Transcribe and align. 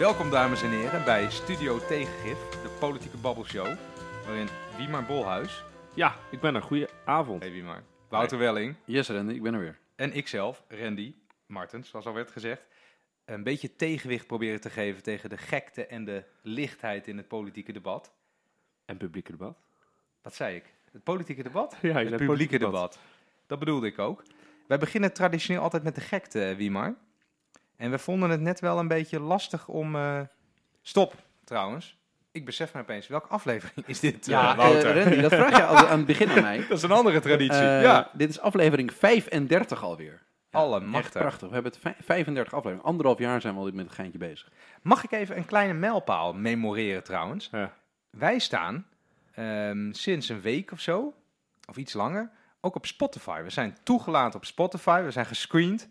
Welkom 0.00 0.30
dames 0.30 0.62
en 0.62 0.70
heren 0.70 1.04
bij 1.04 1.30
Studio 1.30 1.78
Tegengif, 1.78 2.38
de 2.48 2.76
politieke 2.78 3.16
babbelshow, 3.16 3.76
waarin 4.26 4.48
Wiemar 4.76 5.04
Bolhuis, 5.04 5.64
Ja, 5.94 6.16
ik 6.30 6.40
ben 6.40 6.54
er. 6.54 6.62
Goedenavond. 6.62 7.42
hey 7.42 7.52
Wiemar, 7.52 7.82
Wouter 8.08 8.38
Welling 8.38 8.76
Yes, 8.84 9.08
Randy, 9.08 9.34
ik 9.34 9.42
ben 9.42 9.54
er 9.54 9.60
weer. 9.60 9.78
en 9.96 10.12
ikzelf, 10.12 10.64
Randy 10.68 11.14
Martens, 11.46 11.88
zoals 11.88 12.06
al 12.06 12.12
werd 12.12 12.30
gezegd, 12.30 12.62
een 13.24 13.42
beetje 13.42 13.76
tegenwicht 13.76 14.26
proberen 14.26 14.60
te 14.60 14.70
geven 14.70 15.02
tegen 15.02 15.30
de 15.30 15.36
gekte 15.36 15.86
en 15.86 16.04
de 16.04 16.24
lichtheid 16.42 17.06
in 17.06 17.16
het 17.16 17.28
politieke 17.28 17.72
debat. 17.72 18.12
En 18.84 18.96
publieke 18.96 19.30
debat. 19.30 19.56
Wat 20.22 20.34
zei 20.34 20.56
ik? 20.56 20.74
Het 20.92 21.02
politieke 21.04 21.42
debat? 21.42 21.76
Ja, 21.82 21.92
het 21.92 22.04
publieke 22.04 22.26
politiek 22.26 22.58
debat. 22.60 22.98
Dat 23.46 23.58
bedoelde 23.58 23.86
ik 23.86 23.98
ook. 23.98 24.22
Wij 24.66 24.78
beginnen 24.78 25.12
traditioneel 25.12 25.62
altijd 25.62 25.82
met 25.82 25.94
de 25.94 26.00
gekte, 26.00 26.54
Wiemar. 26.56 26.94
En 27.80 27.90
we 27.90 27.98
vonden 27.98 28.30
het 28.30 28.40
net 28.40 28.60
wel 28.60 28.78
een 28.78 28.88
beetje 28.88 29.20
lastig 29.20 29.68
om... 29.68 29.96
eh, 29.96 30.20
Stop, 30.82 31.14
trouwens. 31.44 31.98
Ik 32.32 32.44
besef 32.44 32.74
me 32.74 32.80
opeens, 32.80 33.06
welke 33.08 33.28
aflevering 33.28 33.86
is 33.86 34.00
dit, 34.00 34.26
Ja, 34.26 34.50
eh, 34.50 34.56
Wouter? 34.56 34.96
eh, 34.96 35.02
Randy, 35.04 35.20
dat 35.20 35.34
vraag 35.34 35.56
je 35.56 35.64
al 35.64 35.76
aan 35.88 35.96
het 35.98 36.06
begin 36.06 36.30
aan 36.30 36.42
mij. 36.42 36.58
dat 36.68 36.76
is 36.76 36.82
een 36.82 36.90
andere 36.90 37.20
traditie. 37.20 37.62
Ja, 37.62 38.10
Dit 38.12 38.28
is 38.28 38.40
aflevering 38.40 38.92
35 38.92 39.82
alweer. 39.82 40.12
Ja, 40.12 40.58
Echt 40.58 40.64
allemachtig. 40.64 41.20
prachtig. 41.20 41.48
We 41.48 41.54
hebben 41.54 41.72
het 41.72 41.80
vij- 41.80 41.94
35 42.04 42.52
afleveringen. 42.54 42.88
Anderhalf 42.90 43.18
jaar 43.18 43.40
zijn 43.40 43.54
we 43.54 43.60
al 43.60 43.70
met 43.72 43.84
het 43.86 43.94
geintje 43.94 44.18
bezig. 44.18 44.48
Mag 44.82 45.04
ik 45.04 45.10
even 45.12 45.36
een 45.36 45.44
kleine 45.44 45.72
mijlpaal 45.72 46.32
memoreren 46.34 47.02
trouwens? 47.04 47.48
Ja. 47.52 47.72
Wij 48.10 48.38
staan 48.38 48.86
ehm, 49.34 49.92
sinds 49.92 50.28
een 50.28 50.40
week 50.40 50.72
of 50.72 50.80
zo, 50.80 51.14
of 51.68 51.76
iets 51.76 51.92
langer, 51.92 52.30
ook 52.60 52.74
op 52.74 52.86
Spotify. 52.86 53.42
We 53.42 53.50
zijn 53.50 53.76
toegelaten 53.82 54.38
op 54.38 54.44
Spotify, 54.44 55.02
we 55.02 55.10
zijn 55.10 55.26
gescreend. 55.26 55.88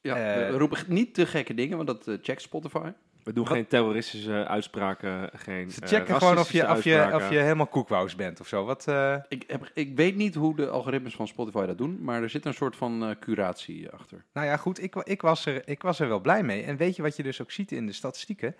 Ja, 0.00 0.16
Eh, 0.16 0.50
we 0.50 0.56
roepen 0.58 0.78
niet 0.86 1.14
te 1.14 1.26
gekke 1.26 1.54
dingen, 1.54 1.76
want 1.76 1.88
dat 1.88 2.08
eh, 2.08 2.14
checkt 2.22 2.42
Spotify. 2.42 2.90
We 3.22 3.32
doen 3.32 3.44
Wat- 3.44 3.52
geen 3.52 3.66
terroristische 3.66 4.46
uitspraken, 4.46 5.30
geen 5.34 5.70
Ze 5.70 5.80
eh, 5.80 5.88
checken 5.88 6.16
gewoon 6.16 6.38
of 6.38 6.52
je, 6.52 6.68
of, 6.70 6.84
je, 6.84 7.10
of 7.14 7.30
je 7.30 7.38
helemaal 7.38 7.66
koekwous 7.66 8.14
bent 8.16 8.40
of 8.40 8.46
zo. 8.48 8.64
Wat, 8.64 8.88
eh, 8.88 9.16
Ik, 9.28 9.44
heb, 9.46 9.70
ik 9.74 9.96
weet 9.96 10.16
niet 10.16 10.34
hoe 10.34 10.56
de 10.56 10.68
algoritmes 10.68 11.14
van 11.14 11.28
Spotify 11.28 11.66
dat 11.66 11.78
doen, 11.78 11.98
maar 12.02 12.22
er 12.22 12.30
zit 12.30 12.44
een 12.44 12.54
soort 12.54 12.76
van 12.76 13.04
eh, 13.04 13.10
curatie 13.20 13.90
achter. 13.90 14.24
nou 14.32 14.46
ja, 14.46 14.56
goed, 14.56 14.82
ik, 14.82 14.94
ik, 14.96 15.22
was 15.22 15.46
er, 15.46 15.68
ik 15.68 15.82
was 15.82 16.00
er 16.00 16.08
wel 16.08 16.20
blij 16.20 16.42
mee. 16.42 16.62
En 16.62 16.76
weet 16.76 16.96
je 16.96 17.02
wat 17.02 17.16
je 17.16 17.22
dus 17.22 17.40
ook 17.42 17.50
ziet 17.50 17.72
in 17.72 17.86
de 17.86 17.92
statistieken? 17.92 18.56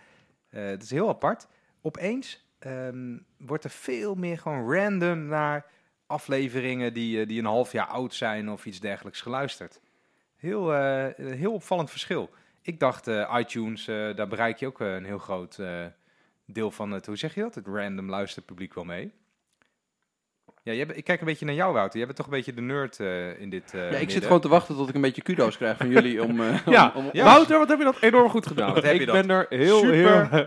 Eh 0.51 0.65
het 0.65 0.83
is 0.83 0.91
heel 0.91 1.09
apart. 1.09 1.47
Opeens 1.83 2.47
ehm, 2.59 3.17
wordt 3.37 3.65
er 3.65 3.71
veel 3.71 4.15
meer 4.15 4.39
gewoon 4.39 4.73
random 4.75 5.27
naar 5.27 5.67
afleveringen 6.07 6.93
die, 6.95 7.21
eh, 7.21 7.29
die 7.29 7.39
een 7.39 7.45
half 7.45 7.73
jaar 7.73 7.87
oud 7.87 8.15
zijn 8.15 8.51
of 8.51 8.67
iets 8.67 8.81
dergelijks 8.81 9.21
geluisterd. 9.21 9.81
Heel, 10.41 10.75
eh, 10.75 11.07
een 11.17 11.33
heel 11.33 11.53
opvallend 11.53 11.91
verschil. 11.91 12.31
Ik 12.63 12.81
dacht, 12.81 13.07
eh, 13.09 13.35
iTunes, 13.39 13.89
eh, 13.89 14.15
daar 14.17 14.29
bereik 14.29 14.57
je 14.59 14.67
ook 14.67 14.81
eh, 14.81 14.95
een 14.95 15.05
heel 15.05 15.19
groot 15.19 15.59
eh, 15.59 15.85
deel 16.47 16.71
van 16.71 16.91
het, 16.91 17.07
hoe 17.07 17.17
zeg 17.17 17.35
je 17.35 17.41
dat, 17.41 17.55
het 17.55 17.67
random 17.67 18.09
luisterpubliek 18.11 18.75
wel 18.75 18.85
mee. 18.85 19.13
Ja, 20.63 20.73
jij, 20.73 20.87
ik 20.95 21.05
kijk 21.05 21.21
een 21.21 21.27
beetje 21.27 21.45
naar 21.47 21.55
jou, 21.55 21.73
Wouter. 21.73 21.97
Jij 21.97 22.05
bent 22.05 22.17
toch 22.17 22.27
een 22.27 22.33
beetje 22.33 22.55
de 22.55 22.61
nerd 22.61 23.01
eh, 23.01 23.41
in 23.41 23.51
dit. 23.51 23.75
eh, 23.75 23.91
ja, 23.93 23.97
ik 23.99 24.11
zit 24.11 24.23
gewoon 24.25 24.41
te 24.41 24.49
wachten 24.49 24.77
tot 24.77 24.89
ik 24.89 24.95
een 24.95 25.01
beetje 25.01 25.23
kudo's 25.23 25.57
krijg 25.57 25.77
van 25.77 25.89
jullie 25.89 26.23
om... 26.25 26.41
eh, 26.41 26.67
Ja, 26.67 26.93
om, 26.95 27.05
om, 27.05 27.11
Ja. 27.13 27.25
Wouter, 27.25 27.59
wat 27.59 27.69
heb 27.69 27.79
je 27.79 27.85
dat 27.85 28.01
enorm 28.01 28.29
goed 28.29 28.47
gedaan. 28.47 28.75
Wat 28.75 28.83
heb 28.83 28.95
je 28.95 29.01
ik 29.01 29.07
dat 29.07 29.27
ben 29.27 29.31
er 29.37 29.47
heel, 29.49 29.79
super 29.79 29.95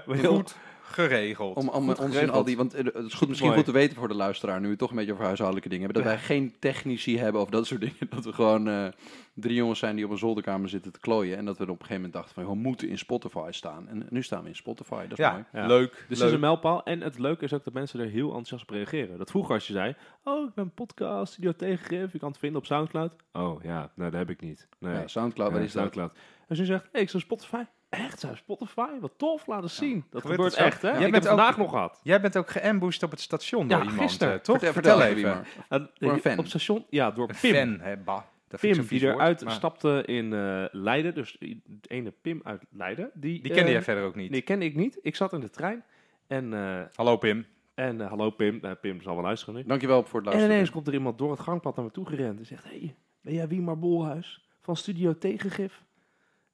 heel, 0.06 0.16
heel, 0.16 0.36
goed 0.36 0.56
geregeld. 0.94 1.56
Om, 1.56 1.70
om 1.70 1.90
ons 1.90 2.30
al 2.30 2.44
die, 2.44 2.58
want 2.58 2.74
eh, 2.74 2.84
het 2.84 3.06
is 3.06 3.14
goed, 3.14 3.28
misschien 3.28 3.50
Mooi. 3.50 3.64
goed 3.64 3.74
te 3.74 3.80
weten 3.80 3.98
voor 3.98 4.08
de 4.08 4.14
luisteraar, 4.14 4.62
nu 4.62 4.70
we 4.70 4.76
toch 4.76 4.90
een 4.90 4.96
beetje 4.96 5.12
over 5.12 5.26
huishoudelijke 5.26 5.70
dingen 5.70 5.86
hebben, 5.86 6.04
dat 6.04 6.14
wij 6.14 6.22
geen 6.22 6.56
technici 6.60 7.18
hebben 7.20 7.42
of 7.42 7.50
dat 7.50 7.66
soort 7.66 7.82
dingen. 7.88 8.08
Dat 8.10 8.26
we 8.26 8.34
gewoon 8.34 8.68
eh, 8.68 8.86
drie 9.34 9.56
jongens 9.56 9.80
zijn 9.80 9.96
die 9.96 10.06
op 10.06 10.12
een 10.12 10.18
zolderkamer 10.18 10.70
zitten 10.70 10.92
te 10.92 11.00
klooien. 11.00 11.38
En 11.38 11.46
dat 11.46 11.58
we 11.58 11.64
er 11.64 11.70
op 11.70 11.80
een 11.80 11.86
gegeven 11.86 12.02
moment 12.04 12.14
dachten 12.14 12.34
van, 12.44 12.54
we 12.54 12.60
moeten 12.60 12.90
in 12.90 12.98
Spotify 12.98 13.48
staan. 13.50 13.88
En 13.88 14.08
nu 14.10 14.24
staan 14.24 14.44
we 14.44 14.50
in 14.50 14.56
Spotify, 14.56 15.02
dat 15.02 15.12
is 15.12 15.26
ja, 15.26 15.32
mooi. 15.32 15.44
Ja. 15.54 15.68
leuk. 15.68 15.92
Dus 15.92 16.00
leuk. 16.00 16.18
het 16.18 16.28
is 16.28 16.34
een 16.34 16.40
mijlpaal. 16.40 16.84
En 16.84 17.02
het 17.02 17.20
leuke 17.20 17.44
is 17.44 17.54
ook 17.54 17.64
dat 17.64 17.74
mensen 17.74 18.00
er 18.00 18.10
heel 18.10 18.28
enthousiast 18.28 18.64
op 18.64 18.70
reageren. 18.70 19.18
Dat 19.18 19.30
vroeger 19.32 19.54
als 19.54 19.68
je 19.68 19.74
zei, 19.74 19.96
oh, 20.24 20.48
ik 20.48 20.54
ben 20.54 20.64
een 20.64 20.72
podcast, 20.74 21.34
studio 21.34 21.52
tegengif, 21.52 22.12
je 22.12 22.20
kan 22.20 22.30
het 22.30 22.38
vinden 22.38 22.60
op 22.60 22.66
Soundcloud. 22.66 23.14
Oh 23.34 23.64
ja, 23.64 23.92
nee, 23.96 24.10
dat 24.10 24.20
heb 24.20 24.30
ik 24.30 24.42
niet. 24.42 24.68
Nee, 24.80 24.94
Ja, 24.94 25.08
Soundcloud, 25.08 25.50
Ja, 25.50 25.56
waar 25.56 25.64
is 25.64 25.72
dat? 25.72 26.12
En 26.48 26.56
ze 26.56 26.66
zegt, 26.66 26.88
hey, 26.92 27.02
ik 27.02 27.10
zou 27.10 27.24
Spotify. 27.24 27.64
Echt, 27.90 28.20
zou 28.20 28.36
Spotify? 28.36 29.00
Wat 29.00 29.14
tof, 29.18 29.48
laat 29.48 29.62
eens 29.64 29.76
zien. 29.76 30.06
Dat 30.10 30.22
Gebeurt 30.26 30.54
zo? 30.54 30.64
echt, 30.64 30.82
hè? 30.82 30.88
Jij 30.88 30.98
ik 30.98 31.02
heb 31.04 31.12
bent 31.12 31.24
het 31.24 31.34
ook- 31.34 31.40
vandaag 31.40 31.58
nog 31.58 31.70
gehad. 31.70 32.00
Jij 32.04 32.22
bent 32.22 32.38
ook 32.38 32.50
geambushed 32.50 33.04
op 33.04 33.12
het 33.12 33.20
station 33.22 33.68
door 33.68 33.78
Ja, 33.78 33.84
iemand, 33.84 34.02
gisteren. 34.02 34.34
eh, 34.34 34.40
toch? 34.40 34.60
Vertel, 34.60 34.74
Vertel, 34.74 35.00
vertel 35.00 35.18
even. 35.18 35.46
En, 35.70 35.90
Door 35.98 36.12
een 36.12 36.20
fan. 36.20 36.38
Op 36.40 36.46
station, 36.48 36.86
ja, 36.90 37.12
door 37.12 37.30
Een 37.30 37.36
Pim. 37.42 37.54
fan, 37.56 37.80
hè, 37.80 37.98
bah. 37.98 38.22
Pim, 38.60 38.86
die 38.88 39.02
eruit 39.02 39.44
maar 39.44 39.54
stapte 39.54 40.04
in 40.06 40.34
eh, 40.34 40.64
Leiden. 40.72 41.14
Dus 41.14 41.36
de 41.40 41.58
ene 41.88 42.12
Pim 42.22 42.42
uit 42.44 42.64
Leiden. 42.72 43.12
Die, 43.14 43.42
Die 43.42 43.52
kende 43.52 43.66
eh, 43.68 43.72
jij 43.72 43.82
verder 43.82 44.04
ook 44.04 44.16
niet. 44.16 44.32
Nee, 44.32 44.42
kende 44.42 44.66
ik 44.66 44.76
niet. 44.76 45.00
Ik 45.02 45.16
zat 45.16 45.34
in 45.34 45.40
de 45.40 45.50
trein. 45.50 45.84
En, 46.28 46.54
eh, 46.54 46.82
Hallo 46.96 47.18
Pim. 47.18 47.46
en 47.74 48.02
eh, 48.02 48.08
hallo 48.08 48.30
Pim. 48.30 48.60
Eh, 48.62 48.72
Pim 48.82 49.02
zal 49.02 49.14
wel 49.14 49.24
luisteren 49.24 49.56
nu. 49.56 49.64
Dankjewel 49.64 50.04
voor 50.04 50.10
het 50.20 50.20
En 50.20 50.24
luisteren. 50.26 50.56
ineens 50.56 50.70
komt 50.70 50.88
er 50.88 50.94
iemand 50.94 51.18
door 51.18 51.32
het 51.32 51.40
gangpad 51.40 51.76
naar 51.76 51.86
me 51.86 51.92
toe 51.92 52.06
gerend. 52.06 52.40
En 52.40 52.46
zegt, 52.46 52.64
hey, 52.64 52.96
ben 53.22 53.34
jij 53.34 53.48
Wiemar 53.48 53.80
Bolhuis 53.80 54.48
van 54.62 54.76
Studio 54.76 55.18
Tegengif? 55.18 55.84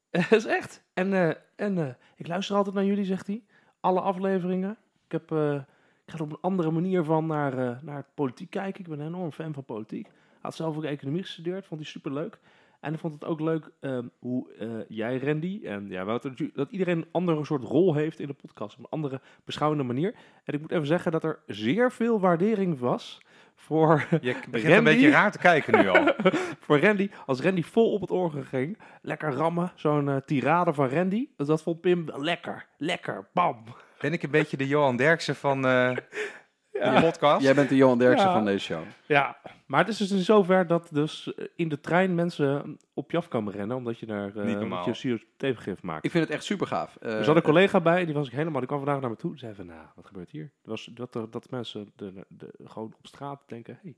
Dat 0.29 0.31
is 0.31 0.45
echt. 0.45 0.83
En, 0.93 1.13
eh, 1.13 1.35
en 1.55 1.77
eh, 1.77 1.93
ik 2.15 2.27
luister 2.27 2.55
altijd 2.55 2.75
naar 2.75 2.85
jullie, 2.85 3.05
zegt 3.05 3.27
hij. 3.27 3.43
Alle 3.79 4.01
afleveringen. 4.01 4.77
Ik, 5.05 5.11
heb, 5.11 5.31
eh, 5.31 5.53
ik 6.05 6.11
ga 6.11 6.17
er 6.17 6.21
op 6.21 6.31
een 6.31 6.41
andere 6.41 6.71
manier 6.71 7.03
van 7.03 7.25
naar, 7.25 7.79
naar 7.83 8.05
politiek 8.13 8.49
kijken. 8.49 8.81
Ik 8.81 8.89
ben 8.89 8.99
een 8.99 9.07
enorm 9.07 9.31
fan 9.31 9.53
van 9.53 9.65
politiek. 9.65 10.07
Had 10.41 10.55
zelf 10.55 10.77
ook 10.77 10.83
economie 10.83 11.21
gestudeerd. 11.21 11.65
Vond 11.65 11.81
hij 11.81 11.89
superleuk. 11.89 12.39
En 12.79 12.93
ik 12.93 12.99
vond 12.99 13.13
het 13.13 13.25
ook 13.25 13.39
leuk 13.39 13.71
ehm, 13.79 14.07
hoe 14.19 14.47
jij, 14.87 15.17
Randy, 15.17 15.61
en 15.63 15.87
ja, 15.87 16.05
Wouter, 16.05 16.51
dat 16.53 16.71
iedereen 16.71 16.97
een 16.97 17.07
andere 17.11 17.45
soort 17.45 17.63
rol 17.63 17.93
heeft 17.93 18.19
in 18.19 18.27
de 18.27 18.33
podcast. 18.33 18.77
Op 18.77 18.83
een 18.83 18.89
andere 18.89 19.21
beschouwende 19.45 19.83
manier. 19.83 20.15
En 20.43 20.53
ik 20.53 20.61
moet 20.61 20.71
even 20.71 20.87
zeggen 20.87 21.11
dat 21.11 21.23
er 21.23 21.39
zeer 21.45 21.91
veel 21.91 22.19
waardering 22.19 22.79
was 22.79 23.21
voor, 23.59 24.07
Je 24.21 24.35
begint 24.49 24.73
een 24.73 24.83
beetje 24.83 25.09
raar 25.09 25.31
te 25.31 25.37
kijken 25.37 25.79
nu 25.79 25.87
al. 25.89 26.13
voor 26.65 26.79
Randy. 26.79 27.09
Als 27.25 27.39
Randy 27.41 27.63
vol 27.63 27.93
op 27.93 28.01
het 28.01 28.11
orgel 28.11 28.43
ging, 28.43 28.77
lekker 29.01 29.31
rammen, 29.31 29.71
zo'n 29.75 30.09
eh, 30.09 30.15
tirade 30.25 30.73
van 30.73 30.89
Randy. 30.89 31.27
Dus 31.37 31.47
dat 31.47 31.61
vond 31.61 31.81
Pim 31.81 32.05
wel 32.05 32.23
lekker, 32.23 32.65
lekker, 32.77 33.27
bam. 33.33 33.63
Ben 33.99 34.13
ik 34.13 34.23
een 34.23 34.31
beetje 34.31 34.57
de 34.57 34.67
Johan 34.67 34.97
Derksen 34.97 35.35
van 35.35 35.61
eh 36.79 36.95
de 36.95 37.01
podcast? 37.01 37.43
Jij 37.43 37.53
bent 37.55 37.69
de 37.69 37.75
Johan 37.75 37.97
Derksen 37.97 38.27
Ja. 38.27 38.33
van 38.33 38.45
deze 38.45 38.59
show. 38.65 38.81
Ja, 39.05 39.37
maar 39.65 39.79
het 39.79 39.87
is 39.89 39.97
dus 39.97 40.11
in 40.11 40.17
zover 40.19 40.67
dat 40.67 40.89
dus 40.91 41.33
eh, 41.33 41.45
in 41.55 41.69
de 41.69 41.79
trein 41.79 42.15
mensen 42.15 42.77
op 42.93 43.11
je 43.11 43.17
af 43.17 43.27
komen 43.27 43.53
rennen, 43.53 43.77
omdat 43.77 43.99
je 43.99 44.05
naar 44.05 44.35
uh, 44.35 44.85
je 44.85 45.17
CO2-gif 45.19 45.81
maakt. 45.81 46.05
Ik 46.05 46.11
vind 46.11 46.23
het 46.23 46.33
echt 46.33 46.43
super 46.43 46.67
gaaf. 46.67 46.95
Eh, 46.95 47.17
er 47.17 47.23
zat 47.23 47.35
een 47.35 47.41
collega 47.41 47.79
bij, 47.81 48.05
die 48.05 48.13
was 48.13 48.27
ik 48.27 48.33
helemaal, 48.33 48.59
die 48.59 48.67
kwam 48.67 48.79
vandaag 48.79 49.01
naar 49.01 49.09
me 49.09 49.15
toe. 49.15 49.29
Die 49.31 49.39
zei 49.39 49.53
van, 49.55 49.65
nou, 49.65 49.85
wat 49.95 50.05
gebeurt 50.05 50.29
hier? 50.29 50.51
Dat, 50.61 50.69
was, 50.71 50.89
dat, 50.93 51.15
er- 51.15 51.29
dat 51.31 51.49
mensen 51.49 51.91
de, 51.95 52.25
de, 52.27 52.49
gewoon 52.63 52.93
op 52.97 53.07
straat 53.07 53.41
denken, 53.47 53.79
hey, 53.81 53.95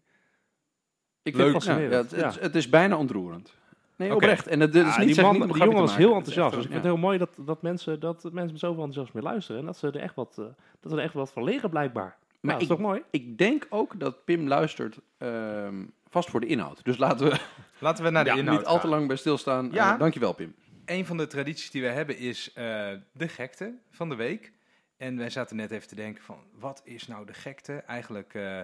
ik 1.24 1.36
leuk. 1.36 1.52
vind, 1.52 1.64
ja, 1.64 1.78
ja, 1.78 1.90
het, 1.90 2.12
het, 2.12 2.26
is- 2.36 2.40
het 2.40 2.56
is 2.56 2.70
bijna 2.70 2.98
ontroerend. 2.98 3.60
Nee, 3.96 4.16
oprecht. 4.16 4.48
En 4.48 4.60
het, 4.60 4.74
het 4.74 4.86
is 4.88 4.92
Ah, 4.94 5.00
niet 5.00 5.16
die, 5.16 5.24
man, 5.24 5.34
die 5.48 5.58
jongen 5.58 5.80
was 5.82 5.96
heel. 5.96 6.08
Het 6.08 6.16
enthousiast. 6.18 6.48
echt 6.48 6.56
Dus 6.56 6.64
ik 6.66 6.72
vind 6.72 6.84
het 6.84 6.94
heel 6.94 7.02
mooi 7.02 7.18
dat, 7.18 7.30
dat, 7.46 7.62
mensen, 7.62 8.00
dat 8.00 8.24
mensen 8.24 8.52
met 8.52 8.60
zoveel 8.60 8.84
enthousiasme 8.84 9.22
mee 9.22 9.32
luisteren. 9.32 9.60
En 9.62 9.66
dat 9.68 9.78
ze 9.78 9.88
er 9.88 9.96
echt 10.00 10.16
wat, 10.16 10.38
eh, 10.40 10.46
dat 10.80 10.92
er 10.92 11.00
echt 11.00 11.14
wat 11.14 11.32
van 11.32 11.44
leren 11.44 11.70
blijkbaar. 11.70 12.18
Maar 12.42 12.54
dat 12.54 12.62
is 12.62 12.68
ik- 12.70 12.74
toch 12.76 12.86
mooi? 12.86 13.04
Ik 13.12 13.38
denk 13.38 13.68
ook 13.70 14.00
dat 14.00 14.26
Pim 14.26 14.48
luistert 14.48 14.98
ehm, 15.18 15.86
vast 16.10 16.30
voor 16.30 16.40
de 16.40 16.46
inhoud. 16.48 16.84
Dus 16.84 16.98
laten 16.98 17.30
we 17.30 17.40
Laten 17.80 18.04
we 18.04 18.10
naar 18.10 18.24
de 18.24 18.30
Ja, 18.30 18.36
inhoud 18.36 18.58
niet 18.58 18.68
al 18.68 18.80
te 18.80 18.88
lang 18.88 19.08
bij 19.08 19.16
stilstaan. 19.16 19.70
Ja. 19.72 19.94
Eh, 19.94 20.00
dankjewel, 20.00 20.34
Pim. 20.34 20.56
Een 20.86 21.06
van 21.06 21.18
de 21.18 21.28
tradities 21.28 21.72
die 21.72 21.82
we 21.82 21.88
hebben 21.88 22.18
is 22.18 22.54
eh, 22.54 22.90
de 23.12 23.28
gekte 23.28 23.74
van 23.90 24.10
de 24.10 24.16
week. 24.16 24.52
En 24.98 25.18
wij 25.18 25.30
zaten 25.30 25.56
net 25.56 25.72
even 25.72 25.88
te 25.88 25.96
denken 25.96 26.24
van, 26.24 26.38
wat 26.60 26.82
is 26.84 27.08
nou 27.08 27.26
de 27.26 27.34
gekte? 27.34 27.74
Eigenlijk 27.74 28.34
eh, 28.34 28.62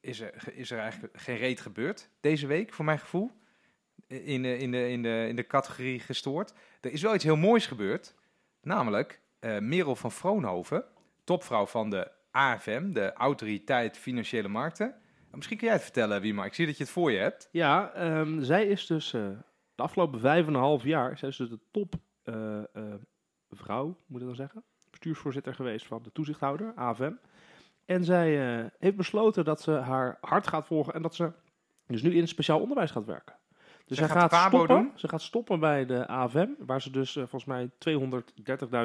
is, 0.00 0.20
er, 0.20 0.34
is 0.52 0.70
er 0.70 0.78
eigenlijk 0.78 1.18
geen 1.18 1.36
reet 1.36 1.60
gebeurd 1.60 2.08
deze 2.20 2.46
week, 2.46 2.72
voor 2.72 2.84
mijn 2.84 2.98
gevoel. 2.98 3.30
In 4.06 4.42
de, 4.42 4.58
in 4.58 4.70
de, 4.70 4.88
in 4.90 5.02
de, 5.02 5.26
in 5.28 5.36
de 5.36 5.46
categorie 5.46 6.00
gestoord. 6.00 6.52
Er 6.80 6.92
is 6.92 7.02
wel 7.02 7.14
iets 7.14 7.24
heel 7.24 7.36
moois 7.36 7.66
gebeurd. 7.66 8.14
Namelijk 8.62 9.20
eh, 9.38 9.58
Merel 9.58 9.96
van 9.96 10.12
Vroonhoven, 10.12 10.84
topvrouw 11.24 11.66
van 11.66 11.90
de 11.90 12.10
AFM, 12.34 12.92
de 12.92 13.12
Autoriteit 13.12 13.98
Financiële 13.98 14.48
Markten. 14.48 14.94
Misschien 15.30 15.56
kun 15.56 15.66
jij 15.66 15.76
het 15.76 15.84
vertellen, 15.84 16.20
Wiema. 16.20 16.44
Ik 16.44 16.54
zie 16.54 16.66
dat 16.66 16.76
je 16.76 16.82
het 16.82 16.92
voor 16.92 17.12
je 17.12 17.18
hebt. 17.18 17.48
Ja, 17.52 17.92
ehm, 17.92 18.42
zij 18.42 18.66
is 18.66 18.86
dus 18.86 19.12
eh, 19.12 19.28
de 19.74 19.82
afgelopen 19.82 20.20
vijf 20.20 20.46
en 20.46 20.54
een 20.54 20.60
half 20.60 20.82
jaar, 20.82 21.18
zij 21.18 21.28
is 21.28 21.36
dus 21.36 21.48
de 21.48 21.58
top 21.70 21.94
eh, 22.22 22.58
eh, 22.58 22.94
vrouw, 23.50 23.96
moet 24.06 24.20
ik 24.20 24.26
dan 24.26 24.36
zeggen, 24.36 24.62
bestuursvoorzitter 24.90 25.54
geweest 25.54 25.86
van 25.86 26.02
de 26.02 26.12
toezichthouder, 26.12 26.72
AFM. 26.74 27.12
En 27.84 28.04
zij 28.04 28.30
heeft 28.78 28.96
besloten 28.96 29.44
dat 29.44 29.60
ze 29.60 29.70
haar 29.70 30.18
hart 30.20 30.46
gaat 30.46 30.66
volgen 30.66 30.94
en 30.94 31.02
dat 31.02 31.14
ze 31.14 31.32
dus 31.86 32.02
nu 32.02 32.12
in 32.12 32.20
het 32.20 32.28
speciaal 32.28 32.60
onderwijs 32.60 32.90
gaat 32.90 33.04
werken. 33.04 33.36
Dus 33.86 33.98
Zij 33.98 34.06
zij 34.06 34.16
gaat 34.16 34.34
stoppen, 34.34 34.76
doen? 34.76 34.92
ze 34.94 35.08
gaat 35.08 35.22
stoppen 35.22 35.60
bij 35.60 35.86
de 35.86 36.06
AFM, 36.06 36.48
waar 36.58 36.82
ze 36.82 36.90
dus 36.90 37.12
volgens 37.12 37.44
mij 37.44 37.70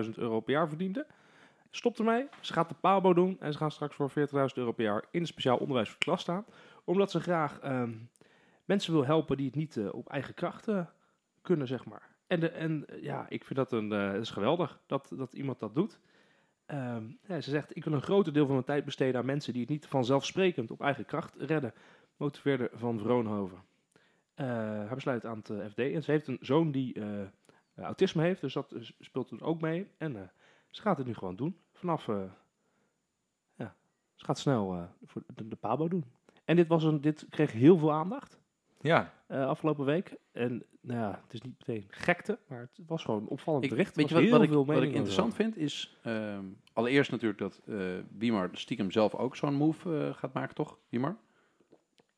230.000 0.05 0.09
euro 0.15 0.39
per 0.39 0.53
jaar 0.53 0.67
verdiende. 0.67 1.07
Stopt 1.71 1.99
ermee, 1.99 2.27
ze 2.39 2.53
gaat 2.53 2.69
de 2.69 2.75
PABO 2.75 3.13
doen 3.13 3.37
en 3.39 3.51
ze 3.51 3.57
gaan 3.57 3.71
straks 3.71 3.95
voor 3.95 4.09
40.000 4.09 4.15
euro 4.53 4.71
per 4.71 4.85
jaar 4.85 5.05
in 5.11 5.19
het 5.19 5.29
speciaal 5.29 5.57
onderwijs 5.57 5.89
voor 5.89 5.99
klas 5.99 6.21
staan. 6.21 6.45
Omdat 6.83 7.11
ze 7.11 7.19
graag 7.19 7.59
ehm, 7.59 7.93
mensen 8.65 8.93
wil 8.93 9.05
helpen 9.05 9.37
die 9.37 9.45
het 9.45 9.55
niet 9.55 9.77
eh, 9.77 9.93
op 9.93 10.09
eigen 10.09 10.33
kracht 10.33 10.67
eh, 10.67 10.85
kunnen, 11.41 11.67
zeg 11.67 11.85
maar. 11.85 12.09
En, 12.29 12.39
de, 12.39 12.49
en 12.49 12.85
eh, 12.87 13.03
ja, 13.03 13.25
ik 13.29 13.43
vind 13.43 13.59
dat 13.59 13.71
een, 13.71 13.91
eh, 13.91 14.11
het 14.11 14.21
is 14.21 14.29
geweldig 14.29 14.79
dat, 14.85 15.11
dat 15.15 15.33
iemand 15.33 15.59
dat 15.59 15.75
doet. 15.75 15.99
Ehm, 16.65 17.03
ze 17.27 17.41
zegt, 17.41 17.75
ik 17.75 17.83
wil 17.83 17.93
een 17.93 18.01
groter 18.01 18.33
deel 18.33 18.45
van 18.45 18.53
mijn 18.53 18.65
tijd 18.65 18.85
besteden 18.85 19.19
aan 19.19 19.25
mensen 19.25 19.53
die 19.53 19.61
het 19.61 19.71
niet 19.71 19.87
vanzelfsprekend 19.87 20.71
op 20.71 20.81
eigen 20.81 21.05
kracht 21.05 21.35
redden. 21.37 21.73
Motiveerde 22.17 22.69
van 22.73 22.99
Vroonhoven. 22.99 23.57
Hij 24.33 24.93
besluit 24.93 25.25
aan 25.25 25.37
het 25.37 25.71
FD. 25.71 25.77
En 25.77 26.03
ze 26.03 26.11
heeft 26.11 26.27
een 26.27 26.37
zoon 26.41 26.71
die 26.71 27.01
autisme 27.75 28.23
heeft, 28.23 28.41
dus 28.41 28.53
dat 28.53 28.75
speelt 28.99 29.31
er 29.31 29.43
ook 29.43 29.61
mee. 29.61 29.91
En 29.97 30.31
ze 30.69 30.81
gaat 30.81 30.97
het 30.97 31.07
nu 31.07 31.13
gewoon 31.13 31.35
doen. 31.35 31.59
Vanaf, 31.73 32.07
eh, 32.07 32.23
ja, 33.55 33.75
ze 34.15 34.25
gaat 34.25 34.39
snel 34.39 34.73
eh, 34.73 34.83
voor 35.05 35.23
de, 35.35 35.47
de 35.47 35.55
Pabo 35.55 35.87
doen. 35.87 36.05
En 36.45 36.55
dit, 36.55 36.67
was 36.67 36.83
een, 36.83 37.01
dit 37.01 37.25
kreeg 37.29 37.51
heel 37.51 37.77
veel 37.77 37.93
aandacht 37.93 38.39
Ja, 38.81 39.13
eh, 39.27 39.47
afgelopen 39.47 39.85
week. 39.85 40.15
En 40.31 40.63
nou 40.81 40.99
ja, 40.99 41.19
het 41.23 41.33
is 41.33 41.41
niet 41.41 41.55
meteen 41.59 41.85
gekte, 41.87 42.39
maar 42.47 42.59
het 42.59 42.87
was 42.87 43.03
gewoon 43.03 43.21
een 43.21 43.27
opvallend 43.27 43.63
Ik, 43.63 43.69
bericht. 43.69 43.89
Er 43.89 43.97
weet 43.97 44.09
je 44.09 44.15
wat, 44.15 44.29
wat, 44.29 44.41
ik, 44.41 44.49
wat 44.65 44.83
ik 44.83 44.93
interessant 44.93 45.35
vind? 45.35 45.57
Is 45.57 45.97
ehm, 46.03 46.45
allereerst 46.73 47.11
natuurlijk 47.11 47.39
dat 47.39 47.61
eh 47.65 47.77
Wiemar 48.17 48.49
stiekem 48.51 48.91
zelf 48.91 49.15
ook 49.15 49.35
zo'n 49.35 49.53
move 49.53 50.07
eh, 50.07 50.13
gaat 50.13 50.33
maken, 50.33 50.55
toch? 50.55 50.77
Wiemar? 50.89 51.17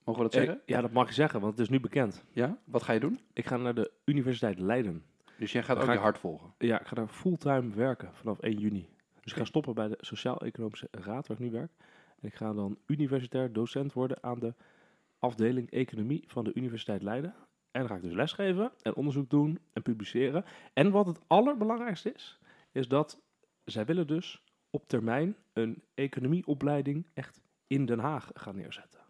Mogen 0.04 0.24
we 0.24 0.30
dat 0.30 0.40
zeggen? 0.40 0.62
ja, 0.66 0.82
dat 0.82 0.92
mag 0.92 1.08
je 1.08 1.14
zeggen, 1.14 1.40
want 1.40 1.52
het 1.52 1.62
is 1.62 1.70
nu 1.70 1.80
bekend. 1.80 2.26
Ja? 2.32 2.58
Wat 2.66 2.84
ga 2.84 2.94
je 2.94 3.00
doen? 3.00 3.20
Ik 3.34 3.46
ga 3.46 3.58
naar 3.58 3.76
de 3.76 3.92
Universiteit 4.06 4.60
Leiden. 4.60 5.04
Dus 5.42 5.52
jij 5.52 5.64
gaat 5.64 5.78
ook 5.78 5.84
ga 5.84 5.94
je 5.94 6.00
hart 6.00 6.18
volgen. 6.18 6.54
Ja, 6.58 6.80
ik 6.80 6.88
ga 6.88 6.96
daar 6.96 7.08
fulltime 7.08 7.76
werken 7.76 8.14
vanaf 8.14 8.40
1 8.40 8.58
juni. 8.58 8.90
Dus 9.22 9.32
ik 9.32 9.38
ga 9.38 9.46
stoppen 9.46 9.74
bij 9.74 9.88
de 9.88 9.98
Sociaal-Economische 10.00 10.88
Raad, 10.92 11.28
waar 11.28 11.38
ik 11.38 11.44
nu 11.44 11.52
werk. 11.52 11.72
En 12.20 12.28
ik 12.28 12.36
ga 12.36 12.54
dan 12.54 12.78
universitair 12.86 13.54
docent 13.54 13.94
worden 13.94 14.24
aan 14.24 14.40
de 14.40 14.54
afdeling 15.20 15.72
Economie 15.72 16.24
van 16.28 16.44
de 16.44 16.54
Universiteit 16.54 17.02
Leiden. 17.02 17.34
En 17.72 17.80
dan 17.80 17.90
ga 17.90 17.96
ik 17.96 18.02
dus 18.02 18.14
lesgeven 18.14 18.72
en 18.82 18.96
onderzoek 18.96 19.30
doen 19.30 19.60
en 19.74 19.82
publiceren. 19.82 20.46
En 20.74 20.92
wat 20.92 21.06
het 21.06 21.20
allerbelangrijkste 21.28 22.12
is, 22.14 22.40
is 22.72 22.88
dat 22.88 23.22
zij 23.64 23.86
willen 23.86 24.08
dus 24.08 24.44
op 24.70 24.88
termijn 24.88 25.36
een 25.54 25.84
economieopleiding 25.94 27.08
echt 27.14 27.42
in 27.68 27.86
Den 27.86 28.00
Haag 28.00 28.32
gaan 28.34 28.56
neerzetten. 28.56 29.01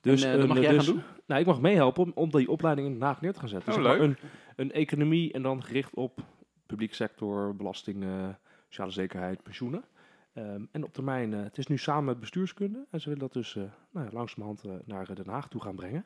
Dus, 0.00 0.22
en, 0.22 0.28
eh, 0.28 0.34
dat 0.34 0.42
een- 0.42 0.48
mag 0.48 0.58
jij 0.60 0.72
dus- 0.72 0.86
gaan 0.86 0.94
doen? 0.94 1.04
Nou, 1.26 1.40
ik 1.40 1.46
mag 1.46 1.60
meehelpen 1.60 2.02
om, 2.02 2.12
om 2.14 2.30
die 2.30 2.50
opleiding 2.50 2.86
in 2.86 2.92
Den 2.92 3.02
Haag 3.02 3.20
neer 3.20 3.32
te 3.32 3.38
gaan 3.40 3.48
zetten. 3.48 3.72
Oh, 3.72 3.78
Dus 3.78 3.86
leuk. 3.86 4.00
Een, 4.00 4.16
een 4.56 4.72
economie 4.72 5.32
en 5.32 5.42
dan 5.42 5.62
gericht 5.64 5.94
op 5.94 6.20
publiek 6.66 6.94
sector, 6.94 7.56
belastingen, 7.56 8.38
sociale 8.68 8.90
zekerheid, 8.90 9.42
pensioenen. 9.42 9.84
Ehm, 10.32 10.64
en 10.70 10.84
op 10.84 10.92
termijn, 10.92 11.34
eh, 11.34 11.42
het 11.42 11.58
is 11.58 11.66
nu 11.66 11.78
samen 11.78 12.04
met 12.04 12.20
bestuurskunde. 12.20 12.86
En 12.90 13.00
ze 13.00 13.04
willen 13.08 13.22
dat 13.22 13.32
dus 13.32 13.56
eh 13.56 13.62
nou 13.90 14.06
ja, 14.06 14.12
langzamerhand 14.12 14.64
eh, 14.64 14.72
naar 14.84 15.14
Den 15.14 15.28
Haag 15.28 15.48
toe 15.48 15.60
gaan 15.62 15.74
brengen. 15.76 16.04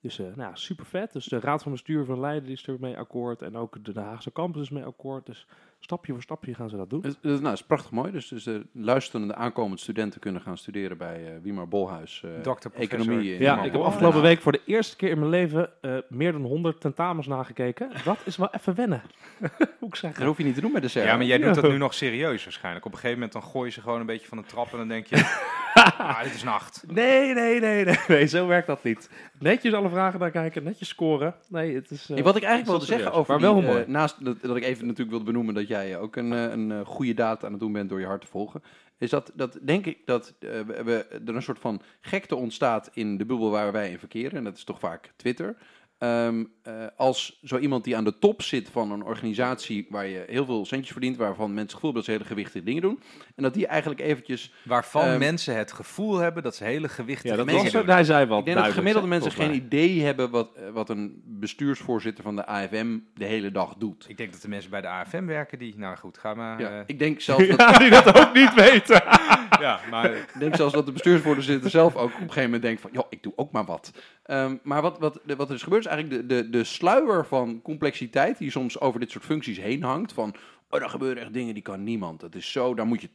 Dus 0.00 0.18
eh, 0.18 0.26
nou 0.26 0.40
ja, 0.40 0.54
super 0.54 0.86
vet. 0.86 1.12
Dus 1.12 1.24
de 1.26 1.40
Raad 1.40 1.62
van 1.62 1.72
Bestuur 1.72 2.04
van 2.04 2.20
Leiden 2.20 2.50
is 2.50 2.66
er 2.66 2.76
mee 2.80 2.98
akkoord. 2.98 3.42
En 3.42 3.56
ook 3.56 3.84
de 3.84 3.92
Den 3.92 4.02
Haagse 4.04 4.32
campus 4.32 4.62
is 4.62 4.70
mee 4.70 4.84
akkoord. 4.84 5.26
Dus 5.26 5.46
stapje 5.84 6.12
voor 6.12 6.22
stapje 6.22 6.54
gaan 6.54 6.68
ze 6.68 6.76
dat 6.76 6.90
doen. 6.90 7.02
Het, 7.02 7.16
het- 7.22 7.32
nou, 7.32 7.44
het 7.44 7.52
is 7.58 7.62
prachtig 7.62 7.90
mooi. 7.90 8.12
Dus, 8.12 8.28
dus 8.28 8.44
de 8.44 8.66
luisterende 8.72 9.34
aankomende 9.34 9.78
studenten 9.80 10.20
kunnen 10.20 10.40
gaan 10.42 10.56
studeren 10.58 10.96
bij 10.98 11.14
eh 11.26 11.30
Wiemar 11.42 11.68
Bolhuis. 11.68 12.22
eh, 12.24 12.30
Dokter, 12.42 12.70
professor. 12.70 12.98
Economie. 13.00 13.32
in 13.34 13.40
Ja, 13.40 13.48
Wiemar 13.50 13.66
ik 13.66 13.72
heb 13.72 13.80
afgelopen 13.80 14.22
week 14.22 14.40
voor 14.40 14.52
de 14.52 14.60
eerste 14.66 14.96
keer 14.96 15.10
in 15.10 15.18
mijn 15.18 15.30
leven 15.30 15.70
eh, 15.80 15.96
meer 16.08 16.32
dan 16.32 16.42
100 16.42 16.80
tentamens 16.80 17.26
nagekeken. 17.26 17.90
Dat 18.04 18.18
is 18.24 18.36
wel 18.36 18.48
even 18.52 18.74
wennen. 18.74 19.02
Hoe 19.78 19.88
ik 19.88 19.94
zeggen. 19.94 20.18
Dat 20.20 20.28
hoef 20.28 20.38
je 20.38 20.44
niet 20.44 20.54
te 20.54 20.60
doen 20.60 20.72
met 20.72 20.82
de 20.82 20.88
CR. 20.88 20.98
Ja, 20.98 21.16
maar 21.16 21.24
jij 21.26 21.38
doet 21.38 21.54
Ja. 21.54 21.60
dat 21.60 21.70
nu 21.70 21.76
nog 21.78 21.94
serieus 21.94 22.44
waarschijnlijk. 22.44 22.84
Op 22.84 22.92
een 22.92 22.98
gegeven 22.98 23.18
moment 23.18 23.32
dan 23.42 23.50
gooi 23.50 23.66
je 23.66 23.72
ze 23.72 23.80
gewoon 23.80 24.00
een 24.00 24.06
beetje 24.06 24.28
van 24.28 24.38
de 24.38 24.44
trap 24.44 24.72
en 24.72 24.78
dan 24.78 24.88
denk 24.88 25.06
je, 25.06 25.16
ah, 25.98 26.22
dit 26.22 26.34
is 26.34 26.42
nacht. 26.42 26.84
Nee, 26.86 27.34
nee, 27.34 27.60
nee, 27.60 27.84
nee, 27.84 27.96
nee, 28.08 28.26
zo 28.26 28.46
werkt 28.46 28.66
dat 28.66 28.82
niet. 28.82 29.10
Netjes 29.38 29.72
alle 29.72 29.88
vragen 29.88 30.20
naar 30.20 30.30
kijken, 30.30 30.62
netjes 30.62 30.88
scoren. 30.88 31.34
Nee, 31.48 31.74
het 31.74 31.90
is... 31.90 32.10
eh, 32.10 32.16
Ja, 32.16 32.22
wat 32.22 32.36
ik 32.36 32.42
eigenlijk 32.42 32.70
wilde 32.78 32.84
zeggen 32.94 33.12
over 33.12 33.32
maar 33.32 33.40
wel 33.40 33.54
die, 33.54 33.62
eh, 33.68 33.68
mooi. 33.74 33.84
naast 33.86 34.24
dat, 34.24 34.42
dat 34.42 34.56
ik 34.56 34.62
even 34.62 34.82
natuurlijk 34.82 35.10
wilde 35.10 35.24
benoemen 35.24 35.54
dat 35.54 35.68
jij 35.68 35.73
ook 35.96 36.16
een, 36.16 36.32
eh, 36.32 36.50
een 36.50 36.72
eh, 36.72 36.80
goede 36.86 37.14
daad 37.14 37.44
aan 37.44 37.50
het 37.50 37.60
doen 37.60 37.72
bent 37.72 37.88
door 37.88 38.00
je 38.00 38.06
hart 38.06 38.20
te 38.20 38.26
volgen, 38.26 38.62
is 38.98 39.10
dat, 39.10 39.32
dat 39.34 39.58
denk 39.62 39.86
ik 39.86 39.98
dat 40.06 40.34
eh, 40.38 40.60
we- 40.60 41.06
er 41.26 41.34
een 41.34 41.42
soort 41.42 41.58
van 41.58 41.82
gekte 42.00 42.36
ontstaat 42.36 42.90
in 42.92 43.16
de 43.16 43.24
bubbel 43.26 43.50
waar 43.50 43.72
wij 43.72 43.90
in 43.90 43.98
verkeren, 43.98 44.38
en 44.38 44.44
dat 44.44 44.56
is 44.56 44.64
toch 44.64 44.78
vaak 44.78 45.12
Twitter. 45.16 45.56
Ehm, 46.04 46.44
eh, 46.62 46.72
als 46.96 47.40
zo 47.44 47.58
iemand 47.58 47.84
die 47.84 47.96
aan 47.96 48.04
de 48.04 48.18
top 48.18 48.42
zit 48.42 48.68
van 48.68 48.90
een 48.90 49.02
organisatie 49.04 49.86
waar 49.90 50.06
je 50.06 50.24
heel 50.26 50.44
veel 50.44 50.66
centjes 50.66 50.90
verdient, 50.90 51.16
waarvan 51.16 51.54
mensen 51.54 51.62
het 51.64 51.72
gevoel 51.74 51.92
hebben 51.92 52.02
dat 52.02 52.04
ze 52.04 52.10
hele 52.10 52.24
gewichtige 52.24 52.64
dingen 52.64 52.82
doen, 52.82 53.02
en 53.36 53.42
dat 53.42 53.54
die 53.54 53.66
eigenlijk 53.66 54.00
eventjes 54.00 54.52
Waarvan 54.64 55.02
Ehm, 55.04 55.18
mensen 55.18 55.56
het 55.56 55.72
gevoel 55.72 56.16
hebben 56.16 56.42
dat 56.42 56.56
ze 56.56 56.64
hele 56.64 56.88
gewichtige 56.88 57.28
ja, 57.28 57.36
dat 57.36 57.46
dingen 57.46 57.62
was, 57.62 57.72
doen. 57.72 57.86
hij 57.86 58.04
zei 58.04 58.26
wat 58.26 58.38
ik 58.38 58.44
denk 58.44 58.56
dat 58.56 58.72
gemiddelde 58.72 59.08
mensen 59.08 59.32
geen 59.32 59.46
mij. 59.46 59.56
idee 59.56 60.02
hebben 60.02 60.30
wat, 60.30 60.56
eh, 60.56 60.68
wat 60.70 60.88
een 60.88 61.22
bestuursvoorzitter 61.24 62.24
van 62.24 62.36
de 62.36 62.46
AFM 62.46 62.98
de 63.14 63.24
hele 63.24 63.50
dag 63.50 63.74
doet. 63.78 64.04
Ik 64.08 64.16
denk 64.16 64.32
dat 64.32 64.42
de 64.42 64.48
mensen 64.48 64.70
bij 64.70 64.80
de 64.80 64.88
AFM 64.88 65.24
werken 65.24 65.58
die, 65.58 65.74
nou 65.76 65.96
goed, 65.96 66.18
ga 66.18 66.34
maar. 66.34 66.60
Ja, 66.60 66.70
eh, 66.70 66.82
ik 66.86 66.98
denk 66.98 67.20
zelfs 67.30 67.48
dat 67.48 67.58
Ja, 67.58 67.78
die 67.78 67.90
dat 67.90 68.20
ook 68.20 68.34
niet 68.34 68.54
weten. 68.54 69.02
ja, 69.66 69.80
maar 69.90 70.10
Ik 70.10 70.34
denk 70.38 70.56
zelfs 70.56 70.74
dat 70.74 70.86
de 70.86 70.92
bestuursvoorzitter 70.92 71.70
zelf 71.70 71.96
ook 71.96 72.04
op 72.04 72.12
een 72.12 72.18
gegeven 72.18 72.42
moment 72.42 72.62
denkt 72.62 72.80
van, 72.80 72.90
joh, 72.92 73.06
ik 73.08 73.22
doe 73.22 73.32
ook 73.36 73.52
maar 73.52 73.64
wat. 73.64 73.92
Ehm, 74.24 74.56
maar 74.62 74.82
wat, 74.82 74.98
wat, 74.98 75.20
wat 75.24 75.48
er 75.48 75.54
dus 75.54 75.62
gebeurt 75.62 75.84
is 75.84 75.90
eigenlijk 75.90 76.28
de, 76.28 76.34
de, 76.42 76.50
de 76.50 76.64
sluier 76.64 77.26
van 77.26 77.62
complexiteit 77.62 78.38
die 78.38 78.50
soms 78.50 78.80
over 78.80 79.00
dit 79.00 79.10
soort 79.10 79.24
functies 79.24 79.58
heen 79.58 79.82
hangt. 79.82 80.12
Van, 80.12 80.34
oh, 80.70 80.82
er 80.82 80.88
gebeuren 80.88 81.22
echt 81.22 81.32
dingen 81.32 81.54
die 81.54 81.62
kan 81.62 81.84
niemand. 81.84 82.20
Dat 82.20 82.34
is 82.34 82.52
zo, 82.52 82.74
daar 82.74 82.86
moet 82.86 83.00
je 83.00 83.08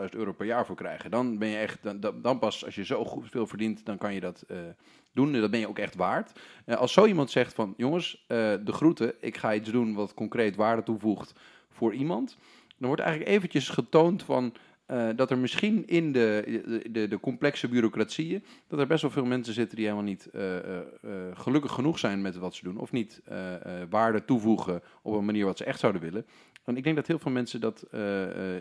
230.000 0.00 0.08
euro 0.10 0.32
per 0.32 0.46
jaar 0.46 0.66
voor 0.66 0.76
krijgen. 0.76 1.10
Dan 1.10 1.38
ben 1.38 1.48
je 1.48 1.56
echt, 1.56 1.78
dan, 1.82 2.20
dan, 2.22 2.38
pas 2.38 2.64
als 2.64 2.74
je 2.74 2.84
zo 2.84 3.04
goed 3.04 3.30
veel 3.30 3.46
verdient, 3.46 3.84
dan 3.84 3.98
kan 3.98 4.14
je 4.14 4.20
dat 4.20 4.44
eh, 4.48 4.56
doen. 5.12 5.34
En 5.34 5.40
dat 5.40 5.50
ben 5.50 5.60
je 5.60 5.68
ook 5.68 5.78
echt 5.78 5.94
waard. 5.94 6.40
Eh, 6.64 6.76
als 6.76 6.92
zo 6.92 7.06
iemand 7.06 7.30
zegt 7.30 7.54
van, 7.54 7.74
jongens, 7.76 8.24
eh, 8.26 8.36
de 8.64 8.72
groeten, 8.72 9.14
ik 9.20 9.36
ga 9.36 9.54
iets 9.54 9.70
doen 9.70 9.94
wat 9.94 10.14
concreet 10.14 10.56
waarde 10.56 10.82
toevoegt 10.82 11.32
voor 11.70 11.94
iemand. 11.94 12.36
Dan 12.78 12.88
wordt 12.88 13.02
eigenlijk 13.02 13.30
eventjes 13.30 13.68
getoond 13.68 14.22
van, 14.22 14.52
eh, 14.92 15.08
dat 15.16 15.30
er 15.30 15.38
misschien 15.38 15.86
in 15.86 16.12
de, 16.12 16.82
de, 16.90 17.08
de, 17.08 17.20
complexe 17.20 17.68
bureaucratieën, 17.68 18.44
dat 18.68 18.78
er 18.78 18.86
best 18.86 19.02
wel 19.02 19.10
veel 19.10 19.24
mensen 19.24 19.54
zitten 19.54 19.76
die 19.76 19.84
helemaal 19.84 20.06
niet 20.06 20.26
eh, 20.26 20.78
eh, 20.78 20.84
gelukkig 21.34 21.72
genoeg 21.72 21.98
zijn 21.98 22.22
met 22.22 22.36
wat 22.36 22.54
ze 22.54 22.64
doen, 22.64 22.78
of 22.78 22.92
niet 22.92 23.22
waarde 23.90 24.24
toevoegen 24.24 24.82
op 25.02 25.14
een 25.14 25.24
manier 25.24 25.44
wat 25.44 25.56
ze 25.58 25.64
echt 25.64 25.80
zouden 25.80 26.02
willen. 26.02 26.26
En 26.64 26.76
ik 26.76 26.84
denk 26.84 26.96
dat 26.96 27.06
heel 27.06 27.18
veel 27.18 27.30
mensen 27.30 27.60
dat 27.60 27.86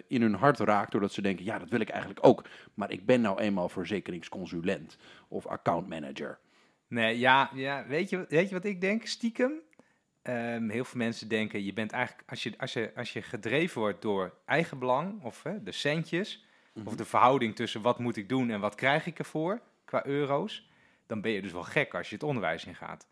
in 0.07 0.21
hun 0.21 0.33
hart 0.33 0.59
raakt, 0.59 0.91
doordat 0.91 1.13
ze 1.13 1.21
denken, 1.21 1.45
ja, 1.45 1.59
dat 1.59 1.69
wil 1.69 1.79
ik 1.79 1.89
eigenlijk 1.89 2.25
ook, 2.25 2.43
maar 2.73 2.91
ik 2.91 3.05
ben 3.05 3.21
nou 3.21 3.39
eenmaal 3.39 3.69
verzekeringsconsulent 3.69 4.97
of 5.27 5.47
accountmanager. 5.47 6.39
Nee, 6.87 7.19
ja, 7.19 7.49
ja 7.53 7.85
weet, 7.87 8.09
je, 8.09 8.25
weet 8.29 8.49
je 8.49 8.55
wat 8.55 8.65
ik 8.65 8.81
denk? 8.81 9.05
Stiekem. 9.05 9.51
Ehm, 10.21 10.69
heel 10.69 10.85
veel 10.85 10.97
mensen 10.97 11.27
denken, 11.27 11.63
je 11.65 11.73
bent 11.73 11.91
eigenlijk, 11.91 12.29
als 12.29 12.43
je, 12.43 12.53
als 12.57 12.73
je, 12.73 12.91
als 12.95 13.13
je 13.13 13.21
gedreven 13.21 13.79
wordt 13.81 14.01
door 14.01 14.33
eigen 14.45 14.79
belang, 14.79 15.23
of 15.23 15.43
hè, 15.43 15.63
de 15.63 15.71
centjes, 15.71 16.45
of 16.83 16.95
de 16.95 17.05
verhouding 17.05 17.55
tussen 17.55 17.81
wat 17.81 17.99
moet 17.99 18.15
ik 18.17 18.29
doen 18.29 18.49
en 18.49 18.59
wat 18.59 18.75
krijg 18.75 19.05
ik 19.05 19.19
ervoor, 19.19 19.61
qua 19.85 20.05
euro's, 20.05 20.69
dan 21.07 21.21
ben 21.21 21.31
je 21.31 21.41
dus 21.41 21.51
wel 21.51 21.63
gek 21.63 21.93
als 21.95 22.09
je 22.09 22.15
het 22.15 22.23
onderwijs 22.23 22.65
ingaat. 22.65 23.07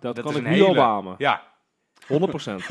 Dat, 0.00 0.14
Dat 0.14 0.24
kan 0.24 0.32
is 0.32 0.38
ik 0.38 0.44
een 0.44 0.50
nu 0.52 0.60
al 0.60 0.66
hele- 0.66 0.78
beamen. 0.78 1.14
Ja, 1.18 1.42
100 2.06 2.30
procent. 2.36 2.66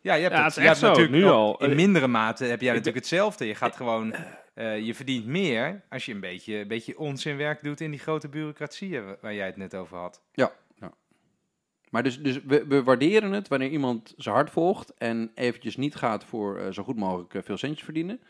ja, 0.00 0.14
je 0.14 0.22
hebt 0.22 0.34
Ja, 0.34 0.42
het, 0.44 0.44
het 0.44 0.46
is 0.46 0.54
je 0.54 0.60
echt 0.60 0.66
hebt 0.66 0.76
zo, 0.78 0.86
natuurlijk 0.88 1.12
nu 1.16 1.24
al. 1.24 1.64
In 1.64 1.74
mindere 1.74 2.06
mate 2.06 2.44
heb 2.44 2.60
jij 2.60 2.68
Ik 2.70 2.74
natuurlijk 2.76 3.04
hetzelfde. 3.04 3.46
Je 3.46 3.54
gaat 3.54 3.76
gewoon, 3.76 4.14
eh, 4.54 4.80
je 4.80 4.94
verdient 4.94 5.26
meer 5.26 5.82
als 5.88 6.06
je 6.06 6.12
een 6.12 6.20
beetje, 6.20 6.56
een 6.56 6.68
beetje 6.68 6.98
onzinwerk 6.98 7.62
doet 7.62 7.80
in 7.80 7.90
die 7.90 8.00
grote 8.00 8.28
bureaucratieën 8.28 9.04
wa- 9.06 9.16
waar 9.20 9.34
jij 9.34 9.46
het 9.46 9.56
net 9.56 9.74
over 9.74 9.96
had. 9.98 10.22
Maar 11.96 12.04
dus, 12.04 12.20
dus 12.20 12.38
we, 12.44 12.64
we 12.66 12.82
waarderen 12.82 13.32
het 13.32 13.48
wanneer 13.48 13.68
iemand 13.70 14.14
zijn 14.16 14.34
hart 14.34 14.50
volgt 14.50 14.94
en 14.98 15.30
eventjes 15.34 15.76
niet 15.76 15.94
gaat 15.94 16.24
voor 16.24 16.58
eh, 16.58 16.72
zo 16.72 16.82
goed 16.82 16.96
mogelijk 16.96 17.34
eh, 17.34 17.42
veel 17.42 17.56
centjes 17.56 17.84
verdienen. 17.84 18.20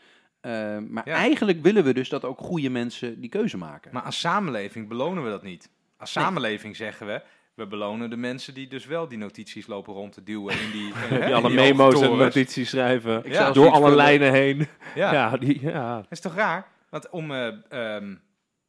Eh, 0.41 0.51
maar 0.77 1.07
Ja. 1.09 1.15
eigenlijk 1.15 1.61
willen 1.61 1.83
we 1.83 1.93
dus 1.93 2.09
dat 2.09 2.25
ook 2.25 2.39
goede 2.39 2.69
mensen 2.69 3.21
die 3.21 3.29
keuze 3.29 3.57
maken. 3.57 3.93
Maar 3.93 4.01
als 4.01 4.19
samenleving 4.19 4.87
belonen 4.87 5.23
we 5.23 5.29
dat 5.29 5.43
niet. 5.43 5.69
Als 5.97 6.11
samenleving 6.11 6.75
zeggen 6.75 7.07
we, 7.07 7.21
we 7.53 7.67
belonen 7.67 8.09
de 8.09 8.17
mensen 8.17 8.53
die 8.53 8.67
dus 8.67 8.85
wel 8.85 9.07
die 9.07 9.17
notities 9.17 9.67
lopen 9.67 9.93
rond 9.93 10.13
te 10.13 10.23
duwen 10.23 10.59
in 10.61 10.71
die, 10.71 10.93
Die 11.09 11.35
alle 11.35 11.47
die 11.47 11.55
memo's 11.55 12.01
en 12.01 12.17
notities 12.17 12.69
schrijven. 12.69 13.21
Ja. 13.25 13.51
Door 13.51 13.69
alle 13.69 13.95
lijnen 13.95 14.31
heen. 14.31 14.67
Ja, 14.95 15.13
Ja, 15.13 15.37
die, 15.37 15.61
ja. 15.61 15.95
dat 15.95 16.11
is 16.11 16.21
toch 16.21 16.35
raar? 16.35 16.67
Want 16.89 17.09
om 17.09 17.31
eh, 17.31 17.53
ehm, 17.69 18.15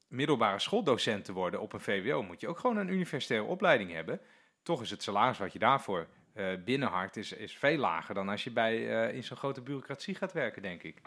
middelbare 0.09 0.59
schooldocent 0.59 1.25
te 1.25 1.33
worden 1.33 1.61
op 1.61 1.73
een 1.73 1.81
VWO 1.81 2.23
moet 2.23 2.40
je 2.40 2.49
ook 2.49 2.59
gewoon 2.59 2.76
een 2.76 2.93
universitaire 2.93 3.47
opleiding 3.47 3.93
hebben. 3.93 4.21
Toch 4.68 4.82
is 4.82 4.90
het 4.90 5.02
salaris 5.02 5.38
wat 5.38 5.52
je 5.52 5.58
daarvoor 5.58 6.06
eh 6.32 6.46
binnenharkt 6.64 7.16
is, 7.16 7.32
is 7.32 7.56
veel 7.56 7.76
lager 7.76 8.14
dan 8.14 8.28
als 8.28 8.44
je 8.44 8.50
bij, 8.50 9.02
eh, 9.08 9.14
in 9.14 9.25
zo'n 9.25 9.37
grote 9.37 9.60
bureaucratie 9.60 10.14
gaat 10.14 10.32
werken, 10.32 10.62
denk 10.62 10.82
ik. 10.82 11.00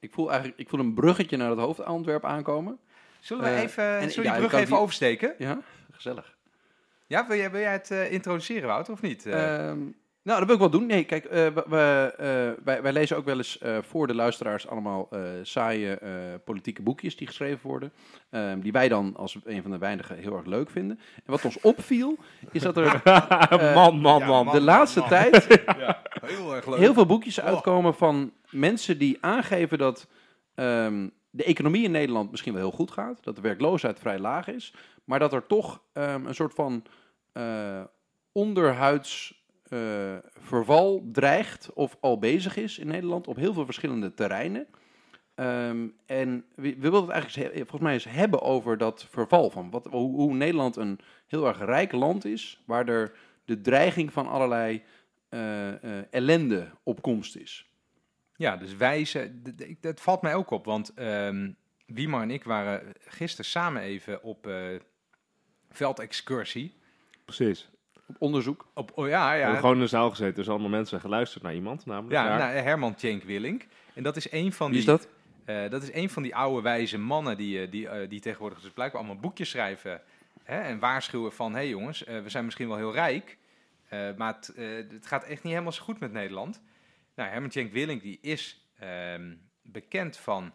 Ik 0.00 0.12
voel 0.12 0.28
eigenlijk 0.30 0.60
ik 0.60 0.68
voel 0.68 0.80
een 0.80 0.94
bruggetje 0.94 1.36
naar 1.36 1.50
het 1.50 1.58
hoofdantwerp 1.58 2.24
aankomen. 2.24 2.78
Zullen 3.20 3.44
we 3.44 3.50
Eh, 3.50 3.60
even, 3.62 3.84
en- 3.84 4.10
zullen 4.10 4.16
we 4.16 4.22
ja, 4.22 4.38
die 4.38 4.46
brug 4.48 4.60
even 4.60 4.72
die- 4.72 4.82
oversteken? 4.82 5.34
Ja, 5.38 5.58
gezellig. 5.92 6.36
Ja, 7.06 7.26
wil 7.26 7.36
jij, 7.36 7.50
wil 7.50 7.60
jij 7.60 7.72
het 7.72 7.90
introduceren, 7.90 8.68
Wout, 8.68 8.88
of 8.88 9.00
niet? 9.02 9.26
Eh, 9.26 9.68
Ehm, 9.68 9.78
Nou, 10.22 10.38
dat 10.38 10.46
wil 10.46 10.54
ik 10.54 10.60
wel 10.60 10.70
doen. 10.80 10.86
Nee, 10.86 11.04
kijk, 11.04 11.24
eh, 11.24 11.46
we, 11.46 12.14
eh, 12.18 12.64
wij, 12.64 12.82
wij 12.82 12.92
lezen 12.92 13.16
ook 13.16 13.24
wel 13.24 13.36
eens 13.36 13.58
eh, 13.58 13.78
voor 13.82 14.06
de 14.06 14.14
luisteraars 14.14 14.68
allemaal 14.68 15.06
eh, 15.10 15.20
saaie 15.42 15.94
eh, 15.94 16.12
politieke 16.44 16.82
boekjes 16.82 17.16
die 17.16 17.26
geschreven 17.26 17.68
worden. 17.68 17.92
ehm, 18.30 18.60
die 18.60 18.72
wij 18.72 18.88
dan 18.88 19.16
als 19.16 19.38
een 19.44 19.62
van 19.62 19.70
de 19.70 19.78
weinigen 19.78 20.16
heel 20.16 20.36
erg 20.36 20.46
leuk 20.46 20.70
vinden. 20.70 20.98
En 21.16 21.22
wat 21.30 21.44
ons 21.44 21.60
opviel, 21.60 22.16
is 22.52 22.62
dat 22.62 22.76
er 22.76 23.00
man, 23.74 24.00
man, 24.00 24.18
ja, 24.20 24.26
man. 24.26 24.44
man. 24.44 24.54
de 24.54 24.60
laatste 24.60 25.00
man. 25.00 25.08
tijd 25.08 25.46
Ja, 25.78 26.02
heel 26.26 26.54
erg 26.54 26.66
leuk. 26.66 26.78
heel 26.78 26.94
veel 26.94 27.06
boekjes 27.06 27.38
Oh. 27.38 27.44
uitkomen 27.44 27.94
van 27.94 28.32
mensen 28.50 28.98
die 28.98 29.18
aangeven 29.20 29.78
dat 29.78 30.06
ehm, 30.54 31.08
de 31.30 31.44
economie 31.44 31.84
in 31.84 31.90
Nederland 31.90 32.30
misschien 32.30 32.52
wel 32.52 32.62
heel 32.62 32.76
goed 32.76 32.90
gaat. 32.90 33.24
Dat 33.24 33.34
de 33.36 33.42
werkloosheid 33.42 33.98
vrij 33.98 34.18
laag 34.18 34.48
is. 34.48 34.74
Maar 35.04 35.18
dat 35.18 35.32
er 35.32 35.46
toch 35.46 35.82
ehm, 35.92 36.26
een 36.26 36.34
soort 36.34 36.54
van 36.54 36.84
eh, 37.32 37.80
onderhuids 38.32 39.38
eh, 39.70 40.16
verval 40.38 41.08
dreigt 41.12 41.72
of 41.72 41.96
al 42.00 42.18
bezig 42.18 42.56
is 42.56 42.78
in 42.78 42.86
Nederland 42.86 43.26
op 43.26 43.36
heel 43.36 43.52
veel 43.52 43.64
verschillende 43.64 44.14
terreinen. 44.14 44.66
Ehm, 45.34 45.88
en 46.06 46.44
we, 46.54 46.74
we 46.78 46.90
willen 46.90 47.00
het 47.00 47.10
eigenlijk 47.10 47.54
volgens 47.54 47.80
mij 47.80 47.92
eens 47.92 48.04
hebben 48.04 48.42
over 48.42 48.78
dat 48.78 49.06
verval. 49.10 49.50
Van 49.50 49.70
wat, 49.70 49.86
hoe, 49.86 50.14
hoe 50.14 50.34
Nederland 50.34 50.76
een 50.76 50.98
heel 51.26 51.46
erg 51.46 51.58
rijk 51.58 51.92
land 51.92 52.24
is, 52.24 52.62
waar 52.66 52.88
er 52.88 53.12
de 53.44 53.60
dreiging 53.60 54.12
van 54.12 54.28
allerlei 54.28 54.82
eh, 55.28 55.68
eh, 55.84 56.04
ellende 56.10 56.70
op 56.82 57.02
komst 57.02 57.36
is. 57.36 57.68
Ja, 58.36 58.56
dus 58.56 58.76
wijzen, 58.76 59.42
dat 59.80 60.00
valt 60.00 60.22
mij 60.22 60.34
ook 60.34 60.50
op, 60.50 60.64
want 60.64 60.94
ehm 60.94 61.48
Wiemar 61.92 62.22
en 62.22 62.30
ik 62.30 62.44
waren 62.44 62.92
gisteren 62.98 63.44
samen 63.44 63.82
even 63.82 64.22
op 64.22 64.46
eh, 64.46 64.68
veldexcursie. 65.70 66.74
Precies. 67.24 67.70
Op 68.10 68.16
onderzoek. 68.18 68.66
Op, 68.74 68.92
oh 68.94 69.08
ja, 69.08 69.24
We 69.24 69.30
hebben 69.30 69.54
ja, 69.54 69.60
gewoon 69.60 69.74
in 69.74 69.80
de 69.80 69.86
zaal 69.86 70.10
gezeten, 70.10 70.34
dus 70.34 70.48
allemaal 70.48 70.68
mensen 70.68 71.00
geluisterd 71.00 71.42
naar 71.42 71.54
iemand, 71.54 71.86
namelijk 71.86 72.12
ja 72.12 72.28
daar. 72.28 72.38
nou, 72.38 72.52
Herman 72.52 72.94
Tjenk 72.94 73.22
Willink. 73.22 73.66
En 73.94 74.02
dat 74.02 74.16
is 74.16 74.32
een 74.32 74.52
van 74.52 74.70
Wie 74.70 74.84
die... 74.84 74.92
is 74.92 75.00
dat? 75.00 75.08
Eh, 75.44 75.70
dat 75.70 75.82
is 75.82 75.92
een 75.92 76.10
van 76.10 76.22
die 76.22 76.36
oude 76.36 76.62
wijze 76.62 76.98
mannen 76.98 77.36
die, 77.36 77.62
eh, 77.62 77.70
die, 77.70 77.88
eh, 77.88 78.08
die 78.08 78.20
tegenwoordig 78.20 78.60
dus 78.60 78.70
blijkbaar 78.70 79.00
allemaal 79.00 79.20
boekjes 79.20 79.50
schrijven. 79.50 80.00
Hè, 80.42 80.60
en 80.60 80.78
waarschuwen 80.78 81.32
van, 81.32 81.52
hé 81.52 81.58
hey 81.58 81.68
jongens, 81.68 82.04
eh, 82.04 82.22
we 82.22 82.28
zijn 82.28 82.44
misschien 82.44 82.68
wel 82.68 82.76
heel 82.76 82.92
rijk, 82.92 83.38
eh, 83.88 84.08
maar 84.16 84.34
het, 84.34 84.52
het 84.90 85.06
gaat 85.06 85.24
echt 85.24 85.42
niet 85.42 85.52
helemaal 85.52 85.72
zo 85.72 85.82
goed 85.82 86.00
met 86.00 86.12
Nederland. 86.12 86.62
Nou, 87.14 87.30
Herman 87.30 87.50
Tjenk 87.50 87.72
Willink 87.72 88.02
die 88.02 88.18
is 88.20 88.70
ehm, 88.78 89.34
bekend 89.62 90.16
van 90.16 90.52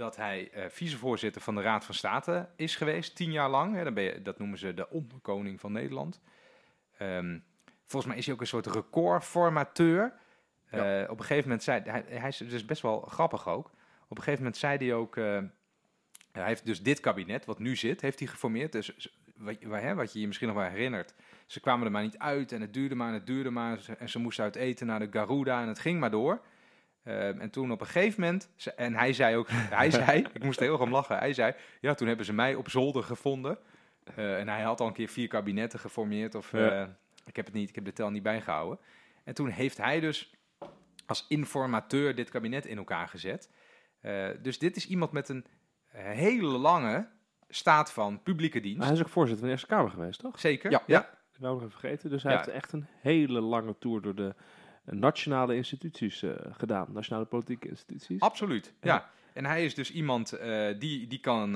dat 0.00 0.16
hij 0.16 0.50
eh, 0.50 0.64
vicevoorzitter 0.68 1.42
van 1.42 1.54
de 1.54 1.62
Raad 1.62 1.84
van 1.84 1.94
State 1.94 2.48
is 2.56 2.76
geweest, 2.76 3.16
tien 3.16 3.32
jaar 3.32 3.50
lang. 3.50 3.74
Hè, 3.74 3.84
dan 3.84 3.94
ben 3.94 4.04
je, 4.04 4.22
dat 4.22 4.38
noemen 4.38 4.58
ze 4.58 4.74
de 4.74 4.90
onderkoning 4.90 5.60
van 5.60 5.72
Nederland. 5.72 6.20
Ehm, 7.00 7.38
volgens 7.84 8.06
mij 8.06 8.16
is 8.16 8.24
hij 8.24 8.34
ook 8.34 8.40
een 8.40 8.46
soort 8.46 8.66
recordformateur. 8.66 10.12
Ja. 10.70 11.02
Eh, 11.02 11.10
op 11.10 11.18
een 11.18 11.24
gegeven 11.24 11.48
moment 11.48 11.62
zei 11.62 11.82
hij, 11.84 12.04
hij 12.08 12.28
is 12.28 12.36
dus 12.36 12.64
best 12.64 12.82
wel 12.82 13.00
grappig 13.00 13.48
ook. 13.48 13.66
Op 14.08 14.16
een 14.16 14.22
gegeven 14.22 14.38
moment 14.38 14.56
zei 14.56 14.76
hij 14.76 14.94
ook, 14.94 15.16
eh, 15.16 15.38
hij 16.32 16.46
heeft 16.46 16.66
dus 16.66 16.82
dit 16.82 17.00
kabinet, 17.00 17.44
wat 17.44 17.58
nu 17.58 17.76
zit, 17.76 18.00
heeft 18.00 18.18
hij 18.18 18.28
geformeerd. 18.28 18.72
Dus 18.72 19.18
wat, 19.36 19.56
hè, 19.80 19.94
wat 19.94 20.12
je 20.12 20.20
je 20.20 20.26
misschien 20.26 20.48
nog 20.48 20.56
wel 20.56 20.66
herinnert. 20.68 21.14
Ze 21.46 21.60
kwamen 21.60 21.86
er 21.86 21.92
maar 21.92 22.02
niet 22.02 22.18
uit 22.18 22.52
en 22.52 22.60
het 22.60 22.74
duurde 22.74 22.94
maar 22.94 23.08
en 23.08 23.14
het 23.14 23.26
duurde 23.26 23.50
maar. 23.50 23.78
En 23.98 24.08
ze 24.08 24.18
moesten 24.18 24.44
uit 24.44 24.56
eten 24.56 24.86
naar 24.86 24.98
de 24.98 25.08
Garuda 25.10 25.62
en 25.62 25.68
het 25.68 25.78
ging 25.78 26.00
maar 26.00 26.10
door. 26.10 26.40
Ehm, 27.04 27.40
en 27.40 27.50
toen 27.50 27.72
op 27.72 27.80
een 27.80 27.86
gegeven 27.86 28.20
moment, 28.20 28.50
en 28.76 28.94
hij 28.94 29.12
zei 29.12 29.36
ook, 29.36 29.48
hij 29.80 29.90
zei, 29.90 30.26
ik 30.32 30.44
moest 30.44 30.60
heel 30.60 30.72
erg 30.72 30.80
om 30.80 30.90
lachen, 30.90 31.18
hij 31.18 31.32
zei, 31.32 31.54
ja, 31.80 31.94
toen 31.94 32.08
hebben 32.08 32.26
ze 32.26 32.32
mij 32.32 32.54
op 32.54 32.70
zolder 32.70 33.02
gevonden. 33.02 33.58
Eh, 34.04 34.38
en 34.38 34.48
hij 34.48 34.62
had 34.62 34.80
al 34.80 34.86
een 34.86 34.92
keer 34.92 35.08
vier 35.08 35.28
kabinetten 35.28 35.78
geformeerd, 35.78 36.34
of 36.34 36.52
Ja. 36.52 36.82
eh, 36.82 36.88
ik 37.26 37.36
heb 37.36 37.44
het 37.44 37.54
niet, 37.54 37.68
ik 37.68 37.74
heb 37.74 37.84
de 37.84 37.92
tel 37.92 38.10
niet 38.10 38.22
bijgehouden. 38.22 38.78
En 39.24 39.34
toen 39.34 39.48
heeft 39.48 39.76
hij 39.76 40.00
dus 40.00 40.34
als 41.06 41.24
informateur 41.28 42.14
dit 42.14 42.30
kabinet 42.30 42.66
in 42.66 42.78
elkaar 42.78 43.08
gezet. 43.08 43.50
Eh, 44.00 44.28
dus 44.42 44.58
dit 44.58 44.76
is 44.76 44.86
iemand 44.88 45.12
met 45.12 45.28
een 45.28 45.46
hele 45.92 46.46
lange 46.46 47.08
staat 47.48 47.92
van 47.92 48.22
publieke 48.22 48.60
dienst. 48.60 48.78
Maar 48.78 48.86
hij 48.86 48.96
is 48.96 49.02
ook 49.02 49.08
voorzitter 49.08 49.38
van 49.38 49.48
de 49.48 49.52
Eerste 49.60 49.74
Kamer 49.74 49.90
geweest, 49.90 50.20
toch? 50.20 50.38
Zeker. 50.40 50.70
Ja. 50.70 50.82
ja. 50.86 51.10
Nog 51.38 51.56
even 51.58 51.70
vergeten. 51.70 52.10
Dus 52.10 52.22
hij 52.22 52.32
Ja. 52.32 52.38
heeft 52.38 52.50
echt 52.50 52.72
een 52.72 52.86
hele 53.00 53.40
lange 53.40 53.78
tour 53.78 54.00
door 54.02 54.14
de 54.14 54.34
nationale 54.84 55.56
instituties 55.56 56.24
gedaan. 56.50 56.86
Nationale 56.92 57.24
politieke 57.24 57.68
instituties. 57.68 58.20
Absoluut. 58.20 58.74
Ja. 58.80 58.94
Ja. 58.94 59.10
En 59.32 59.44
hij 59.46 59.64
is 59.64 59.74
dus 59.74 59.92
iemand 59.92 60.38
die, 60.78 61.06
die, 61.06 61.20
kan, 61.20 61.52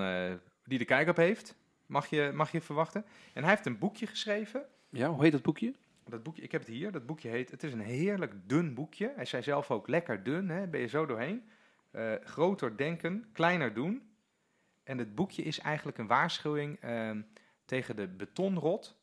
die 0.64 0.78
de 0.78 0.84
kijk 0.84 1.08
op 1.08 1.16
heeft, 1.16 1.56
mag 1.94 2.06
je, 2.06 2.30
mag 2.34 2.52
je 2.52 2.60
verwachten. 2.60 3.04
En 3.32 3.42
hij 3.42 3.50
heeft 3.50 3.66
een 3.66 3.78
boekje 3.78 4.06
geschreven. 4.06 4.66
Ja, 4.90 5.08
hoe 5.08 5.22
heet 5.22 5.32
dat 5.32 5.42
boekje? 5.42 5.74
Dat 6.04 6.22
boekje, 6.22 6.42
ik 6.42 6.52
heb 6.52 6.60
het 6.60 6.70
hier. 6.70 6.92
Dat 6.92 7.06
boekje 7.06 7.28
heet. 7.28 7.50
Het 7.50 7.62
is 7.62 7.72
een 7.72 7.80
heerlijk 7.80 8.32
dun 8.46 8.74
boekje. 8.74 9.12
Hij 9.16 9.24
zei 9.24 9.42
zelf 9.42 9.70
ook 9.70 9.88
lekker 9.88 10.22
dun. 10.22 10.48
Hè? 10.48 10.66
Ben 10.66 10.80
je 10.80 10.86
zo 10.86 11.06
doorheen? 11.06 11.48
Eh, 11.90 12.12
groter 12.24 12.76
denken, 12.76 13.28
kleiner 13.32 13.74
doen. 13.74 14.02
En 14.84 14.98
het 14.98 15.14
boekje 15.14 15.42
is 15.42 15.58
eigenlijk 15.58 15.98
een 15.98 16.06
waarschuwing 16.06 16.80
ehm, 16.80 17.20
tegen 17.64 17.96
de 17.96 18.08
betonrot 18.08 18.96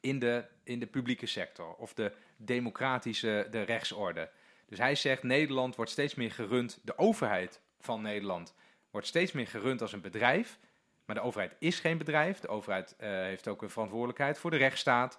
in 0.00 0.18
de, 0.18 0.44
in 0.64 0.78
de 0.78 0.86
publieke 0.86 1.26
sector. 1.26 1.74
Of 1.74 1.94
de 1.94 2.12
democratische, 2.36 3.46
de 3.50 3.62
rechtsorde. 3.62 4.30
Dus 4.66 4.78
hij 4.78 4.94
zegt, 4.94 5.22
Nederland 5.22 5.76
wordt 5.76 5.90
steeds 5.90 6.14
meer 6.14 6.32
gerund, 6.32 6.80
de 6.82 6.98
overheid 6.98 7.60
van 7.80 8.02
Nederland 8.02 8.54
wordt 8.90 9.06
steeds 9.06 9.32
meer 9.32 9.46
gerund 9.46 9.80
als 9.80 9.92
een 9.92 10.00
bedrijf. 10.00 10.58
Maar 11.08 11.16
de 11.16 11.22
overheid 11.22 11.54
is 11.58 11.80
geen 11.80 11.98
bedrijf. 11.98 12.40
De 12.40 12.48
overheid 12.48 12.96
eh, 12.98 13.10
heeft 13.10 13.48
ook 13.48 13.62
een 13.62 13.70
verantwoordelijkheid 13.70 14.38
voor 14.38 14.50
de 14.50 14.56
rechtsstaat. 14.56 15.18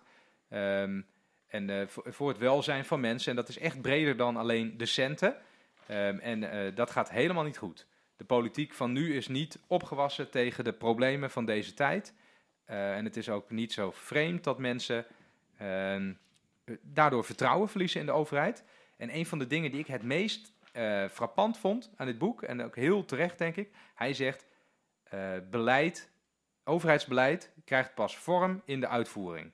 Ehm, 0.49 1.01
en 1.49 1.69
eh, 1.69 1.87
voor, 1.87 2.29
het 2.29 2.37
welzijn 2.37 2.85
van 2.85 2.99
mensen. 2.99 3.29
En 3.29 3.35
dat 3.35 3.49
is 3.49 3.57
echt 3.57 3.81
breder 3.81 4.17
dan 4.17 4.37
alleen 4.37 4.77
de 4.77 4.85
centen. 4.85 5.35
Ehm, 5.87 6.17
en 6.17 6.51
eh, 6.51 6.75
dat 6.75 6.91
gaat 6.91 7.09
helemaal 7.09 7.43
niet 7.43 7.57
goed. 7.57 7.85
De 8.17 8.23
politiek 8.23 8.73
van 8.73 8.91
nu 8.91 9.15
is 9.15 9.27
niet 9.27 9.59
opgewassen 9.67 10.29
tegen 10.29 10.63
de 10.63 10.73
problemen 10.73 11.31
van 11.31 11.45
deze 11.45 11.73
tijd. 11.73 12.13
En 12.65 13.05
het 13.05 13.17
is 13.17 13.29
ook 13.29 13.49
niet 13.49 13.73
zo 13.73 13.91
vreemd 13.91 14.43
dat 14.43 14.57
mensen 14.57 15.05
ehm, 15.57 16.13
eh, 16.63 16.75
daardoor 16.81 17.25
vertrouwen 17.25 17.69
verliezen 17.69 17.99
in 17.99 18.05
de 18.05 18.11
overheid. 18.11 18.63
En 18.97 19.15
een 19.15 19.25
van 19.25 19.39
de 19.39 19.47
dingen 19.47 19.71
die 19.71 19.79
ik 19.79 19.87
het 19.87 20.03
meest 20.03 20.57
frappant 21.11 21.57
vond 21.57 21.91
aan 21.95 22.05
dit 22.05 22.17
boek, 22.17 22.41
en 22.41 22.61
ook 22.63 22.75
heel 22.75 23.05
terecht 23.05 23.37
denk 23.37 23.55
ik, 23.55 23.69
hij 23.95 24.13
zegt: 24.13 24.45
eh, 25.09 25.19
beleid, 25.49 26.09
overheidsbeleid 26.63 27.51
krijgt 27.65 27.93
pas 27.93 28.17
vorm 28.17 28.61
in 28.65 28.79
de 28.79 28.87
uitvoering. 28.87 29.51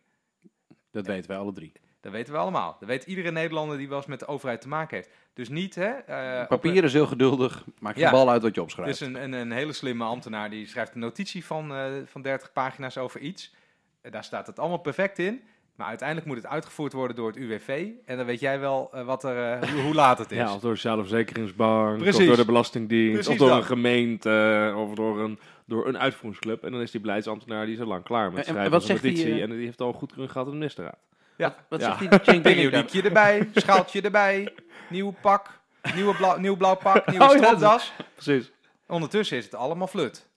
Dat 0.92 1.06
weten 1.08 1.30
wij 1.30 1.38
alle 1.40 1.54
drie. 1.54 1.72
Dat 2.00 2.12
weten 2.14 2.34
we 2.34 2.40
allemaal. 2.40 2.76
Dat 2.80 2.88
weet 2.90 3.04
iedere 3.04 3.32
Nederlander 3.32 3.78
die 3.78 3.88
wel 3.88 3.98
eens 3.98 4.06
met 4.06 4.20
de 4.20 4.28
overheid 4.28 4.62
te 4.62 4.68
maken 4.68 4.96
heeft. 4.98 5.10
Dus 5.34 5.50
niet, 5.50 5.76
hè? 5.76 5.90
eh, 5.90 6.48
Papier 6.48 6.84
is 6.84 6.94
heel 6.94 7.08
geduldig. 7.08 7.64
Maak 7.80 7.96
je 7.96 8.00
Ja. 8.02 8.12
bal 8.12 8.30
uit 8.30 8.42
wat 8.42 8.56
je 8.56 8.62
opschrijft. 8.62 9.00
dus 9.00 9.08
een, 9.08 9.24
een, 9.24 9.34
een 9.34 9.52
hele 9.52 9.74
slimme 9.74 10.04
ambtenaar 10.04 10.50
die 10.50 10.68
schrijft 10.68 10.94
een 10.94 11.00
notitie 11.00 11.46
van, 11.46 11.74
eh, 11.76 11.86
van 12.06 12.22
30 12.22 12.52
pagina's 12.52 12.98
over 12.98 13.20
iets. 13.20 13.54
Daar 14.02 14.24
staat 14.24 14.48
het 14.48 14.60
allemaal 14.60 14.78
perfect 14.78 15.20
in. 15.20 15.44
Maar 15.76 15.88
uiteindelijk 15.88 16.28
moet 16.28 16.38
het 16.38 16.48
uitgevoerd 16.48 16.94
worden 16.94 17.16
door 17.16 17.28
het 17.28 17.36
UWV. 17.38 17.88
En 18.06 18.18
dan 18.18 18.26
weet 18.26 18.40
jij 18.40 18.60
wel 18.60 18.90
eh, 18.94 19.06
wat 19.06 19.24
er, 19.24 19.60
eh, 19.62 19.70
hoe, 19.72 19.82
hoe 19.82 19.94
laat 19.94 20.18
het 20.18 20.32
is. 20.32 20.38
Ja, 20.38 20.54
of 20.54 20.62
door 20.62 20.74
de 20.74 20.80
zelfverzekeringsbank, 20.80 21.98
Precies. 21.98 22.20
of 22.22 22.26
door 22.28 22.36
de 22.36 22.46
Belastingdienst, 22.46 23.14
Precies 23.14 23.32
of 23.32 23.38
door 23.38 23.50
dat. 23.50 23.58
een 23.58 23.64
gemeente, 23.64 24.74
of 24.78 24.94
door 24.96 25.20
een, 25.20 25.40
door 25.66 25.88
een 25.88 25.98
uitvoeringsclub. 26.00 26.64
En 26.64 26.72
dan 26.72 26.82
is 26.82 26.92
die 26.92 27.02
beleidsambtenaar 27.02 27.66
die 27.66 27.76
is 27.76 27.82
al 27.82 27.88
lang 27.88 28.04
klaar 28.04 28.32
met 28.32 28.34
En- 28.34 28.38
en 28.46 28.52
schrijven 28.52 28.72
wat 28.72 28.86
van 28.86 28.96
een 28.96 29.02
die, 29.02 29.12
petitie. 29.12 29.34
eh, 29.36 29.42
En 29.44 29.50
die 29.50 29.66
heeft 29.66 29.82
al 29.82 29.94
goed 29.94 30.12
kunnen 30.12 30.30
gehad 30.32 30.46
in 30.48 30.52
de 30.54 30.58
ministerraad. 30.60 30.98
Ja. 31.38 31.56
Wat 31.70 31.80
Ja. 31.82 31.98
zegt 31.98 32.26
die? 32.26 32.42
Periodiekje 32.42 33.02
erbij, 33.02 33.50
schaaltje 33.56 34.02
erbij, 34.02 34.54
nieuw 34.90 35.14
pak, 35.22 35.60
nieuwe 35.96 36.16
blauw, 36.16 36.38
nieuw 36.38 36.56
blauw 36.56 36.76
pak, 36.76 37.06
nieuwe 37.12 37.26
Oh, 37.26 37.32
ja, 37.32 37.38
stropdas. 37.44 37.92
Precies. 38.16 38.52
Ondertussen 38.88 39.38
is 39.38 39.46
het 39.46 39.56
allemaal 39.56 39.88
flut. 39.88 40.28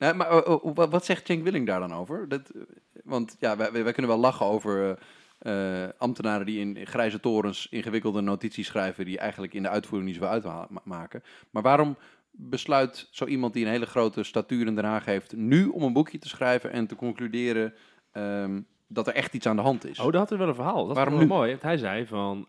Maar 0.00 0.30
eh, 0.30 0.54
eh, 0.54 0.90
wat, 0.90 1.04
zegt 1.04 1.26
Cenk 1.26 1.44
Willing 1.44 1.66
daar 1.66 1.80
dan 1.80 1.94
over? 1.94 2.28
Dat, 2.28 2.50
eh, 2.50 2.62
want 3.04 3.36
ja, 3.38 3.56
wij, 3.56 3.72
wij 3.72 3.92
kunnen 3.92 4.10
wel 4.10 4.20
lachen 4.20 4.46
over 4.46 4.98
eh, 5.38 5.84
eh, 5.84 5.90
ambtenaren 5.98 6.46
die 6.46 6.60
in 6.60 6.86
grijze 6.86 7.20
torens 7.20 7.68
ingewikkelde 7.70 8.20
notities 8.20 8.66
schrijven 8.66 9.04
die 9.04 9.18
eigenlijk 9.18 9.54
in 9.54 9.62
de 9.62 9.68
uitvoering 9.68 10.10
niet 10.10 10.20
zoveel 10.20 10.54
uitmaken. 10.54 11.22
Maar 11.50 11.62
waarom 11.62 11.96
besluit 12.30 13.08
zo 13.10 13.24
iemand 13.24 13.52
die 13.52 13.64
een 13.64 13.70
hele 13.70 13.86
grote 13.86 14.22
statuur 14.22 14.66
in 14.66 14.74
Den 14.74 14.84
Haag 14.84 15.04
heeft 15.04 15.36
nu 15.36 15.66
om 15.66 15.82
een 15.82 15.92
boekje 15.92 16.18
te 16.18 16.28
schrijven 16.28 16.72
en 16.72 16.86
te 16.86 16.96
concluderen 16.96 17.74
ehm, 18.12 18.60
dat 18.86 19.06
er 19.06 19.14
echt 19.14 19.34
iets 19.34 19.46
aan 19.46 19.56
de 19.56 19.62
hand 19.62 19.86
is? 19.86 19.98
Oh, 19.98 20.04
dat 20.04 20.14
had 20.14 20.28
hij 20.28 20.38
wel 20.38 20.48
een 20.48 20.54
verhaal. 20.54 20.86
Dat 20.86 20.96
Waarom 20.96 21.12
Waarom 21.12 21.28
wel 21.28 21.38
mooi. 21.38 21.50
Want 21.50 21.62
hij 21.62 21.76
zei 21.76 22.06
van, 22.06 22.44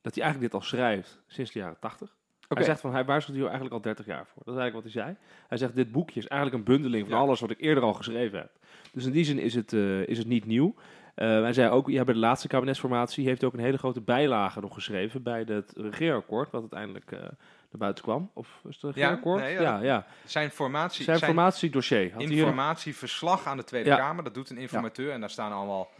dat 0.00 0.14
hij 0.14 0.22
eigenlijk 0.22 0.40
dit 0.40 0.54
al 0.54 0.60
schrijft 0.60 1.22
sinds 1.26 1.52
de 1.52 1.58
jaren 1.58 1.78
tachtig. 1.80 2.16
Hij 2.48 2.62
zegt 2.64 2.80
van, 2.80 2.92
hij 2.92 3.04
waarschuwt 3.04 3.36
hier 3.36 3.44
eigenlijk 3.44 3.74
al 3.74 3.80
30 3.80 4.06
jaar 4.06 4.26
voor. 4.26 4.42
Dat 4.44 4.54
is 4.54 4.60
eigenlijk 4.60 4.84
wat 4.84 4.92
hij 4.94 5.02
zei. 5.02 5.16
Hij 5.48 5.58
zegt, 5.58 5.74
dit 5.74 5.92
boekje 5.92 6.20
is 6.20 6.26
eigenlijk 6.26 6.60
een 6.60 6.72
bundeling 6.74 7.08
van 7.08 7.16
Ja. 7.16 7.22
alles 7.22 7.40
wat 7.40 7.50
ik 7.50 7.60
eerder 7.60 7.82
al 7.82 7.92
geschreven 7.94 8.38
heb. 8.38 8.50
Dus 8.92 9.04
in 9.04 9.12
die 9.12 9.24
zin 9.24 9.38
is 9.38 9.54
het, 9.54 9.72
eh, 9.72 10.06
is 10.06 10.18
het 10.18 10.26
niet 10.26 10.46
nieuw. 10.46 10.74
Eh, 11.14 11.28
hij 11.28 11.52
zei 11.52 11.70
ook, 11.70 11.88
ja, 11.88 12.04
bij 12.04 12.14
de 12.14 12.20
laatste 12.20 12.48
kabinetsformatie 12.48 13.26
heeft 13.26 13.40
hij 13.40 13.48
ook 13.48 13.54
een 13.56 13.64
hele 13.64 13.78
grote 13.78 14.00
bijlage 14.00 14.60
nog 14.60 14.74
geschreven 14.74 15.22
bij 15.22 15.44
het 15.46 15.72
regeerakkoord, 15.76 16.50
wat 16.50 16.60
uiteindelijk 16.60 17.12
eh, 17.12 17.20
naar 17.20 17.32
buiten 17.78 18.04
kwam. 18.04 18.30
Of 18.32 18.60
is 18.68 18.78
het 18.80 18.94
regeerakkoord? 18.94 19.40
nee, 19.40 19.52
ja, 19.52 19.60
ja. 19.60 19.82
ja. 19.82 20.06
Zijn 20.24 20.50
formatie, 20.50 21.04
Zijn 21.04 21.18
zijn 21.18 21.32
formatiedossier. 21.32 22.12
Had 22.12 22.22
informatieverslag 22.22 23.46
aan 23.46 23.56
de 23.56 23.64
Tweede. 23.64 23.90
Kamer. 23.90 24.24
Dat 24.24 24.34
doet 24.34 24.50
een 24.50 24.58
informateur 24.58 25.12
en 25.12 25.20
daar 25.20 25.30
staan 25.30 25.52
allemaal 25.52 25.90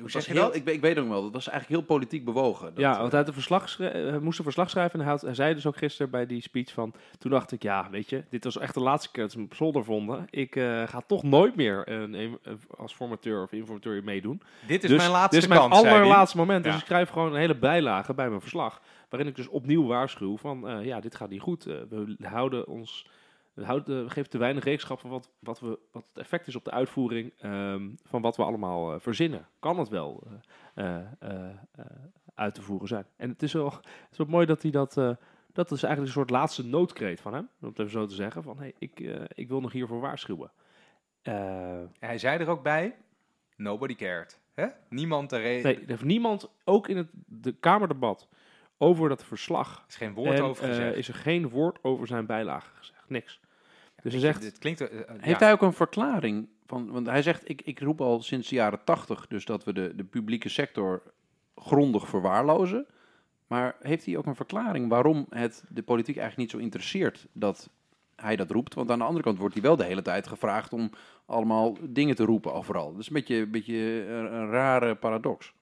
hoe 0.00 0.10
zeg 0.10 0.26
je 0.26 0.32
heel, 0.32 0.42
dat? 0.42 0.54
ik, 0.54 0.64
weet- 0.64 0.74
ik 0.74 0.80
weet 0.80 0.98
ook 0.98 1.08
wel, 1.08 1.22
dat 1.22 1.32
was 1.32 1.48
eigenlijk 1.48 1.80
heel 1.80 1.96
politiek 1.96 2.24
bewogen. 2.24 2.66
Dat, 2.66 2.78
ja, 2.78 2.92
eh, 2.92 2.98
want 2.98 3.10
hij 3.10 3.20
had 3.20 3.28
een 3.28 3.34
verslag 3.34 3.80
eh, 3.80 4.16
moest 4.18 4.38
een 4.38 4.44
verslag 4.44 4.70
schrijven 4.70 4.98
en 4.98 5.04
hij, 5.04 5.14
had, 5.14 5.22
hij 5.22 5.34
zei 5.34 5.54
dus 5.54 5.66
ook 5.66 5.76
gisteren 5.76 6.10
bij 6.10 6.26
die 6.26 6.42
speech 6.42 6.72
van... 6.72 6.94
Toen 7.18 7.30
dacht 7.30 7.52
ik, 7.52 7.62
ja, 7.62 7.88
weet 7.90 8.10
je, 8.10 8.24
dit 8.30 8.44
was 8.44 8.58
echt 8.58 8.74
de 8.74 8.80
laatste 8.80 9.10
keer 9.10 9.22
dat 9.22 9.32
ze 9.32 9.38
me 9.38 9.44
op 9.44 9.54
zolder 9.54 9.84
vonden. 9.84 10.26
Ik 10.30 10.56
eh, 10.56 10.82
ga 10.86 11.00
toch 11.06 11.22
nooit 11.22 11.56
meer 11.56 11.84
als 12.76 12.94
formateur 12.94 13.42
of 13.42 13.52
informateur 13.52 14.04
meedoen. 14.04 14.42
Dit 14.66 14.84
is 14.84 14.90
dus, 14.90 14.98
mijn 14.98 15.10
laatste 15.10 15.34
dit 15.40 15.42
is 15.42 15.48
mijn 15.48 15.70
hij. 15.70 15.78
allerlaatste 15.78 16.36
moment. 16.36 16.64
Dus 16.64 16.74
ik 16.74 16.84
schrijf 16.86 17.08
gewoon 17.08 17.32
een 17.32 17.40
hele 17.40 17.56
bijlage 17.56 18.14
bij 18.14 18.28
mijn 18.28 18.40
verslag. 18.40 18.80
Waarin 19.08 19.28
ik 19.28 19.36
dus 19.36 19.48
opnieuw 19.48 19.86
waarschuw 19.86 20.36
van, 20.36 20.80
ja, 20.82 21.00
dit 21.00 21.14
gaat 21.14 21.30
niet 21.30 21.40
goed. 21.40 21.64
We 21.64 22.16
houden 22.22 22.66
ons... 22.66 23.06
We, 23.56 23.64
houden, 23.64 24.04
we 24.04 24.10
geven 24.10 24.30
te 24.30 24.38
weinig 24.38 24.64
rekenschap 24.64 25.00
van 25.00 25.10
wat, 25.10 25.30
wat, 25.38 25.60
we, 25.60 25.78
wat 25.92 26.06
het 26.08 26.18
effect 26.18 26.46
is 26.46 26.56
op 26.56 26.64
de 26.64 26.70
uitvoering 26.70 27.32
ehm, 27.38 27.88
van 28.04 28.22
wat 28.22 28.36
we 28.36 28.42
allemaal 28.42 28.92
eh, 28.94 29.00
verzinnen. 29.00 29.48
Kan 29.58 29.78
het 29.78 29.88
wel 29.88 30.22
eh, 30.74 30.96
eh, 30.96 31.06
eh, 31.18 31.48
eh, 31.72 31.84
uit 32.34 32.54
te 32.54 32.62
voeren 32.62 32.88
zijn? 32.88 33.06
En 33.16 33.28
het 33.28 33.42
is 33.42 33.52
wel, 33.52 33.66
het 33.72 34.08
is 34.12 34.18
wel 34.18 34.26
mooi 34.26 34.46
dat 34.46 34.62
hij 34.62 34.70
dat... 34.70 34.96
eh, 34.96 35.10
dat 35.52 35.70
is 35.70 35.82
eigenlijk 35.82 36.06
een 36.14 36.20
soort 36.20 36.30
laatste 36.30 36.64
noodkreet 36.64 37.20
van 37.20 37.34
hem, 37.34 37.48
om 37.60 37.68
het 37.68 37.78
even 37.78 37.90
zo 37.90 38.06
te 38.06 38.14
zeggen. 38.14 38.42
Van, 38.42 38.58
hey, 38.58 38.74
ik, 38.78 39.00
eh, 39.00 39.20
ik 39.34 39.48
wil 39.48 39.60
nog 39.60 39.72
hiervoor 39.72 40.00
waarschuwen. 40.00 40.52
Eh, 41.22 41.80
Hij 41.98 42.18
zei 42.18 42.38
er 42.38 42.48
ook 42.48 42.62
bij, 42.62 42.96
nobody 43.56 43.94
cared. 43.94 44.40
Hè? 44.54 44.66
Niemand 44.88 45.32
er 45.32 45.40
Nee, 45.40 45.62
er 45.62 45.82
heeft 45.86 46.04
niemand, 46.04 46.50
ook 46.64 46.88
in 46.88 46.96
het 46.96 47.08
de 47.26 47.52
Kamerdebat, 47.52 48.28
over 48.78 49.08
dat 49.08 49.24
verslag. 49.24 49.84
is 49.88 49.96
geen 49.96 50.14
woord 50.14 50.38
en, 50.38 50.42
over 50.42 50.64
eh, 50.64 50.68
gezegd. 50.70 50.96
is 50.96 51.08
er 51.08 51.14
geen 51.14 51.48
woord 51.48 51.78
over 51.84 52.06
zijn 52.06 52.26
bijlage 52.26 52.70
gezegd. 52.74 53.08
Niks. 53.08 53.40
Dus 54.06 54.14
hij 54.14 54.24
zegt, 54.24 54.40
Dit 54.40 54.58
klinkt... 54.58 54.80
eh, 54.80 55.00
eh, 55.00 55.08
Heeft 55.08 55.40
ja. 55.40 55.46
hij 55.46 55.52
ook 55.52 55.62
een 55.62 55.72
verklaring? 55.72 56.48
Van, 56.66 56.90
want 56.90 57.06
hij 57.06 57.22
zegt, 57.22 57.48
ik, 57.48 57.62
ik 57.62 57.80
roep 57.80 58.00
al 58.00 58.22
sinds 58.22 58.48
de 58.48 58.54
jaren 58.54 58.84
tachtig 58.84 59.26
dus 59.26 59.44
dat 59.44 59.64
we 59.64 59.72
de, 59.72 59.92
de 59.94 60.04
publieke 60.04 60.48
sector 60.48 61.02
grondig 61.56 62.08
verwaarlozen. 62.08 62.86
Maar 63.46 63.76
heeft 63.80 64.06
hij 64.06 64.16
ook 64.16 64.26
een 64.26 64.34
verklaring 64.36 64.88
waarom 64.88 65.26
het 65.30 65.64
de 65.68 65.82
politiek 65.82 66.16
eigenlijk 66.16 66.36
niet 66.36 66.60
zo 66.60 66.66
interesseert 66.66 67.26
dat 67.32 67.70
hij 68.16 68.36
dat 68.36 68.50
roept? 68.50 68.74
Want 68.74 68.90
aan 68.90 68.98
de 68.98 69.04
andere 69.04 69.24
kant 69.24 69.38
wordt 69.38 69.54
hij 69.54 69.62
wel 69.62 69.76
de 69.76 69.84
hele 69.84 70.02
tijd 70.02 70.26
gevraagd 70.26 70.72
om 70.72 70.90
allemaal 71.24 71.76
dingen 71.80 72.16
te 72.16 72.24
roepen 72.24 72.52
overal. 72.52 72.90
Dat 72.92 73.00
is 73.00 73.06
een 73.06 73.12
beetje, 73.14 73.36
een, 73.36 73.50
beetje 73.50 74.04
een, 74.08 74.34
een 74.34 74.50
rare 74.50 74.94
paradox. 74.94 75.52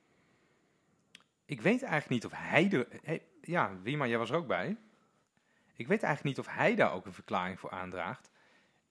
Ik 1.44 1.60
weet 1.60 1.82
eigenlijk 1.82 2.08
niet 2.08 2.32
of 2.32 2.38
hij 2.38 2.70
er... 2.70 2.86
Hey, 3.02 3.22
ja, 3.40 3.70
Wieman, 3.82 4.08
jij 4.08 4.18
was 4.18 4.30
er 4.30 4.36
ook 4.36 4.46
bij. 4.46 4.76
Ik 5.76 5.86
weet 5.86 6.02
eigenlijk 6.02 6.36
niet 6.36 6.46
of 6.46 6.54
hij 6.54 6.74
daar 6.74 6.92
ook 6.92 7.06
een 7.06 7.12
verklaring 7.12 7.60
voor 7.60 7.70
aandraagt. 7.70 8.32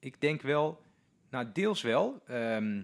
Ik 0.03 0.21
denk 0.21 0.41
wel... 0.41 0.81
Nou, 1.29 1.51
deels 1.53 1.81
wel. 1.81 2.21
ehm, 2.27 2.83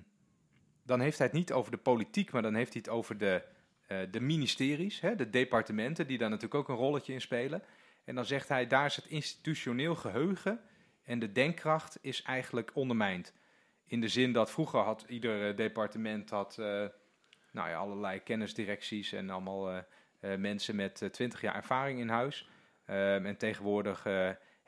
dan 0.84 1.00
heeft 1.00 1.18
hij 1.18 1.28
het 1.28 1.36
niet 1.36 1.52
over 1.52 1.72
de 1.72 1.78
politiek, 1.78 2.32
maar 2.32 2.42
dan 2.42 2.56
heeft 2.56 2.74
hij 2.74 2.82
het 2.86 2.94
over 2.94 3.18
de, 3.18 3.44
eh, 3.88 3.98
de 4.12 4.20
ministeries, 4.20 5.00
hè, 5.00 5.16
de 5.16 5.30
departementen, 5.30 6.08
die 6.08 6.18
daar 6.18 6.30
natuurlijk 6.30 6.56
ook 6.56 6.70
een 6.70 6.84
rolletje 6.84 7.14
in 7.14 7.22
spelen. 7.22 7.64
En 8.04 8.16
dan 8.16 8.26
zegt 8.26 8.48
hij, 8.48 8.68
daar 8.68 8.86
is 8.86 8.96
het 8.96 9.06
institutioneel 9.06 9.96
geheugen 9.96 10.62
en 11.04 11.20
de 11.20 11.32
denkkracht 11.32 11.98
is 12.02 12.22
eigenlijk 12.22 12.72
ondermijnd. 12.74 13.34
In 13.86 14.02
de 14.02 14.08
zin 14.08 14.34
dat 14.34 14.52
vroeger 14.52 14.80
had 14.80 15.06
ieder 15.08 15.50
eh, 15.50 15.56
departement 15.56 16.30
had, 16.30 16.58
eh, 16.58 16.66
nou 17.52 17.70
ja, 17.70 17.76
allerlei 17.76 18.24
kennisdirecties 18.24 19.12
en 19.12 19.30
allemaal 19.30 19.84
mensen 20.38 20.76
met 20.76 21.10
twintig 21.12 21.42
jaar 21.42 21.56
ervaring 21.56 22.00
in 22.00 22.10
huis. 22.10 22.50
Ehm, 22.86 23.26
en 23.26 23.38
tegenwoordig 23.38 24.06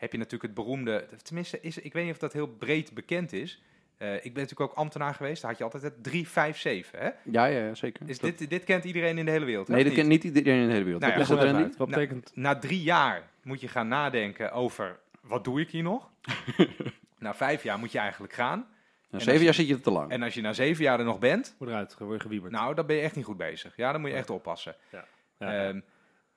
heb 0.02 0.12
je 0.12 0.18
natuurlijk 0.18 0.44
het 0.44 0.54
beroemde, 0.54 1.06
tenminste, 1.24 1.60
is, 1.62 1.78
ik 1.78 1.94
weet 1.94 2.04
niet 2.04 2.14
of 2.14 2.20
dat 2.20 2.34
heel 2.34 2.48
breed 2.48 2.94
bekend 2.94 3.34
is. 3.34 3.62
Eh, 3.98 4.14
ik 4.16 4.22
ben 4.34 4.44
natuurlijk 4.44 4.72
ook 4.72 4.78
ambtenaar 4.78 5.14
geweest, 5.14 5.42
daar 5.42 5.50
had 5.50 5.60
je 5.60 5.64
altijd 5.66 5.84
het 5.84 6.04
357. 6.04 7.00
Hè? 7.00 7.10
Ja, 7.24 7.46
ja, 7.46 7.66
ja, 7.66 7.74
zeker. 7.74 8.10
Is 8.10 8.20
dit, 8.20 8.50
dit 8.50 8.64
kent 8.64 8.84
iedereen 8.84 9.18
in 9.18 9.26
de 9.26 9.32
hele 9.32 9.46
wereld? 9.46 9.68
hè, 9.68 9.74
nee, 9.74 9.84
dat 9.84 9.94
kent 9.94 10.08
niet 10.08 10.24
iedereen 10.24 10.60
in 10.62 10.66
de 10.66 10.72
hele 10.72 10.84
wereld. 10.84 11.02
Nou 11.02 11.14
ja, 11.14 11.20
het 11.20 11.30
uit. 11.56 11.78
Wat 11.78 11.90
Nou, 11.90 12.00
betekent... 12.00 12.32
Na 12.36 12.60
drie 12.60 12.82
jaar 12.82 13.30
moet 13.44 13.62
je 13.62 13.68
gaan 13.68 13.88
nadenken 13.88 14.52
over 14.52 15.00
wat 15.22 15.44
doe 15.44 15.62
ik 15.62 15.70
hier 15.70 15.84
nog? 15.84 16.10
na 17.20 17.34
vijf 17.34 17.64
jaar 17.64 17.80
moet 17.80 17.92
je 17.92 18.00
eigenlijk 18.00 18.34
gaan. 18.34 18.60
Na 18.60 18.66
als 19.12 19.24
zeven 19.24 19.40
je- 19.40 19.46
jaar 19.46 19.54
zit 19.54 19.68
je 19.68 19.74
er 19.74 19.82
te 19.82 19.92
lang. 19.92 20.12
En 20.12 20.24
als 20.24 20.34
je 20.34 20.42
na 20.42 20.54
zeven 20.54 20.84
jaar 20.84 21.00
er 21.00 21.06
nog 21.06 21.20
bent, 21.20 21.56
Word 21.58 21.70
eruit, 21.72 21.96
word 22.00 22.14
je 22.14 22.20
gewieberd. 22.22 22.52
nou, 22.52 22.76
dan 22.76 22.86
ben 22.86 22.96
je 22.96 23.02
echt 23.02 23.16
niet 23.16 23.26
goed 23.26 23.38
bezig. 23.38 23.76
Ja, 23.76 23.92
dan 23.92 24.02
moet 24.02 24.10
je 24.10 24.16
echt 24.16 24.30
oppassen. 24.30 24.76
Ja. 24.92 25.06
Ehm, 25.38 25.80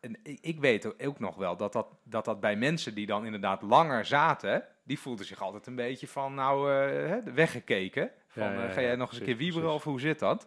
en 0.04 0.16
ik, 0.40 0.60
weet 0.60 1.02
ook- 1.06 1.18
nog 1.18 1.36
wel 1.36 1.56
dat 1.56 1.72
dat, 1.72 1.86
dat 2.02 2.24
dat 2.24 2.40
bij 2.40 2.56
mensen 2.56 2.94
die 2.94 3.06
dan 3.06 3.24
inderdaad 3.24 3.62
langer 3.62 4.04
zaten, 4.04 4.64
die 4.82 4.98
voelden 4.98 5.26
zich 5.26 5.42
altijd 5.42 5.66
een 5.66 5.74
beetje 5.74 6.06
van, 6.08 6.34
nou, 6.34 6.72
eh, 6.72 7.16
weggekeken. 7.34 8.10
Van, 8.26 8.42
Ja, 8.42 8.52
ja, 8.52 8.66
eh, 8.66 8.72
ga 8.72 8.80
jij 8.80 8.96
nog 8.96 9.08
eens 9.10 9.18
een 9.18 9.24
keer 9.24 9.36
wieberen 9.36 9.72
of 9.72 9.84
hoe 9.84 10.00
zit 10.00 10.18
dat? 10.18 10.46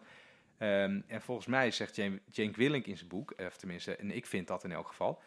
Ehm, 0.58 1.02
en 1.08 1.22
volgens 1.22 1.48
mij 1.48 1.72
zegt 1.72 1.96
Jane, 1.96 2.20
Jane 2.32 2.52
Willink 2.52 2.86
in 2.86 2.98
zijn 2.98 3.10
boek, 3.10 3.34
of 3.38 3.58
tenminste, 3.58 3.96
en 3.96 4.12
ik 4.16 4.26
vind 4.26 4.48
dat 4.48 4.64
in 4.64 4.72
elk 4.72 4.88
geval. 4.88 5.22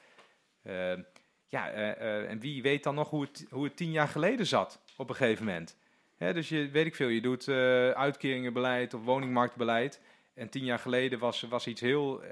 ehm, 0.62 1.02
ja, 1.46 1.70
eh, 1.70 2.30
en 2.30 2.40
wie 2.40 2.62
weet 2.62 2.82
dan 2.82 2.94
nog 2.94 3.10
hoe 3.10 3.20
het, 3.22 3.46
hoe 3.50 3.64
het 3.64 3.76
tien 3.76 3.90
jaar 3.90 4.08
geleden 4.08 4.46
zat 4.46 4.80
op 4.96 5.08
een 5.08 5.14
gegeven 5.16 5.44
moment. 5.44 5.76
Hè, 6.16 6.32
dus 6.34 6.48
je 6.48 6.68
weet 6.70 6.86
ik 6.86 6.94
veel, 6.94 7.08
je 7.08 7.20
doet 7.20 7.48
uitkeringenbeleid 7.96 8.94
of 8.94 9.04
woningmarktbeleid. 9.04 10.00
En 10.34 10.48
tien 10.48 10.64
jaar 10.64 10.78
geleden 10.78 11.18
was, 11.18 11.40
was 11.42 11.66
iets 11.66 11.80
heel 11.80 12.22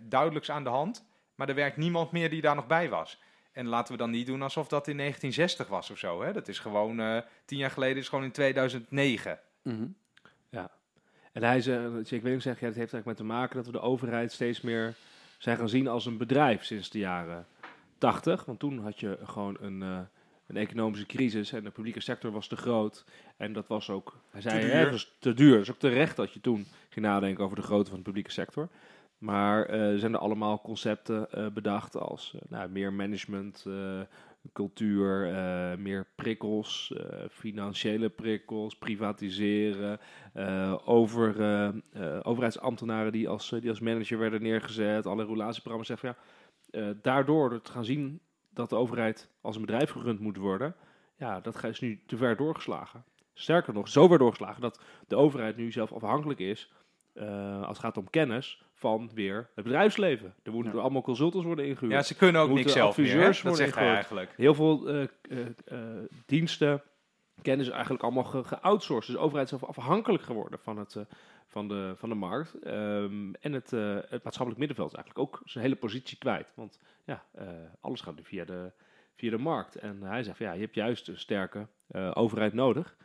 duidelijks 0.00 0.50
aan 0.50 0.64
de 0.64 0.70
hand. 0.70 1.07
Maar 1.38 1.48
er 1.48 1.54
werkt 1.54 1.76
niemand 1.76 2.12
meer 2.12 2.30
die 2.30 2.40
daar 2.40 2.54
nog 2.54 2.66
bij 2.66 2.88
was. 2.88 3.20
En 3.52 3.66
laten 3.66 3.92
we 3.92 3.98
dan 3.98 4.10
niet 4.10 4.26
doen 4.26 4.42
alsof 4.42 4.68
dat 4.68 4.88
in 4.88 4.96
1960 4.96 5.68
was 5.68 5.90
of 5.90 5.98
zo. 5.98 6.22
Hè? 6.22 6.32
Dat 6.32 6.48
is 6.48 6.58
gewoon, 6.58 7.00
eh, 7.00 7.18
tien 7.44 7.58
jaar 7.58 7.70
geleden 7.70 7.96
is 7.96 8.08
gewoon 8.08 8.24
in 8.24 8.32
2009. 8.32 9.38
Mhm. 9.62 9.86
En 11.38 11.44
hij 11.44 11.60
zei, 11.60 11.98
ik 11.98 12.22
weet 12.22 12.32
niet 12.32 12.42
zeggen, 12.42 12.66
ja, 12.66 12.72
het 12.72 12.78
heeft 12.78 12.92
eigenlijk 12.92 13.04
met 13.04 13.16
te 13.16 13.24
maken 13.24 13.56
dat 13.56 13.66
we 13.66 13.72
de 13.72 13.80
overheid 13.80 14.32
steeds 14.32 14.60
meer 14.60 14.94
zijn 15.38 15.56
gaan 15.56 15.68
zien 15.68 15.88
als 15.88 16.06
een 16.06 16.16
bedrijf 16.16 16.64
sinds 16.64 16.90
de 16.90 16.98
jaren 16.98 17.46
80. 17.98 18.44
Want 18.44 18.58
toen 18.58 18.78
had 18.78 19.00
je 19.00 19.18
gewoon 19.22 19.56
een, 19.60 19.82
eh, 19.82 20.00
een 20.46 20.56
economische 20.56 21.06
crisis 21.06 21.52
en 21.52 21.64
de 21.64 21.70
publieke 21.70 22.00
sector 22.00 22.30
was 22.30 22.46
te 22.46 22.56
groot. 22.56 23.04
En 23.36 23.52
dat 23.52 23.66
was 23.66 23.90
ook, 23.90 24.16
hij 24.30 24.40
zei, 24.40 24.60
Te 24.60 24.66
hè, 24.66 24.72
duur. 24.72 24.80
het 24.80 24.90
was 24.90 25.16
te 25.18 25.34
duur. 25.34 25.58
Dus 25.58 25.70
ook 25.70 25.78
terecht 25.78 26.16
dat 26.16 26.32
je 26.32 26.40
toen 26.40 26.66
ging 26.88 27.06
nadenken 27.06 27.44
over 27.44 27.56
de 27.56 27.62
grootte 27.62 27.90
van 27.90 27.98
de 27.98 28.04
publieke 28.04 28.32
sector. 28.32 28.68
Maar 29.18 29.66
eh, 29.66 29.92
er 29.92 29.98
zijn 29.98 30.12
er 30.12 30.18
allemaal 30.18 30.60
concepten 30.60 31.30
eh, 31.30 31.46
bedacht 31.46 31.96
als 31.96 32.34
eh, 32.34 32.40
nou, 32.48 32.68
meer 32.70 32.92
management, 32.92 33.66
cultuur, 34.52 35.32
meer 35.78 36.06
prikkels, 36.14 36.94
financiële 37.30 38.08
prikkels, 38.08 38.78
privatiseren, 38.78 40.00
over, 40.84 41.34
overheidsambtenaren 42.22 43.12
die 43.12 43.28
als, 43.28 43.48
die 43.48 43.68
als 43.68 43.80
manager 43.80 44.18
werden 44.18 44.42
neergezet, 44.42 45.06
alle 45.06 45.26
relatieprogramma's 45.26 45.86
zeggen 45.86 46.16
ja, 46.70 46.94
daardoor 47.02 47.60
te 47.62 47.72
gaan 47.72 47.84
zien 47.84 48.20
dat 48.50 48.70
de 48.70 48.76
overheid 48.76 49.30
als 49.40 49.56
een 49.56 49.64
bedrijf 49.66 49.90
gerund 49.90 50.20
moet 50.20 50.36
worden, 50.36 50.74
ja, 51.16 51.40
dat 51.40 51.64
is 51.64 51.80
nu 51.80 52.02
te 52.06 52.16
ver 52.16 52.36
doorgeslagen. 52.36 53.04
Sterker 53.34 53.74
nog, 53.74 53.88
zo 53.88 54.08
ver 54.08 54.18
doorgeslagen 54.18 54.60
dat 54.60 54.82
de 55.08 55.16
overheid 55.16 55.56
nu 55.56 55.72
zelf 55.72 55.92
afhankelijk 55.92 56.38
is, 56.40 56.72
eh, 57.18 57.58
als 57.58 57.68
het 57.76 57.78
gaat 57.86 57.96
om 57.96 58.10
kennis, 58.10 58.62
van 58.74 59.10
weer 59.14 59.48
het 59.54 59.64
bedrijfsleven. 59.64 60.34
Er 60.42 60.52
moeten 60.52 60.72
Ja. 60.74 60.80
allemaal 60.80 61.02
consultants 61.02 61.46
worden 61.46 61.66
ingehuurd. 61.66 61.92
Ja, 61.92 62.02
ze 62.02 62.16
kunnen 62.16 62.40
ook 62.40 62.50
niks 62.50 62.72
zelf 62.72 62.96
meer. 62.96 63.06
Dat 63.20 63.40
worden 63.40 63.54
zegt 63.56 63.74
hij 63.74 63.82
ingooid. 63.84 63.94
eigenlijk. 63.94 64.32
Heel 64.36 64.54
veel 64.54 64.88
eh, 64.88 65.02
eh, 65.02 65.46
eh, 65.64 65.78
diensten, 66.26 66.82
kennis 67.42 67.68
eigenlijk 67.68 68.02
allemaal 68.02 68.24
ge- 68.24 68.44
geoutsourced. 68.44 69.06
Dus 69.06 69.16
de 69.16 69.22
overheid 69.26 69.52
is 69.52 69.58
zelf 69.58 69.76
afhankelijk 69.76 70.22
geworden 70.22 70.58
van, 70.58 70.78
het, 70.78 70.96
eh, 70.96 71.02
van, 71.46 71.68
de, 71.68 71.92
van 71.96 72.08
de 72.08 72.14
markt. 72.14 72.54
Ehm, 72.62 73.32
en 73.40 73.52
het, 73.52 73.72
eh, 73.72 73.94
het 74.08 74.22
maatschappelijk 74.22 74.58
middenveld 74.58 74.90
is 74.90 74.96
eigenlijk 74.96 75.18
ook 75.18 75.42
zijn 75.44 75.64
hele 75.64 75.76
positie 75.76 76.18
kwijt. 76.18 76.52
Want 76.54 76.80
ja, 77.04 77.24
eh, 77.34 77.46
alles 77.80 78.00
gaat 78.00 78.16
nu 78.16 78.24
via 78.24 78.44
de, 78.44 78.70
via 79.14 79.30
de 79.30 79.38
markt. 79.38 79.76
En 79.76 80.02
hij 80.02 80.22
zegt, 80.22 80.36
van, 80.36 80.46
ja, 80.46 80.52
je 80.52 80.60
hebt 80.60 80.74
juist 80.74 81.08
een 81.08 81.18
sterke 81.18 81.66
eh, 81.88 82.10
overheid 82.14 82.52
nodig. 82.52 82.96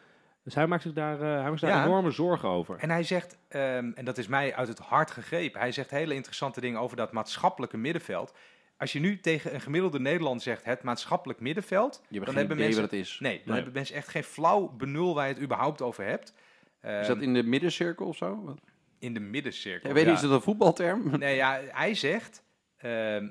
Dus 0.44 0.56
hij 0.56 0.68
maakt 0.68 0.82
zich 0.84 0.94
daar, 0.94 1.22
eh, 1.22 1.42
hij 1.42 1.50
maakt 1.50 1.62
daar 1.62 1.70
Ja. 1.70 1.86
enorme 1.86 2.12
zorgen 2.12 2.50
over. 2.50 2.78
En 2.80 2.90
hij 2.90 3.04
zegt, 3.04 3.38
ehm, 3.48 3.92
en 3.96 4.06
dat 4.06 4.18
is 4.18 4.28
mij 4.28 4.56
uit 4.56 4.68
het 4.68 4.80
hart 4.80 5.12
gegrepen, 5.12 5.60
hij 5.60 5.72
zegt 5.72 5.90
hele 5.92 6.14
interessante 6.14 6.62
dingen 6.62 6.80
over 6.80 6.98
dat 6.98 7.12
maatschappelijke 7.12 7.78
middenveld. 7.78 8.34
Als 8.78 8.92
je 8.94 9.00
nu 9.00 9.20
tegen 9.20 9.54
een 9.54 9.62
gemiddelde 9.62 10.00
Nederland 10.00 10.42
zegt 10.42 10.66
het 10.66 10.84
maatschappelijk 10.84 11.40
middenveld, 11.40 11.94
Je 11.96 12.00
hebt 12.02 12.14
Dan 12.14 12.24
geen 12.26 12.36
hebben 12.36 12.56
idee 12.56 12.66
mensen- 12.66 12.82
wat 12.82 12.92
het 12.92 13.00
is. 13.00 13.20
nee, 13.20 13.36
dan 13.38 13.42
Nee. 13.46 13.56
hebben 13.56 13.74
mensen 13.74 13.96
echt 13.96 14.08
geen 14.08 14.24
flauw 14.24 14.68
benul 14.68 15.16
waar 15.16 15.28
je 15.28 15.34
het 15.34 15.44
überhaupt 15.44 15.82
over 15.82 16.06
hebt. 16.06 16.30
Is 16.30 16.90
Ehm, 16.90 17.08
dat 17.08 17.22
in 17.22 17.34
de 17.34 17.44
middencirkel 17.44 18.06
of 18.08 18.16
zo? 18.16 18.44
Wat- 18.44 18.60
in 19.00 19.14
de 19.14 19.20
middencirkel? 19.20 19.88
Ja, 19.90 19.94
weet 19.96 20.04
je, 20.04 20.10
Ja. 20.10 20.16
is 20.16 20.22
dat 20.22 20.32
een 20.32 20.42
voetbalterm? 20.42 21.02
Nee, 21.20 21.36
ja, 21.36 21.60
hij 21.68 21.94
zegt, 21.94 22.44
ehm, 22.78 23.28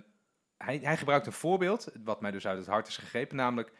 hij, 0.59 0.79
hij 0.83 0.97
gebruikt 0.97 1.27
een 1.27 1.33
voorbeeld, 1.33 1.89
wat 2.05 2.21
mij 2.21 2.31
dus 2.31 2.47
uit 2.47 2.59
het 2.59 2.67
hart 2.67 2.87
is 2.89 2.97
gegrepen, 2.97 3.37
namelijk 3.37 3.73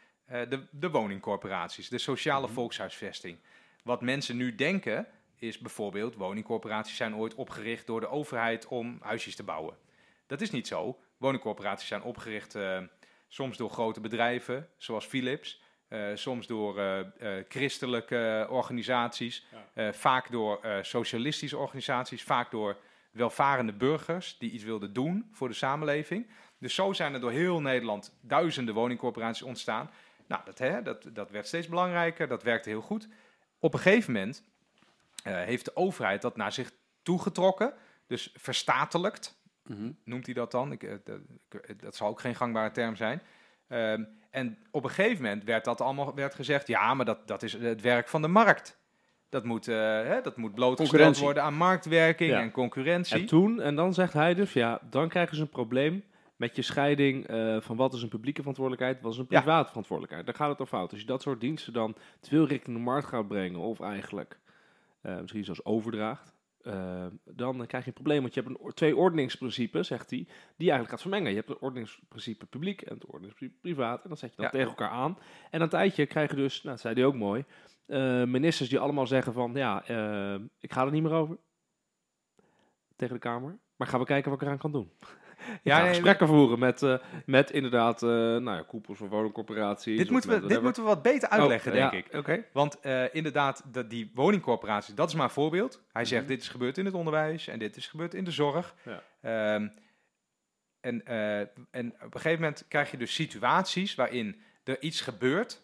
de, 0.49 0.63
de 0.71 0.89
woningcorporaties, 0.89 1.89
de 1.89 1.97
sociale 1.97 2.45
Mhm. 2.45 2.53
volkshuisvesting. 2.53 3.37
Wat 3.83 4.01
mensen 4.01 4.37
nu 4.37 4.55
denken 4.55 5.07
is 5.35 5.57
bijvoorbeeld, 5.57 6.15
woningcorporaties 6.15 6.95
zijn 6.95 7.15
ooit 7.15 7.33
opgericht 7.35 7.87
door 7.87 7.99
de 7.99 8.07
overheid 8.09 8.67
om 8.67 8.97
huisjes 9.01 9.35
te 9.35 9.43
bouwen. 9.43 9.75
Dat 10.27 10.41
is 10.41 10.51
niet 10.51 10.67
zo. 10.67 10.99
Woningcorporaties 11.17 11.87
zijn 11.87 12.01
opgericht 12.03 12.55
eh, 12.55 12.77
soms 13.27 13.57
door 13.57 13.69
grote 13.69 13.99
bedrijven, 14.01 14.69
zoals 14.77 15.05
Philips, 15.05 15.61
eh, 15.87 16.07
soms 16.13 16.47
door 16.47 16.79
eh, 16.79 16.99
eh, 16.99 17.45
christelijke 17.47 18.47
organisaties, 18.49 19.45
eh, 19.73 19.91
vaak 19.91 20.31
door 20.31 20.59
eh, 20.61 20.77
socialistische 20.81 21.57
organisaties, 21.57 22.23
vaak 22.23 22.51
door 22.51 22.77
welvarende 23.11 23.73
burgers 23.73 24.37
die 24.37 24.51
iets 24.51 24.63
wilden 24.63 24.93
doen 24.93 25.29
voor 25.31 25.47
de 25.47 25.53
samenleving. 25.53 26.27
Dus 26.59 26.75
zo 26.75 26.93
zijn 26.93 27.13
er 27.13 27.19
door 27.19 27.31
heel 27.31 27.61
Nederland 27.61 28.17
duizenden 28.21 28.73
woningcorporaties 28.73 29.41
ontstaan. 29.41 29.89
Nou, 30.27 30.41
dat, 30.45 30.57
hè, 30.57 30.81
dat, 30.81 31.05
dat 31.13 31.31
werd 31.31 31.47
steeds 31.47 31.67
belangrijker, 31.67 32.27
dat 32.27 32.43
werkte 32.43 32.69
heel 32.69 32.81
goed. 32.81 33.07
Op 33.59 33.73
een 33.73 33.79
gegeven 33.79 34.13
moment 34.13 34.43
eh, 35.23 35.33
heeft 35.33 35.65
de 35.65 35.75
overheid 35.75 36.21
dat 36.21 36.35
naar 36.37 36.51
zich 36.51 36.71
toegetrokken, 37.01 37.73
dus 38.07 38.33
verstatelijkt 38.37 39.41
Mhm. 39.67 39.91
noemt 40.03 40.25
hij 40.25 40.33
dat 40.35 40.51
dan. 40.51 40.71
Ik, 40.71 40.83
eh, 40.83 40.93
dat, 41.03 41.19
ik- 41.67 41.81
dat 41.81 41.95
zal 41.95 42.07
ook 42.07 42.19
geen 42.19 42.35
gangbare 42.35 42.71
term 42.71 42.95
zijn. 42.95 43.21
Ehm, 43.67 44.03
en 44.29 44.57
op 44.71 44.83
een 44.83 44.89
gegeven 44.89 45.21
moment 45.23 45.43
werd 45.43 45.65
dat 45.65 45.81
allemaal 45.81 46.15
werd 46.15 46.35
gezegd: 46.35 46.67
ja, 46.67 46.93
maar 46.93 47.05
dat, 47.05 47.27
dat 47.27 47.43
is 47.43 47.53
het 47.53 47.81
werk 47.81 48.07
van 48.07 48.21
de 48.21 48.27
markt. 48.27 48.77
Dat 49.29 49.43
moet, 49.43 49.67
eh, 49.67 49.75
hè, 49.85 50.21
dat 50.21 50.37
moet 50.37 50.53
blootgesteld 50.55 51.17
worden 51.17 51.43
aan 51.43 51.53
marktwerking 51.53 52.29
Ja. 52.31 52.39
en 52.41 52.51
concurrentie. 52.51 53.19
En 53.19 53.25
toen, 53.25 53.61
en 53.61 53.75
dan 53.75 53.93
zegt 53.93 54.13
hij 54.13 54.33
dus, 54.33 54.53
ja, 54.53 54.79
dan 54.89 55.09
krijgen 55.09 55.35
ze 55.35 55.41
een 55.41 55.49
probleem 55.49 56.03
met 56.43 56.55
je 56.55 56.61
scheiding 56.61 57.27
eh, 57.27 57.61
van 57.61 57.75
wat 57.75 57.93
is 57.93 58.01
een 58.01 58.09
publieke 58.09 58.39
verantwoordelijkheid, 58.39 59.01
wat 59.01 59.11
is 59.13 59.17
een 59.17 59.25
Ja. 59.29 59.41
private 59.41 59.67
verantwoordelijkheid. 59.67 60.25
Daar 60.25 60.35
gaat 60.35 60.49
het 60.49 60.59
al 60.59 60.65
fout. 60.65 60.91
Als 60.91 60.99
je 60.99 61.05
dat 61.05 61.21
soort 61.21 61.41
diensten 61.41 61.73
dan 61.73 61.93
te 62.19 62.29
veel 62.29 62.47
richting 62.47 62.75
de 62.75 62.81
markt 62.83 63.07
gaat 63.07 63.27
brengen, 63.27 63.59
of 63.59 63.79
eigenlijk 63.79 64.39
eh, 65.01 65.19
misschien 65.19 65.43
zelfs 65.45 65.65
overdraagt, 65.65 66.33
eh, 66.61 67.05
dan 67.23 67.65
krijg 67.65 67.83
je 67.83 67.89
een 67.89 67.93
probleem. 68.01 68.21
Want 68.21 68.33
je 68.33 68.41
hebt 68.41 68.59
een, 68.59 68.73
twee 68.73 68.95
ordeningsprincipes, 68.95 69.87
zegt 69.87 70.09
hij, 70.09 70.19
die 70.19 70.27
je 70.57 70.71
eigenlijk 70.71 70.89
gaat 70.89 71.01
vermengen. 71.01 71.29
Je 71.29 71.35
hebt 71.37 71.49
het 71.49 71.59
ordeningsprincipe 71.59 72.45
publiek 72.45 72.81
en 72.81 72.93
het 72.93 73.05
ordeningsprincipe 73.05 73.61
privaat. 73.61 74.03
En 74.03 74.09
dat 74.09 74.19
zet 74.19 74.29
je 74.29 74.35
dan 74.35 74.45
Ja. 74.45 74.51
tegen 74.51 74.67
elkaar 74.69 74.89
aan. 74.89 75.17
En 75.49 75.57
na 75.59 75.63
een 75.63 75.69
tijdje 75.69 76.05
krijg 76.05 76.29
je 76.29 76.35
dus, 76.35 76.55
nou, 76.63 76.69
dat 76.75 76.79
zei 76.79 76.93
hij 76.93 77.05
ook 77.05 77.15
mooi, 77.15 77.45
ministers 78.25 78.69
die 78.69 78.79
allemaal 78.79 79.07
zeggen 79.07 79.33
van, 79.33 79.51
ja, 79.53 79.83
ik 80.59 80.73
ga 80.73 80.85
er 80.85 80.91
niet 80.91 81.03
meer 81.03 81.11
over 81.13 81.37
tegen 82.95 83.13
de 83.13 83.19
Kamer. 83.21 83.57
Maar 83.75 83.87
gaan 83.87 83.99
we 83.99 84.05
kijken 84.05 84.31
wat 84.31 84.41
ik 84.41 84.47
eraan 84.47 84.59
kan 84.59 84.71
doen. 84.71 84.91
Ja, 85.63 85.79
nee, 85.79 85.87
gesprekken 85.87 86.27
voeren 86.27 86.59
met, 86.59 86.81
eh, 86.83 86.95
met 87.25 87.51
inderdaad, 87.51 88.03
eh 88.03 88.09
nou 88.09 88.43
ja, 88.51 88.63
koepels 88.67 88.97
van 88.97 89.07
woningcorporaties. 89.07 89.97
dit 89.97 90.05
of 90.05 90.11
moeten, 90.11 90.29
we, 90.41 90.47
dit 90.47 90.61
moeten 90.61 90.83
we 90.83 90.87
wat 90.89 91.01
beter 91.01 91.29
uitleggen, 91.29 91.71
Oh, 91.71 91.77
denk 91.77 91.91
ja, 91.91 91.97
ik. 91.97 92.13
Oké. 92.15 92.43
Want 92.53 92.79
eh, 92.79 93.15
inderdaad, 93.15 93.63
dat 93.65 93.89
die 93.89 94.11
woningcorporaties, 94.13 94.95
dat 94.95 95.07
is 95.07 95.15
maar 95.15 95.23
een 95.23 95.29
voorbeeld. 95.29 95.81
Hij 95.91 96.05
zegt, 96.05 96.21
Mhm. 96.21 96.31
dit 96.31 96.41
is 96.41 96.49
gebeurd 96.49 96.77
in 96.77 96.85
het 96.85 96.93
onderwijs 96.93 97.47
en 97.47 97.59
dit 97.59 97.75
is 97.75 97.87
gebeurd 97.87 98.13
in 98.13 98.23
de 98.23 98.31
zorg. 98.31 98.75
Ja. 98.83 99.03
Ehm, 99.21 99.67
en, 100.81 101.05
en 101.71 101.87
op 102.05 102.13
een 102.13 102.21
gegeven 102.21 102.41
moment 102.41 102.65
krijg 102.67 102.91
je 102.91 102.97
dus 102.97 103.13
situaties 103.13 103.95
waarin 103.95 104.41
er 104.63 104.81
iets 104.81 105.01
gebeurt 105.01 105.61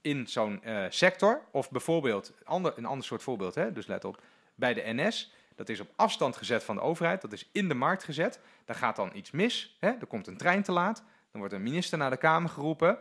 in 0.00 0.26
zo'n 0.26 0.62
sector. 0.88 1.40
Of 1.52 1.70
bijvoorbeeld, 1.70 2.32
ander, 2.44 2.72
een 2.76 2.84
ander 2.84 3.04
soort 3.06 3.22
voorbeeld, 3.22 3.54
hè? 3.54 3.72
dus 3.72 3.86
let 3.86 4.04
op, 4.04 4.22
bij 4.54 4.74
de 4.74 4.82
NS. 4.84 5.32
Dat 5.56 5.68
is 5.68 5.80
op 5.80 5.88
afstand 5.96 6.36
gezet 6.36 6.64
van 6.64 6.74
de 6.74 6.80
overheid, 6.82 7.20
dat 7.20 7.32
is 7.32 7.48
in 7.52 7.68
de 7.68 7.74
markt 7.74 8.04
gezet. 8.04 8.40
Daar 8.64 8.76
gaat 8.76 8.96
dan 8.96 9.10
iets 9.14 9.30
mis, 9.30 9.76
hè? 9.80 9.88
er 9.88 10.06
komt 10.06 10.26
een 10.26 10.36
trein 10.36 10.62
te 10.62 10.72
laat. 10.72 10.96
Dan 11.30 11.40
wordt 11.40 11.52
een 11.54 11.62
minister 11.62 11.98
naar 11.98 12.10
de 12.10 12.16
Kamer 12.16 12.50
geroepen. 12.50 12.98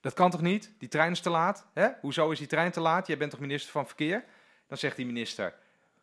Dat 0.00 0.12
kan 0.14 0.30
toch 0.30 0.40
niet? 0.42 0.72
Die 0.78 0.88
trein 0.88 1.12
is 1.12 1.20
te 1.20 1.30
laat. 1.30 1.66
Hè? 1.74 1.88
Hoezo 2.00 2.30
is 2.30 2.38
die 2.38 2.46
trein 2.46 2.70
te 2.70 2.80
laat? 2.80 3.06
Jij 3.06 3.16
bent 3.16 3.30
toch 3.30 3.40
minister 3.40 3.72
van 3.72 3.86
Verkeer? 3.86 4.24
Dan 4.68 4.78
zegt 4.78 4.96
die 4.96 5.06
minister, 5.06 5.54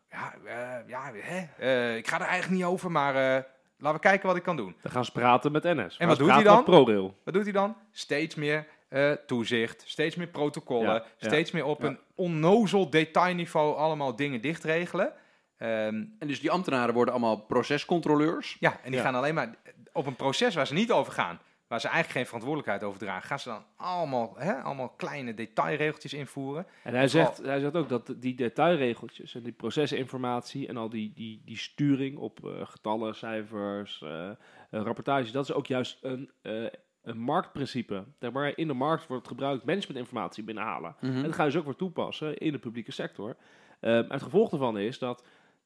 ja, 0.09 0.33
eh, 0.45 0.87
ja 0.89 1.11
hè? 1.15 1.47
eh, 1.57 1.95
ik 1.97 2.07
ga 2.07 2.15
er 2.19 2.25
eigenlijk 2.27 2.61
niet 2.61 2.63
over, 2.71 2.91
maar 2.91 3.15
eh, 3.15 3.43
laten 3.77 3.99
we 4.01 4.07
kijken 4.07 4.27
wat 4.27 4.35
ik 4.35 4.43
kan 4.43 4.55
doen. 4.55 4.75
Dan 4.81 4.91
gaan 4.91 5.05
ze 5.05 5.11
praten 5.11 5.51
met 5.51 5.63
NS. 5.63 5.97
En 5.97 6.07
wat 6.07 6.17
doet 6.17 6.29
hij 6.29 6.43
dan? 6.43 6.63
ProRail. 6.63 7.17
Wat 7.23 7.33
doet 7.33 7.43
hij 7.43 7.51
dan? 7.51 7.75
Steeds 7.91 8.35
meer 8.35 8.67
eh, 8.87 9.11
toezicht, 9.11 9.83
steeds 9.85 10.15
meer 10.15 10.27
protocollen, 10.27 10.85
Ja, 10.93 10.93
ja. 11.17 11.27
steeds 11.27 11.51
meer 11.51 11.65
op 11.65 11.81
Ja. 11.81 11.87
een 11.87 11.99
onnozel 12.15 12.89
detailniveau 12.89 13.75
allemaal 13.77 14.15
dingen 14.15 14.41
dichtregelen. 14.41 15.13
Ehm, 15.57 15.95
En 16.19 16.27
dus 16.27 16.39
die 16.41 16.51
ambtenaren 16.51 16.93
worden 16.93 17.13
allemaal 17.13 17.37
procescontroleurs. 17.37 18.57
ja, 18.59 18.71
en 18.83 18.89
die 18.91 18.99
Ja. 18.99 19.01
gaan 19.05 19.15
alleen 19.15 19.33
maar 19.35 19.55
op 19.93 20.05
een 20.05 20.15
proces 20.15 20.55
waar 20.55 20.67
ze 20.67 20.73
niet 20.73 20.91
over 20.91 21.13
gaan, 21.13 21.39
waar 21.67 21.79
ze 21.79 21.87
eigenlijk 21.87 22.15
geen 22.17 22.25
verantwoordelijkheid 22.25 22.83
over 22.83 22.99
dragen, 22.99 23.27
gaan 23.27 23.39
ze 23.39 23.49
dan 23.49 23.63
allemaal, 23.75 24.33
hè, 24.37 24.53
allemaal 24.53 24.89
kleine 24.89 25.33
detailregeltjes 25.33 26.13
invoeren. 26.13 26.65
En 26.83 26.93
hij 26.95 27.07
zegt, 27.07 27.37
hij 27.37 27.59
zegt 27.59 27.75
ook 27.75 27.89
dat 27.89 28.13
die 28.17 28.35
detailregeltjes 28.35 29.35
en 29.35 29.43
die 29.43 29.51
procesinformatie 29.51 30.67
en 30.67 30.77
al 30.77 30.89
die, 30.89 31.11
die, 31.15 31.41
die 31.45 31.57
sturing 31.57 32.17
op 32.17 32.45
eh, 32.45 32.51
getallen, 32.67 33.15
cijfers, 33.15 34.01
eh 34.01 34.29
eh, 34.29 34.81
rapportages, 34.81 35.31
dat 35.31 35.43
is 35.43 35.53
ook 35.53 35.67
juist 35.67 35.97
een, 36.01 36.31
eh, 36.41 36.65
een 37.03 37.17
marktprincipe. 37.19 38.03
Maar, 38.31 38.57
in 38.57 38.67
de 38.67 38.73
markt 38.73 39.07
wordt 39.07 39.27
gebruikt 39.27 39.65
managementinformatie 39.65 40.43
binnenhalen. 40.43 40.95
Mhm. 41.01 41.15
En 41.15 41.23
dat 41.23 41.33
ga 41.35 41.43
je 41.43 41.49
dus 41.49 41.59
ook 41.59 41.65
weer 41.65 41.75
toepassen 41.75 42.37
in 42.37 42.51
de 42.51 42.57
publieke 42.59 42.91
sector. 42.91 43.35
Ehm, 43.79 44.05
het 44.11 44.21
gevolg 44.21 44.49
daarvan 44.49 44.77
is 44.77 44.99
dat, 44.99 45.23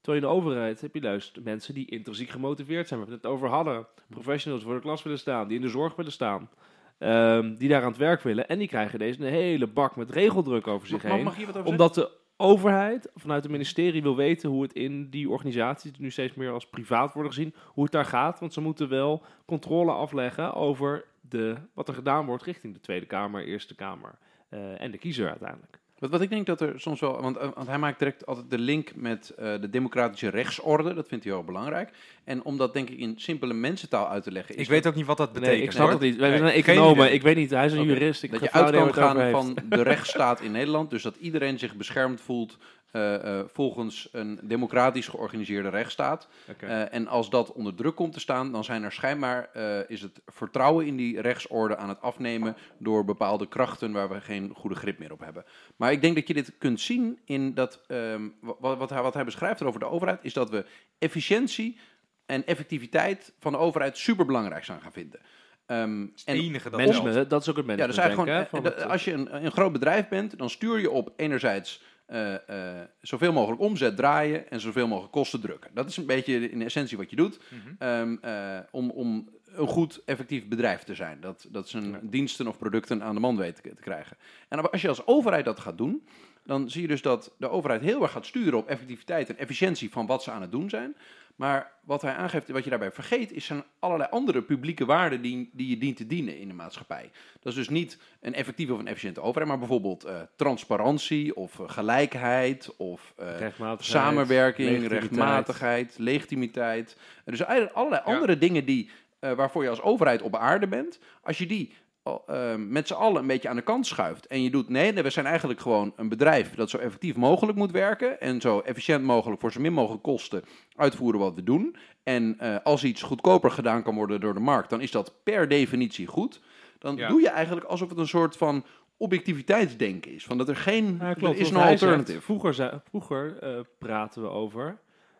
terwijl 0.07 0.25
je 0.25 0.33
in 0.33 0.41
de 0.41 0.47
overheid 0.49 0.81
heb 0.81 0.93
je 0.93 1.01
juist 1.01 1.39
mensen 1.43 1.73
die 1.73 1.85
intrinsiek 1.89 2.29
gemotiveerd 2.29 2.87
zijn. 2.87 2.99
We 2.99 3.11
het 3.11 3.23
net 3.23 3.31
over 3.31 3.49
hadden. 3.49 3.87
Professionals 4.09 4.63
voor 4.63 4.73
de 4.73 4.81
klas 4.81 5.03
willen 5.03 5.19
staan, 5.19 5.47
die 5.47 5.55
in 5.55 5.61
de 5.61 5.69
zorg 5.69 5.95
willen 5.95 6.11
staan. 6.11 6.49
ehm, 6.97 7.55
die 7.55 7.69
daar 7.69 7.81
aan 7.81 7.87
het 7.87 7.97
werk 7.97 8.21
willen. 8.21 8.47
En 8.47 8.57
die 8.57 8.67
krijgen 8.67 8.99
deze 8.99 9.21
een 9.21 9.31
hele 9.31 9.67
bak 9.67 9.95
met 9.95 10.09
regeldruk 10.09 10.67
over 10.67 10.87
zich 10.87 11.03
Mag, 11.03 11.11
heen. 11.11 11.23
mag 11.23 11.47
over 11.47 11.63
Omdat 11.65 11.95
de 11.95 12.09
overheid 12.37 13.09
vanuit 13.15 13.43
het 13.43 13.51
ministerie 13.51 14.01
wil 14.01 14.15
weten 14.15 14.49
hoe 14.49 14.61
het 14.61 14.73
in 14.73 15.09
die 15.09 15.29
organisaties, 15.29 15.91
die 15.91 16.01
nu 16.01 16.11
steeds 16.11 16.33
meer 16.33 16.51
als 16.51 16.69
privaat 16.69 17.13
worden 17.13 17.33
gezien, 17.33 17.53
hoe 17.65 17.83
het 17.83 17.93
daar 17.93 18.05
gaat. 18.05 18.39
Want 18.39 18.53
ze 18.53 18.61
moeten 18.61 18.89
wel 18.89 19.21
controle 19.45 19.91
afleggen 19.91 20.53
over 20.53 21.05
de, 21.21 21.55
wat 21.73 21.87
er 21.87 21.93
gedaan 21.93 22.25
wordt 22.25 22.43
richting 22.43 22.73
de 22.73 22.79
Tweede 22.79 23.05
Kamer, 23.05 23.45
Eerste 23.45 23.75
Kamer 23.75 24.17
eh, 24.49 24.81
en 24.81 24.91
de 24.91 24.97
kiezer 24.97 25.29
uiteindelijk. 25.29 25.79
Wat, 25.99 26.09
wat 26.09 26.21
ik 26.21 26.29
denk 26.29 26.45
dat 26.45 26.61
er 26.61 26.79
soms 26.79 26.99
wel, 26.99 27.21
want, 27.21 27.37
eh, 27.37 27.47
want 27.53 27.67
hij 27.67 27.77
maakt 27.77 27.99
direct 27.99 28.25
altijd 28.25 28.49
de 28.49 28.57
link 28.57 28.91
met 28.95 29.29
eh, 29.29 29.61
de 29.61 29.69
democratische 29.69 30.29
rechtsorde, 30.29 30.93
dat 30.93 31.07
vindt 31.07 31.23
hij 31.23 31.33
heel 31.33 31.43
belangrijk. 31.43 31.89
En 32.23 32.43
om 32.43 32.57
dat 32.57 32.73
denk 32.73 32.89
ik 32.89 32.97
in 32.99 33.13
simpele 33.17 33.53
mensentaal 33.53 34.09
uit 34.09 34.23
te 34.23 34.31
leggen, 34.31 34.55
is 34.55 34.61
Ik 34.61 34.69
weet 34.69 34.87
ook 34.87 34.95
niet 34.95 35.05
wat 35.05 35.17
dat 35.17 35.31
Nee, 35.33 35.41
betekent. 35.41 35.63
ik 35.63 35.71
snap 35.71 35.89
het 35.89 35.99
niet. 35.99 36.15
Wij 36.15 36.37
zijn 36.37 36.51
economen. 36.51 37.13
Ik 37.13 37.21
weet 37.21 37.35
niet, 37.35 37.49
hij 37.49 37.65
is 37.65 37.73
een 37.73 37.83
jurist. 37.83 38.23
Ik 38.23 38.31
dat 38.31 38.39
je 38.39 38.51
uit 38.51 38.75
kan 38.75 38.93
gaan 38.93 39.31
van 39.31 39.57
de 39.69 39.81
rechtsstaat 39.81 40.41
in 40.41 40.51
Nederland, 40.51 40.89
dus 40.89 41.03
dat 41.03 41.15
iedereen 41.15 41.59
zich 41.59 41.75
beschermd 41.75 42.21
voelt 42.21 42.57
eh, 42.91 43.39
eh, 43.39 43.45
volgens 43.47 44.09
een 44.11 44.39
democratisch 44.43 45.07
georganiseerde 45.07 45.69
rechtsstaat. 45.69 46.27
Eh, 46.59 46.93
en 46.93 47.07
als 47.07 47.29
dat 47.29 47.51
onder 47.51 47.75
druk 47.75 47.95
komt 47.95 48.13
te 48.13 48.19
staan, 48.19 48.51
dan 48.51 48.63
zijn 48.63 48.83
er 48.83 48.91
schijnbaar 48.91 49.49
eh, 49.53 49.89
is 49.89 50.01
het 50.01 50.21
vertrouwen 50.25 50.85
in 50.85 50.95
die 50.95 51.21
rechtsorde 51.21 51.77
aan 51.77 51.89
het 51.89 52.01
afnemen 52.01 52.55
door 52.77 53.05
bepaalde 53.05 53.47
krachten 53.47 53.91
waar 53.91 54.09
we 54.09 54.21
geen 54.21 54.51
goede 54.55 54.75
grip 54.75 54.99
meer 54.99 55.11
op 55.11 55.19
hebben. 55.19 55.45
Maar 55.75 55.91
ik 55.91 56.01
denk 56.01 56.15
dat 56.15 56.27
je 56.27 56.33
dit 56.33 56.57
kunt 56.57 56.81
zien 56.81 57.19
in 57.25 57.53
dat 57.53 57.81
ehm, 57.87 58.27
wat, 58.39 58.77
wat, 58.77 58.89
hij, 58.89 59.01
wat 59.01 59.13
hij 59.13 59.25
beschrijft 59.25 59.63
over 59.63 59.79
de 59.79 59.85
overheid, 59.85 60.19
is 60.21 60.33
dat 60.33 60.49
we 60.49 60.65
efficiëntie 60.97 61.79
en 62.25 62.45
effectiviteit 62.45 63.33
van 63.39 63.51
de 63.51 63.57
overheid 63.57 63.97
superbelangrijk 63.97 64.65
zijn 64.65 64.81
gaan 64.81 64.91
vinden. 64.91 65.19
Ehm, 65.65 66.01
Het 66.01 66.23
en 66.25 66.35
enige 66.35 66.69
dat 66.69 66.79
Management, 66.79 67.29
dat 67.29 67.41
is 67.41 67.49
ook 67.49 67.55
het 67.55 67.65
ja, 67.65 67.71
management. 67.71 67.95
dus 67.95 67.97
eigenlijk 67.97 68.29
denken, 68.29 68.49
gewoon, 68.49 68.63
hè, 68.63 68.71
van 68.71 68.83
het, 68.83 68.91
als 68.91 69.05
je 69.05 69.11
een, 69.11 69.45
een 69.45 69.51
groot 69.51 69.71
bedrijf 69.71 70.07
bent, 70.07 70.37
dan 70.37 70.49
stuur 70.49 70.79
je 70.79 70.91
op 70.91 71.13
enerzijds 71.15 71.81
eh, 72.07 72.33
eh, 72.79 72.87
zoveel 73.01 73.33
mogelijk 73.33 73.61
omzet 73.61 73.95
draaien 73.95 74.49
en 74.49 74.59
zoveel 74.59 74.87
mogelijk 74.87 75.11
kosten 75.13 75.41
drukken. 75.41 75.71
Dat 75.73 75.89
is 75.89 75.97
een 75.97 76.05
beetje 76.05 76.49
in 76.49 76.61
essentie 76.61 76.97
wat 76.97 77.09
je 77.09 77.15
doet 77.15 77.39
Mhm. 77.49 77.73
ehm, 77.79 78.15
eh, 78.21 78.59
om, 78.71 78.89
om 78.89 79.29
een 79.45 79.67
goed, 79.67 80.01
effectief 80.05 80.47
bedrijf 80.47 80.83
te 80.83 80.95
zijn. 80.95 81.17
Dat, 81.21 81.47
dat 81.49 81.69
zijn 81.69 81.89
Ja. 81.91 81.99
diensten 82.03 82.47
of 82.47 82.57
producten 82.57 83.03
aan 83.03 83.13
de 83.15 83.19
man 83.21 83.37
weet 83.37 83.55
te, 83.55 83.61
te 83.75 83.81
krijgen. 83.81 84.17
En 84.47 84.71
als 84.71 84.81
je 84.81 84.87
als 84.87 85.05
overheid 85.07 85.45
dat 85.45 85.59
gaat 85.59 85.77
doen, 85.77 86.07
dan 86.45 86.69
zie 86.69 86.81
je 86.81 86.87
dus 86.87 87.01
dat 87.01 87.33
de 87.37 87.49
overheid 87.49 87.81
heel 87.81 88.01
erg 88.01 88.11
gaat 88.11 88.25
sturen 88.25 88.57
op 88.59 88.67
effectiviteit 88.67 89.29
en 89.29 89.37
efficiëntie 89.37 89.89
van 89.91 90.05
wat 90.05 90.23
ze 90.23 90.31
aan 90.31 90.41
het 90.41 90.51
doen 90.51 90.69
zijn. 90.69 90.95
Maar 91.37 91.71
wat 91.81 92.01
hij 92.01 92.13
aangeeft, 92.13 92.49
wat 92.49 92.63
je 92.63 92.69
daarbij 92.69 92.91
vergeet, 92.91 93.31
is 93.31 93.45
zijn 93.45 93.63
allerlei 93.79 94.09
andere 94.11 94.41
publieke 94.41 94.85
waarden 94.85 95.21
die, 95.21 95.49
die 95.53 95.69
je 95.69 95.77
dient 95.77 95.97
te 95.97 96.07
dienen 96.07 96.37
in 96.37 96.47
de 96.47 96.53
maatschappij. 96.53 97.11
Dat 97.39 97.51
is 97.51 97.57
dus 97.57 97.69
niet 97.69 97.97
een 98.21 98.33
effectieve 98.33 98.73
of 98.73 98.79
een 98.79 98.87
efficiënte 98.87 99.21
overheid, 99.21 99.47
maar 99.47 99.59
bijvoorbeeld 99.59 100.03
eh, 100.03 100.21
transparantie 100.35 101.35
of 101.35 101.59
eh, 101.59 101.69
gelijkheid 101.69 102.75
of 102.77 103.13
eh, 103.17 103.47
samenwerking, 103.77 104.69
legitimiteit. 104.69 105.01
rechtmatigheid, 105.01 105.95
legitimiteit. 105.97 106.97
Er 107.25 107.31
dus 107.31 107.41
eigenlijk 107.41 107.77
allerlei 107.77 108.01
Ja. 108.05 108.13
andere 108.13 108.37
dingen 108.37 108.65
die, 108.65 108.89
waarvoor 109.19 109.63
je 109.63 109.69
als 109.69 109.81
overheid 109.81 110.21
op 110.21 110.35
aarde 110.35 110.67
bent. 110.67 110.99
Als 111.21 111.37
je 111.37 111.45
die 111.45 111.73
al, 112.07 112.23
eh, 112.27 112.55
met 112.55 112.87
z'n 112.87 112.93
allen 112.93 113.21
een 113.21 113.27
beetje 113.27 113.49
aan 113.49 113.55
de 113.55 113.61
kant 113.61 113.87
schuift 113.87 114.27
en 114.27 114.43
je 114.43 114.49
doet, 114.49 114.69
nee, 114.69 114.91
nee, 114.93 115.03
we 115.03 115.09
zijn 115.09 115.25
eigenlijk 115.25 115.59
gewoon 115.59 115.93
een 115.95 116.09
bedrijf 116.09 116.55
dat 116.55 116.69
zo 116.69 116.77
effectief 116.77 117.15
mogelijk 117.15 117.57
moet 117.57 117.71
werken 117.71 118.21
en 118.21 118.41
zo 118.41 118.59
efficiënt 118.59 119.03
mogelijk 119.03 119.41
voor 119.41 119.51
zo 119.51 119.59
min 119.59 119.73
mogelijk 119.73 120.03
kosten 120.03 120.43
uitvoeren 120.75 121.19
wat 121.19 121.35
we 121.35 121.43
doen. 121.43 121.75
En 122.03 122.35
eh, 122.39 122.55
als 122.63 122.83
iets 122.83 123.01
goedkoper 123.01 123.51
gedaan 123.51 123.83
kan 123.83 123.95
worden 123.95 124.19
door 124.19 124.33
de 124.33 124.39
markt, 124.39 124.69
dan 124.69 124.81
is 124.81 124.91
dat 124.91 125.13
per 125.23 125.47
definitie 125.47 126.07
goed. 126.07 126.41
Dan 126.79 126.95
Ja. 126.95 127.07
doe 127.07 127.21
je 127.21 127.29
eigenlijk 127.29 127.65
alsof 127.65 127.89
het 127.89 127.97
een 127.97 128.07
soort 128.07 128.37
van 128.37 128.63
objectiviteitsdenken 128.97 130.11
is. 130.13 130.25
Van 130.25 130.37
dat 130.37 130.49
er 130.49 130.55
geen, 130.55 130.97
Ja, 131.01 131.13
klopt. 131.13 131.35
er 131.35 131.41
is 131.41 131.47
zegt, 131.47 131.61
alternative. 131.69 132.21
vroeger 132.21 132.53
zei- 132.53 132.81
vroeger 132.89 133.37
eh, 133.39 133.59
praten 133.77 134.21
we 134.21 134.29
over 134.29 134.77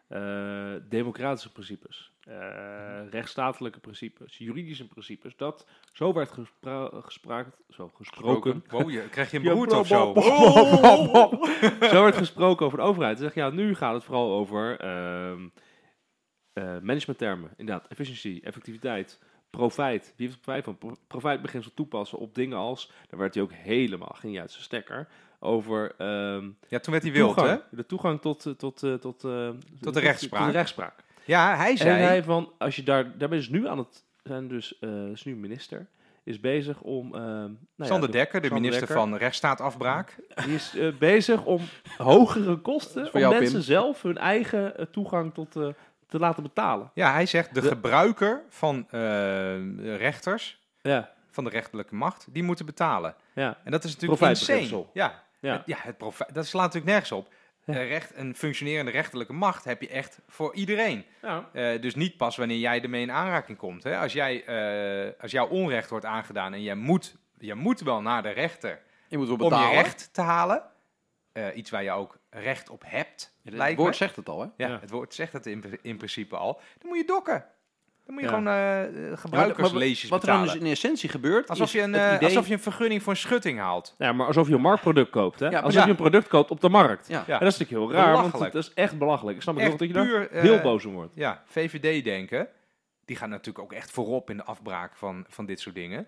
eh, 0.08 0.20
democratische 0.90 1.52
principes, 1.52 2.12
eh, 2.28 3.10
rechtsstatelijke 3.10 3.80
principes, 3.80 4.38
juridische 4.38 4.88
principes. 4.88 5.36
Dat 5.36 5.68
zo 5.94 6.14
werd 6.14 6.32
gespra 6.32 6.90
gespraakt, 6.94 7.58
zo 7.70 7.92
gesproken. 7.96 8.64
Wow, 8.70 8.90
je, 8.90 9.10
krijg 9.10 9.32
je 9.32 9.38
een 9.38 9.44
beroerte 9.52 9.76
of 9.76 9.88
zo? 9.88 10.14
Zo 11.90 12.04
werd 12.04 12.16
gesproken 12.18 12.66
over 12.66 12.78
de 12.78 12.84
overheid. 12.84 13.20
Zeg 13.20 13.34
ja, 13.34 13.50
nu 13.50 13.76
gaat 13.76 13.94
het 13.94 14.04
vooral 14.04 14.32
over 14.32 14.80
ehm 14.80 15.48
eh, 16.58 16.78
managementtermen. 16.82 17.54
Inderdaad, 17.58 17.88
efficiëntie, 17.88 18.42
effectiviteit, 18.42 19.20
profijt. 19.50 20.14
Wie 20.16 20.28
heeft 20.28 20.42
profijt 20.42 20.64
van? 20.64 20.78
Pro- 20.78 20.96
Profijtbeginsel 21.08 21.72
toepassen 21.74 22.18
op 22.18 22.36
dingen 22.36 22.58
als, 22.58 22.92
daar 23.10 23.20
werd 23.20 23.34
hij 23.34 23.44
ook 23.44 23.52
helemaal, 23.52 24.16
ging 24.20 24.34
hij 24.34 24.42
uit 24.42 24.52
zijn 24.52 24.64
stekker, 24.64 25.08
over 25.40 25.96
ehm, 25.98 26.50
Ja, 26.68 26.80
toen 26.80 26.92
werd 26.94 27.04
hij 27.04 27.12
wild, 27.12 27.36
hè? 27.36 27.58
de 27.72 27.86
toegang 27.86 28.22
tot, 28.22 28.46
eh, 28.46 28.54
tot, 28.54 28.80
tot, 28.80 29.02
Tot 29.02 29.94
de 29.94 30.00
rechtspraak. 30.00 30.42
Tot 30.42 30.52
de 30.52 30.58
rechtspraak. 30.58 31.04
Ja, 31.28 31.56
hij 31.56 31.72
En 31.72 31.78
zei... 31.78 32.02
hij 32.04 32.24
van, 32.24 32.52
als 32.58 32.76
je 32.76 32.84
daar, 32.84 33.04
daar 33.04 33.30
ben 33.30 33.30
je 33.30 33.36
dus 33.44 33.50
nu 33.50 33.68
aan 33.68 33.78
het, 33.78 34.04
zijn 34.24 34.48
dus, 34.48 34.80
eh 34.80 34.90
is 35.12 35.24
nu 35.24 35.36
minister, 35.36 35.88
is 36.24 36.40
bezig 36.40 36.82
om... 36.82 37.16
ehm, 37.16 37.22
nou 37.24 37.56
ja, 37.76 37.86
Sander 37.86 38.12
de- 38.12 38.18
Dekker, 38.18 38.42
de 38.42 38.48
Sander 38.48 38.64
minister 38.64 38.88
Dekker. 38.88 39.06
van 39.08 39.18
rechtsstaatafbraak. 39.20 40.16
Die 40.46 40.56
is 40.56 40.76
eh, 40.78 40.88
bezig 41.00 41.44
om 41.46 41.62
hogere 41.98 42.56
kosten 42.58 43.04
voor 43.06 43.14
om 43.14 43.20
jou, 43.20 43.34
mensen 43.34 43.54
Pim. 43.56 43.64
zelf 43.64 44.02
hun 44.02 44.18
eigen 44.18 44.88
toegang 44.92 45.34
tot 45.34 45.52
te 46.08 46.20
laten 46.20 46.44
betalen. 46.44 46.92
Ja, 46.94 47.12
hij 47.14 47.26
zegt 47.26 47.54
de, 47.54 47.62
De- 47.62 47.68
gebruiker 47.68 48.44
van 48.50 48.86
eh, 48.90 49.98
rechters, 49.98 50.60
Ja, 50.82 51.12
van 51.32 51.44
de 51.44 51.50
rechterlijke 51.50 51.96
macht, 51.96 52.28
die 52.32 52.44
moeten 52.44 52.66
betalen. 52.66 53.16
ja, 53.36 53.58
En 53.64 53.72
dat 53.72 53.84
is 53.84 53.94
natuurlijk 53.98 54.22
insane. 54.22 54.86
Ja, 54.94 55.24
ja. 55.40 55.54
Het- 55.54 55.62
ja 55.66 55.78
het 55.80 55.98
profi- 55.98 56.26
dat 56.34 56.46
slaat 56.46 56.64
natuurlijk 56.64 56.92
nergens 56.92 57.12
op. 57.12 57.30
Eh, 57.76 57.88
recht, 57.88 58.12
een 58.16 58.36
functionerende 58.36 58.92
rechterlijke 58.92 59.34
macht 59.34 59.64
heb 59.64 59.82
je 59.82 59.90
echt 59.90 60.20
voor 60.28 60.56
iedereen. 60.56 61.06
ja. 61.22 61.50
Eh, 61.54 61.82
dus 61.82 61.96
niet 61.96 62.18
pas 62.18 62.38
wanneer 62.38 62.58
jij 62.58 62.82
ermee 62.82 63.02
in 63.02 63.12
aanraking 63.12 63.58
komt. 63.58 63.84
Hè? 63.84 63.98
Als, 63.98 64.14
jij, 64.14 64.46
eh, 64.46 65.22
als 65.22 65.32
jouw 65.32 65.48
onrecht 65.48 65.90
wordt 65.90 66.06
aangedaan 66.06 66.54
en 66.54 66.62
jij 66.64 66.76
moet, 66.76 67.16
jij 67.38 67.56
moet 67.56 67.80
wel 67.80 68.02
naar 68.02 68.24
de 68.24 68.30
rechter 68.30 68.82
Je 69.08 69.18
moet 69.18 69.28
wel 69.28 69.38
om 69.38 69.54
je 69.54 69.70
recht 69.70 70.10
te 70.14 70.22
halen. 70.22 70.64
iets 71.56 71.70
waar 71.70 71.84
je 71.84 71.92
ook 71.92 72.18
recht 72.30 72.70
op 72.70 72.84
hebt, 72.86 73.36
Ja, 73.42 73.64
het 73.66 73.76
woord 73.76 73.90
me. 73.90 73.96
zegt 73.96 74.16
het 74.16 74.30
al, 74.30 74.40
hè? 74.42 74.48
Ja, 74.58 74.68
Ja. 74.68 74.80
het 74.80 74.90
woord 74.90 75.14
zegt 75.14 75.34
het 75.34 75.46
in, 75.46 75.64
in 75.82 75.98
principe 75.98 76.38
al. 76.38 76.54
Dan 76.80 76.90
moet 76.90 76.98
je 76.98 77.06
dokken. 77.06 77.46
Dan 78.08 78.16
moet 78.16 78.24
je 78.24 78.30
Ja. 78.30 78.38
gewoon 78.38 79.12
eh 79.12 79.18
gebruikersleesjes 79.18 80.10
Wat 80.10 80.22
er 80.22 80.28
dan 80.28 80.42
dus 80.42 80.56
in 80.56 80.66
essentie 80.66 81.10
gebeurt, 81.10 81.50
alsof, 81.50 81.66
is 81.66 81.72
je 81.72 81.82
een, 81.82 81.94
het 81.94 82.02
eh, 82.02 82.16
idee... 82.16 82.28
alsof 82.28 82.48
je 82.48 82.54
een 82.54 82.60
vergunning 82.60 83.04
voor 83.04 83.12
een 83.12 83.20
schutting 83.20 83.60
haalt. 83.60 83.96
Ja, 83.98 84.12
maar 84.14 84.28
alsof 84.28 84.48
je 84.48 84.54
een 84.54 84.62
marktproduct 84.62 85.10
koopt, 85.10 85.40
hè? 85.40 85.48
Ja, 85.48 85.60
alsof 85.60 85.80
ja. 85.80 85.84
je 85.84 85.90
een 85.90 85.96
product 85.96 86.28
koopt 86.28 86.52
op 86.52 86.62
de 86.62 86.70
markt. 86.70 87.08
Ja. 87.08 87.24
Ja. 87.28 87.34
En 87.34 87.46
dat 87.46 87.54
is 87.54 87.58
natuurlijk 87.58 87.92
heel 87.92 88.02
raar, 88.02 88.14
want 88.14 88.40
het 88.40 88.56
is 88.56 88.74
echt 88.74 88.98
belachelijk. 88.98 89.36
Ik 89.36 89.42
snap 89.42 89.56
ook 89.56 89.62
Echt 89.62 89.80
dat 89.80 89.88
je 89.88 89.94
daar 89.94 90.28
eh, 90.28 90.42
heel 90.42 90.60
boos 90.62 90.86
om 90.86 90.94
wordt. 90.94 91.16
Ja, 91.16 91.44
VVD-denken. 91.46 92.48
Die 93.06 93.16
gaan 93.16 93.30
natuurlijk 93.30 93.60
ook 93.60 93.74
echt 93.74 93.92
voorop 93.92 94.30
in 94.30 94.38
de 94.38 94.44
afbraak 94.44 94.96
van, 94.96 95.26
van 95.28 95.46
dit 95.46 95.60
soort 95.60 95.76
dingen. 95.76 96.08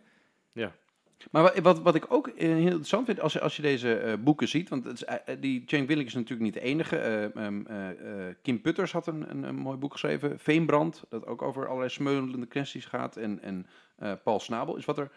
Maar 1.31 1.61
wat, 1.61 1.81
wat, 1.81 1.95
ik 1.95 2.05
ook 2.13 2.27
eh, 2.27 2.47
heel 2.47 2.57
interessant 2.57 3.05
vind, 3.05 3.21
als 3.21 3.33
je, 3.33 3.41
als 3.41 3.55
je 3.55 3.61
deze 3.61 3.95
eh, 3.95 4.13
boeken 4.19 4.47
ziet, 4.47 4.69
want 4.69 4.83
het 4.83 4.93
is, 4.93 5.03
eh, 5.05 5.35
die 5.39 5.63
Jane 5.65 5.85
Willink 5.85 6.07
is 6.07 6.13
natuurlijk 6.13 6.41
niet 6.41 6.53
de 6.53 6.61
enige. 6.61 6.97
Eh, 6.97 7.35
ehm, 7.35 7.65
eh, 7.65 7.89
eh, 7.89 8.35
Kim 8.41 8.61
Putters 8.61 8.91
had 8.91 9.07
een, 9.07 9.29
een, 9.29 9.43
een 9.43 9.55
mooi 9.55 9.77
boek 9.77 9.91
geschreven, 9.91 10.39
Veenbrand, 10.39 11.03
dat 11.09 11.25
ook 11.25 11.41
over 11.41 11.65
allerlei 11.65 11.89
smeulende 11.89 12.45
kwesties 12.45 12.85
gaat. 12.85 13.17
En, 13.17 13.41
en 13.41 13.67
Paul 14.23 14.39
Snabel 14.39 14.75
is 14.75 14.85
wat 14.85 14.97
er 14.97 15.11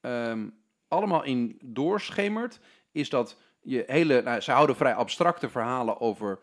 ehm, 0.00 0.48
allemaal 0.88 1.24
in 1.24 1.58
doorschemert, 1.64 2.60
is 2.92 3.08
dat 3.08 3.40
je 3.62 3.84
hele, 3.86 4.22
nou, 4.22 4.40
ze 4.40 4.52
houden 4.52 4.76
vrij 4.76 4.94
abstracte 4.94 5.48
verhalen 5.48 6.00
over, 6.00 6.38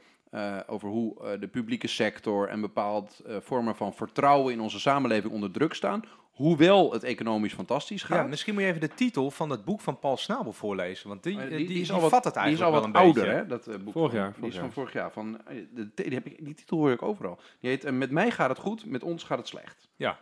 over 0.68 0.90
hoe 0.90 1.38
de 1.40 1.48
publieke 1.48 1.88
sector 1.88 2.48
en 2.48 2.62
bepaald 2.62 3.22
vormen 3.40 3.76
van 3.76 3.94
vertrouwen 3.94 4.54
in 4.54 4.60
onze 4.60 4.80
samenleving 4.80 5.34
onder 5.34 5.52
druk 5.52 5.74
staan. 5.74 6.04
Hoewel 6.40 6.92
het 6.94 7.04
economisch 7.04 7.54
fantastisch 7.54 8.04
gaat. 8.04 8.18
Ja, 8.18 8.24
misschien 8.28 8.54
moet 8.54 8.64
je 8.64 8.70
even 8.70 8.82
de 8.82 8.88
titel 8.88 9.32
van 9.32 9.50
het 9.50 9.66
boek 9.66 9.82
van 9.82 10.00
Paul 10.00 10.18
Snabel 10.18 10.54
voorlezen. 10.54 11.08
Want 11.10 11.24
die, 11.24 11.40
eh, 11.42 11.50
die, 11.58 11.68
die, 11.68 11.82
is 11.82 11.92
al 11.92 12.02
wat, 12.02 12.10
vat 12.10 12.24
het 12.24 12.34
die 12.34 12.42
is 12.44 12.48
eigenlijk 12.48 12.76
al 12.76 12.82
wel 12.82 12.92
wat 12.92 13.02
een 13.02 13.06
ouder, 13.06 13.24
beetje. 13.24 13.38
hè? 13.38 13.48
Dat 13.48 13.68
eh, 13.68 13.84
boek. 13.84 13.94
Vorig 13.94 14.12
van- 14.12 14.20
jaar, 14.20 14.28
Die 14.30 14.36
vorig 14.40 14.50
is 14.50 14.56
jaar. 14.56 14.64
van 14.64 14.74
vorig 14.74 14.94
jaar. 14.94 15.12
Van, 15.12 15.42
eh, 15.48 15.56
de, 15.74 15.90
die, 15.96 16.14
heb 16.14 16.26
ik, 16.26 16.46
die 16.46 16.54
titel 16.54 16.78
hoor 16.78 16.92
ik 16.92 17.02
overal. 17.02 17.40
Die 17.60 17.70
heet 17.70 17.92
Met 17.92 18.12
mij 18.12 18.32
gaat 18.32 18.50
het 18.50 18.58
goed, 18.58 18.86
met 18.86 19.04
ons 19.04 19.24
gaat 19.24 19.38
het 19.38 19.48
slecht. 19.48 19.90
Ja. 19.96 20.20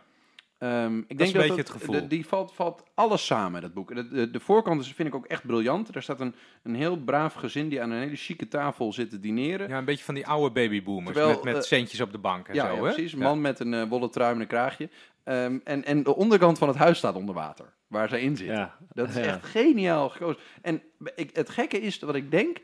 Ehm, 0.58 0.98
ik 0.98 1.18
denk 1.18 1.20
een 1.20 1.26
dat 1.26 1.32
beetje 1.32 1.48
dat- 1.48 1.56
het 1.56 1.70
gevoel. 1.70 1.94
de- 1.94 2.06
die 2.06 2.26
valt, 2.26 2.54
valt 2.54 2.82
alles 2.94 3.26
samen, 3.26 3.60
dat 3.60 3.74
boek. 3.74 3.94
De, 3.94 4.08
de, 4.08 4.30
de 4.30 4.40
voorkant 4.40 4.80
is, 4.80 4.92
vind 4.92 5.08
ik 5.08 5.14
ook 5.14 5.26
echt 5.26 5.46
briljant. 5.46 5.94
Er 5.94 6.02
staat 6.02 6.20
een, 6.20 6.34
een 6.62 6.74
heel 6.74 6.96
braaf 6.96 7.34
gezin 7.34 7.68
die 7.68 7.82
aan 7.82 7.90
een 7.90 7.98
hele 8.00 8.16
chique 8.16 8.48
tafel 8.48 8.92
zit 8.92 9.10
te 9.10 9.20
dineren. 9.20 9.68
Ja, 9.68 9.78
een 9.78 9.84
beetje 9.84 10.04
van 10.04 10.14
die 10.14 10.26
oude 10.26 10.50
babyboomers 10.52 11.16
Terwijl, 11.16 11.40
met, 11.44 11.54
met 11.54 11.64
centjes 11.64 12.00
op 12.00 12.12
de 12.12 12.18
bank 12.18 12.48
en 12.48 12.54
Ja, 12.54 12.66
zo, 12.68 12.68
ja, 12.68 12.74
hè? 12.74 12.92
precies. 12.92 13.12
Een 13.12 13.18
Ja. 13.18 13.24
man 13.24 13.40
met 13.40 13.60
een 13.60 13.88
wollen 13.88 14.10
trui 14.10 14.34
en 14.34 14.40
een 14.40 14.46
kraagje. 14.46 14.88
Ehm, 15.28 15.58
en, 15.64 15.84
en 15.84 16.02
de 16.02 16.16
onderkant 16.16 16.58
van 16.58 16.68
het 16.68 16.76
huis 16.76 16.98
staat 16.98 17.14
onder 17.14 17.34
water, 17.34 17.74
waar 17.86 18.08
zij 18.08 18.20
in 18.20 18.36
zit. 18.36 18.46
Ja, 18.46 18.76
Dat 18.92 19.08
is 19.08 19.14
Ja. 19.14 19.20
echt 19.22 19.44
geniaal 19.44 20.08
gekozen. 20.08 20.40
En 20.62 20.82
ik, 21.16 21.36
het 21.36 21.48
gekke 21.48 21.80
is, 21.80 21.98
wat 21.98 22.14
ik 22.14 22.30
denk, 22.30 22.60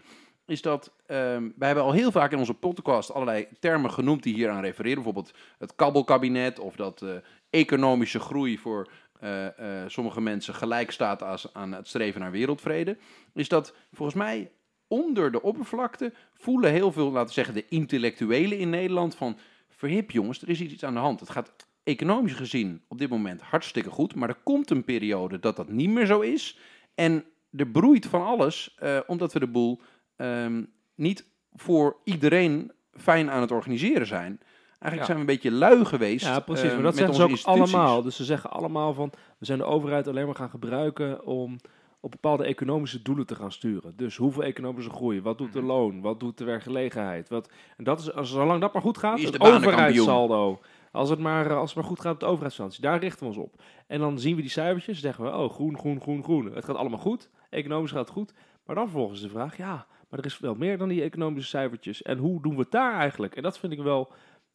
is 0.46 0.62
dat 0.62 0.92
ehm, 1.06 1.48
wij 1.56 1.66
hebben 1.66 1.84
al 1.84 1.92
heel 1.92 2.10
vaak 2.12 2.32
in 2.32 2.38
onze 2.38 2.54
podcast 2.54 3.12
allerlei 3.12 3.48
termen 3.60 3.90
genoemd 3.90 4.22
die 4.22 4.34
hier 4.34 4.50
aan 4.50 4.62
refereren. 4.62 4.94
Bijvoorbeeld 4.94 5.34
het 5.58 5.74
kabbelkabinet 5.74 6.58
of 6.58 6.76
dat 6.76 7.02
eh, 7.02 7.10
economische 7.50 8.20
groei 8.20 8.58
voor 8.58 8.90
eh, 9.20 9.46
eh, 9.82 9.88
sommige 9.88 10.20
mensen 10.20 10.54
gelijk 10.54 10.90
staat 10.90 11.22
als, 11.22 11.52
aan 11.52 11.72
het 11.72 11.88
streven 11.88 12.20
naar 12.20 12.30
wereldvrede. 12.30 12.96
Is 13.34 13.48
dat 13.48 13.74
volgens 13.92 14.18
mij 14.18 14.50
onder 14.88 15.32
de 15.32 15.42
oppervlakte 15.42 16.12
voelen 16.34 16.70
heel 16.70 16.92
veel, 16.92 17.10
laten 17.10 17.26
we 17.28 17.32
zeggen, 17.32 17.54
de 17.54 17.68
intellectuelen 17.68 18.58
in 18.58 18.70
Nederland 18.70 19.14
van 19.14 19.38
verhip 19.68 20.10
jongens, 20.10 20.42
er 20.42 20.48
is 20.48 20.60
iets 20.60 20.84
aan 20.84 20.94
de 20.94 21.00
hand. 21.00 21.20
Het 21.20 21.30
gaat 21.30 21.52
economisch 21.84 22.32
gezien 22.34 22.82
op 22.88 22.98
dit 22.98 23.08
moment 23.10 23.40
hartstikke 23.40 23.90
goed, 23.90 24.14
maar 24.14 24.28
er 24.28 24.38
komt 24.42 24.70
een 24.70 24.84
periode 24.84 25.38
dat 25.38 25.56
dat 25.56 25.68
niet 25.68 25.90
meer 25.90 26.06
zo 26.06 26.20
is. 26.20 26.58
En 26.94 27.24
er 27.56 27.66
broeit 27.66 28.06
van 28.06 28.24
alles, 28.24 28.74
eh, 28.78 28.98
omdat 29.06 29.32
we 29.32 29.38
de 29.38 29.46
boel 29.46 29.80
ehm, 30.16 30.62
niet 30.94 31.26
voor 31.52 31.96
iedereen 32.04 32.72
fijn 32.92 33.30
aan 33.30 33.40
het 33.40 33.50
organiseren 33.50 34.06
zijn. 34.06 34.40
Eigenlijk 34.78 34.98
Ja. 34.98 35.04
zijn 35.04 35.14
we 35.16 35.20
een 35.20 35.40
beetje 35.40 35.50
lui 35.50 35.84
geweest. 35.84 36.24
Ja, 36.26 36.40
precies. 36.40 36.68
eh, 36.68 36.74
Maar 36.74 36.82
dat 36.82 36.96
zeggen 36.96 37.14
ze 37.14 37.22
ook 37.22 37.28
instituties. 37.28 37.74
allemaal. 37.74 38.02
Dus 38.02 38.16
ze 38.16 38.24
zeggen 38.24 38.50
allemaal 38.50 38.94
van, 38.94 39.12
we 39.38 39.46
zijn 39.46 39.58
de 39.58 39.64
overheid 39.64 40.08
alleen 40.08 40.26
maar 40.26 40.34
gaan 40.34 40.50
gebruiken 40.50 41.24
om 41.26 41.56
op 42.00 42.10
bepaalde 42.10 42.44
economische 42.44 43.02
doelen 43.02 43.26
te 43.26 43.34
gaan 43.34 43.52
sturen. 43.52 43.96
Dus 43.96 44.16
hoeveel 44.16 44.42
economische 44.42 44.90
groei? 44.90 45.20
Wat 45.22 45.38
doet 45.38 45.52
de 45.52 45.58
Mhm. 45.58 45.66
loon? 45.68 46.00
Wat 46.00 46.20
doet 46.20 46.38
de 46.38 46.44
werkgelegenheid? 46.44 47.28
Wat, 47.28 47.50
en 47.76 47.84
dat 47.84 48.00
is, 48.00 48.12
als, 48.12 48.30
zolang 48.30 48.60
dat 48.60 48.72
maar 48.72 48.82
goed 48.82 48.98
gaat, 48.98 49.18
is 49.18 49.24
het 49.24 49.32
de 49.32 49.40
overheidssaldo. 49.40 50.60
Als 50.94 51.10
het, 51.10 51.18
maar, 51.18 51.46
eh, 51.46 51.56
als 51.56 51.70
het 51.70 51.78
maar 51.78 51.88
goed 51.88 52.00
gaat 52.00 52.12
op 52.12 52.20
de 52.20 52.26
overheidsfinanciën, 52.26 52.82
daar 52.82 52.98
richten 52.98 53.20
we 53.20 53.26
ons 53.26 53.36
op. 53.36 53.62
En 53.86 53.98
dan 54.00 54.18
zien 54.18 54.36
we 54.36 54.40
die 54.40 54.50
cijfertjes, 54.50 55.00
zeggen 55.00 55.24
we, 55.24 55.30
oh, 55.30 55.50
groen, 55.50 55.78
groen, 55.78 56.00
groen, 56.00 56.22
groen. 56.22 56.52
Het 56.54 56.64
gaat 56.64 56.76
allemaal 56.76 56.98
goed, 56.98 57.30
economisch 57.50 57.90
gaat 57.90 58.00
het 58.00 58.10
goed. 58.10 58.34
Maar 58.66 58.76
dan 58.76 58.84
vervolgens 58.88 59.20
de 59.20 59.28
vraag, 59.28 59.56
ja, 59.56 59.86
maar 60.08 60.18
er 60.18 60.24
is 60.24 60.38
wel 60.38 60.54
meer 60.54 60.78
dan 60.78 60.88
die 60.88 61.02
economische 61.02 61.48
cijfertjes. 61.48 62.02
En 62.02 62.18
hoe 62.18 62.42
doen 62.42 62.54
we 62.54 62.60
het 62.60 62.70
daar 62.70 62.94
eigenlijk? 62.94 63.36
En 63.36 63.42
dat 63.42 63.58
vind 63.58 63.72
ik 63.72 63.78
wel 63.80 64.12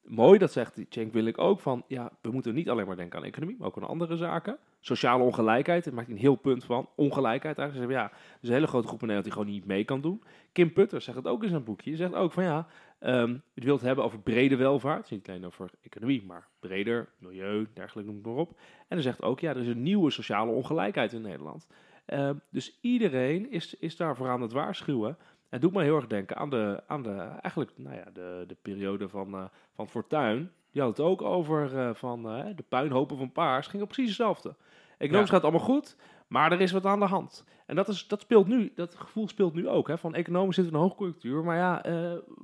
mooi, 0.10 0.40
dat 0.40 0.52
zegt 0.52 0.82
Cenk 0.90 1.14
Willink 1.14 1.38
ook, 1.38 1.60
van 1.60 1.84
ja, 1.88 2.12
we 2.22 2.32
moeten 2.32 2.54
niet 2.54 2.70
alleen 2.70 2.88
maar 2.88 2.96
denken 2.96 3.20
aan 3.20 3.26
economie, 3.26 3.56
maar 3.58 3.68
ook 3.68 3.78
aan 3.78 3.88
andere 3.88 4.18
zaken. 4.18 4.58
Sociale 4.80 5.24
ongelijkheid, 5.24 5.84
daar 5.84 5.94
maakt 5.94 6.08
hij 6.08 6.16
een 6.16 6.22
heel 6.22 6.36
punt 6.36 6.64
van. 6.64 6.90
Ongelijkheid 6.96 7.58
eigenlijk. 7.58 7.92
Ze 7.92 7.98
ja, 7.98 8.12
er 8.12 8.48
een 8.48 8.54
hele 8.54 8.68
grote 8.68 8.88
groep 8.88 9.02
in 9.02 9.08
Nederland 9.08 9.36
die 9.36 9.44
gewoon 9.44 9.56
niet 9.56 9.66
mee 9.66 9.84
kan 9.84 10.02
doen. 10.02 10.24
Kim 10.52 10.74
Putter 10.74 11.02
zegt 11.02 11.18
het 11.18 11.28
ook 11.28 11.44
in 11.44 11.50
zijn 11.50 11.64
boekje. 11.64 11.96
Zegt 11.96 12.14
ook 12.14 12.32
van 12.32 12.44
ja, 12.44 12.68
ehm 13.00 13.38
je 13.54 13.66
wilt 13.66 13.78
het 13.78 13.88
hebben 13.88 14.06
over 14.06 14.20
brede 14.20 14.56
welvaart. 14.56 15.12
Niet 15.12 15.30
alleen 15.30 15.46
over 15.46 15.70
economie, 15.82 16.24
maar 16.26 16.48
breder, 16.60 17.10
milieu, 17.18 17.68
dergelijke, 17.74 18.12
noem 18.12 18.22
het 18.24 18.32
maar 18.32 18.42
op. 18.42 18.50
En 18.60 18.86
hij 18.88 19.02
zegt 19.02 19.22
ook, 19.22 19.40
ja, 19.40 19.50
er 19.50 19.62
is 19.62 19.68
een 19.68 19.84
nieuwe 19.84 20.12
sociale 20.12 20.52
ongelijkheid 20.52 21.14
in 21.14 21.22
Nederland. 21.22 21.68
Ehm, 22.06 22.36
dus 22.50 22.78
iedereen 22.82 23.52
is, 23.52 23.76
is 23.76 23.96
daarvoor 23.96 24.30
aan 24.30 24.42
het 24.42 24.52
waarschuwen. 24.52 25.18
Het 25.50 25.62
doet 25.62 25.74
me 25.74 25.84
heel 25.84 25.96
erg 25.96 26.08
denken 26.08 26.36
aan 26.36 26.50
de, 26.50 26.84
aan 26.88 27.04
de 27.04 27.16
eigenlijk, 27.42 27.72
nou 27.76 27.96
ja, 27.96 28.06
de, 28.14 28.44
de 28.48 28.58
periode 28.62 29.10
van, 29.10 29.34
eh, 29.34 29.44
van 29.76 29.88
Fortuin. 29.88 30.52
Die 30.72 30.82
had 30.82 30.98
het 30.98 31.06
ook 31.06 31.22
over 31.22 31.78
eh, 31.78 31.94
van 31.94 32.30
eh, 32.30 32.46
de 32.56 32.64
puinhopen 32.70 33.18
van 33.18 33.32
Paars. 33.32 33.68
Ging 33.68 33.84
op 33.84 33.88
precies 33.90 34.08
hetzelfde. 34.08 34.56
Economisch 34.98 35.30
Ja. 35.30 35.34
gaat 35.36 35.44
het 35.44 35.52
allemaal 35.52 35.76
goed, 35.76 35.96
maar 36.28 36.52
er 36.52 36.62
is 36.62 36.72
wat 36.72 36.86
aan 36.86 37.00
de 37.00 37.06
hand. 37.06 37.46
En 37.66 37.76
dat, 37.76 37.88
is, 37.88 38.08
dat 38.08 38.22
speelt 38.22 38.48
nu, 38.48 38.72
dat 38.76 38.96
gevoel 38.96 39.28
speelt 39.28 39.54
nu 39.54 39.68
ook. 39.68 39.88
Hè, 39.88 39.98
van 39.98 40.16
economisch 40.16 40.56
zitten 40.56 40.74
we 40.74 40.80
in 40.80 40.84
een 40.84 40.90
hoogconjunctuur, 40.90 41.44
maar 41.44 41.58
ja, 41.58 41.84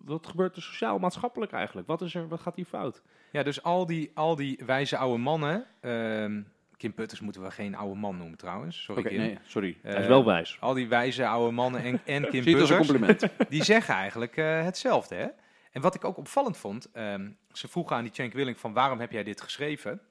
wat 0.04 0.28
gebeurt 0.28 0.56
er 0.56 0.62
sociaal-maatschappelijk 0.62 1.52
eigenlijk? 1.52 1.88
Wat, 1.88 2.02
is 2.02 2.15
er, 2.15 2.28
wat 2.28 2.39
gaat 2.39 2.56
hier 2.56 2.65
fout? 2.65 3.02
Ja, 3.32 3.44
dus 3.44 3.63
al 3.63 3.86
die, 3.86 4.12
al 4.13 4.36
die 4.36 4.62
wijze 4.65 4.98
oude 4.98 5.18
mannen... 5.18 5.65
ehm, 5.82 6.41
Kim 6.78 6.94
Putters 6.94 7.20
moeten 7.20 7.42
we 7.42 7.52
geen 7.52 7.76
oude 7.76 8.00
man 8.00 8.18
noemen 8.18 8.38
trouwens. 8.38 8.84
Sorry, 8.84 9.02
Oké, 9.02 9.10
Kim. 9.10 9.20
nee, 9.20 9.38
sorry. 9.46 9.78
Eh, 9.84 9.92
Hij 9.92 10.02
is 10.02 10.08
wel 10.08 10.26
wijs. 10.26 10.58
Al 10.60 10.74
die 10.74 10.88
wijze 10.88 11.28
oude 11.28 11.52
mannen 11.52 11.82
en, 11.84 12.02
en 12.06 12.22
Kim 12.30 12.40
als 12.40 12.46
een 12.46 12.54
Putters... 12.58 12.78
compliment. 12.78 13.24
die 13.50 13.64
zeggen 13.64 13.94
eigenlijk 13.96 14.38
eh, 14.38 14.64
hetzelfde. 14.64 15.16
Hè? 15.16 15.28
En 15.72 15.82
wat 15.82 15.96
ik 15.96 16.04
ook 16.06 16.18
opvallend 16.18 16.58
vond, 16.58 16.92
ehm, 16.92 17.30
ze 17.52 17.68
vroegen 17.68 17.96
aan 17.96 18.04
die 18.04 18.14
Cenk 18.14 18.34
Willink 18.34 18.58
van 18.58 18.74
waarom 18.74 19.00
heb 19.00 19.12
jij 19.12 19.24
dit 19.24 19.42
geschreven? 19.42 20.02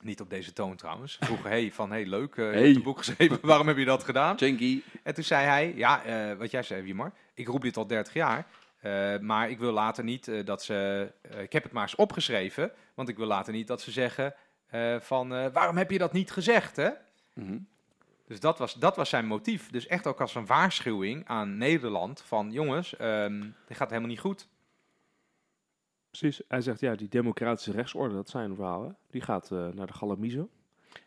Niet 0.00 0.20
op 0.20 0.30
deze 0.30 0.52
toon 0.52 0.76
trouwens. 0.76 1.12
Ze 1.12 1.24
vroegen, 1.24 1.50
hey, 1.50 1.72
van 1.72 1.90
hey, 1.90 2.06
leuk, 2.06 2.36
eh, 2.36 2.44
je 2.44 2.50
Hey. 2.52 2.62
hebt 2.64 2.76
een 2.76 2.82
boek 2.82 2.98
geschreven, 2.98 3.38
waarom 3.46 3.66
heb 3.68 3.76
je 3.76 3.84
dat 3.84 4.04
gedaan? 4.04 4.36
Janky. 4.36 4.82
En 5.02 5.14
toen 5.14 5.24
zei 5.24 5.44
hij, 5.46 5.72
ja, 5.76 6.02
wat 6.36 6.50
jij 6.50 6.62
zei, 6.62 6.82
Wiemar, 6.82 7.12
ik 7.34 7.46
roep 7.48 7.62
dit 7.62 7.76
al 7.76 7.86
30 7.86 8.12
jaar. 8.14 8.46
Maar 9.20 9.50
ik 9.50 9.58
wil 9.58 9.72
later 9.72 10.04
niet 10.04 10.30
dat 10.46 10.62
ze. 10.62 11.10
ik 11.38 11.52
heb 11.52 11.62
het 11.62 11.72
maar 11.72 11.82
eens 11.82 11.94
opgeschreven. 11.94 12.72
Want 12.94 13.08
ik 13.08 13.16
wil 13.16 13.26
later 13.26 13.52
niet 13.52 13.66
dat 13.66 13.80
ze 13.80 13.90
zeggen. 13.90 14.34
Eh, 14.66 15.00
van 15.00 15.34
eh, 15.34 15.46
waarom 15.52 15.76
heb 15.76 15.90
je 15.90 15.98
dat 15.98 16.12
niet 16.12 16.30
gezegd? 16.30 16.76
Hè? 16.76 16.90
Mhm. 17.32 17.58
Dus 18.26 18.40
dat 18.40 18.58
was, 18.58 18.74
dat 18.74 18.96
was 18.96 19.08
zijn 19.08 19.26
motief. 19.26 19.70
Dus 19.70 19.86
echt 19.86 20.06
ook 20.06 20.20
als 20.20 20.34
een 20.34 20.46
waarschuwing 20.46 21.26
aan 21.26 21.56
Nederland. 21.56 22.22
Van 22.22 22.50
jongens, 22.52 22.96
ehm, 22.96 23.40
dit 23.66 23.76
gaat 23.76 23.88
helemaal 23.88 24.10
niet 24.10 24.20
goed. 24.20 24.48
Precies. 26.10 26.40
Hij 26.48 26.60
zegt, 26.60 26.80
ja, 26.80 26.94
die 26.94 27.08
democratische 27.08 27.72
rechtsorde, 27.72 28.14
dat 28.14 28.28
zijn 28.28 28.54
verhalen. 28.54 28.96
Die 29.10 29.20
gaat 29.20 29.50
eh, 29.50 29.68
naar 29.68 29.86
de 29.86 29.92
galamiezen. 29.92 30.48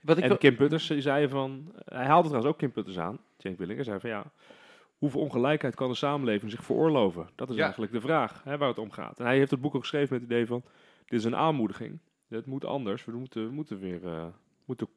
Wat 0.01 0.17
ik 0.17 0.23
En 0.23 0.29
wel- 0.29 0.37
Kim 0.37 0.55
Putters 0.55 0.87
die 0.87 1.01
zei 1.01 1.27
van... 1.29 1.71
Hij 1.85 2.05
haalde 2.05 2.27
trouwens 2.27 2.53
ook 2.53 2.57
Kim 2.59 2.71
Putters 2.71 2.99
aan. 2.99 3.19
Cenk 3.37 3.57
Willink. 3.57 3.75
Hij 3.77 3.85
zei 3.87 3.99
van, 3.99 4.09
ja... 4.09 4.23
Hoeveel 4.97 5.21
ongelijkheid 5.21 5.75
kan 5.75 5.89
de 5.89 5.95
samenleving 5.95 6.51
zich 6.51 6.63
veroorloven? 6.63 7.29
Dat 7.35 7.49
is 7.49 7.55
Ja. 7.55 7.61
eigenlijk 7.63 7.91
de 7.91 8.01
vraag 8.01 8.41
hè, 8.43 8.57
waar 8.57 8.67
het 8.67 8.77
om 8.77 8.91
gaat. 8.91 9.19
En 9.19 9.25
hij 9.25 9.37
heeft 9.37 9.51
het 9.51 9.61
boek 9.61 9.75
ook 9.75 9.81
geschreven 9.81 10.13
met 10.13 10.21
het 10.21 10.31
idee 10.31 10.45
van... 10.47 10.63
Dit 11.05 11.19
is 11.19 11.25
een 11.25 11.35
aanmoediging. 11.35 11.99
Het 12.27 12.45
moet 12.45 12.65
anders. 12.65 13.05
We 13.05 13.11
moeten, 13.11 13.47
we 13.47 13.53
moeten 13.53 13.79
weer 13.79 14.05
eh, 14.07 14.25
moeten 14.65 14.87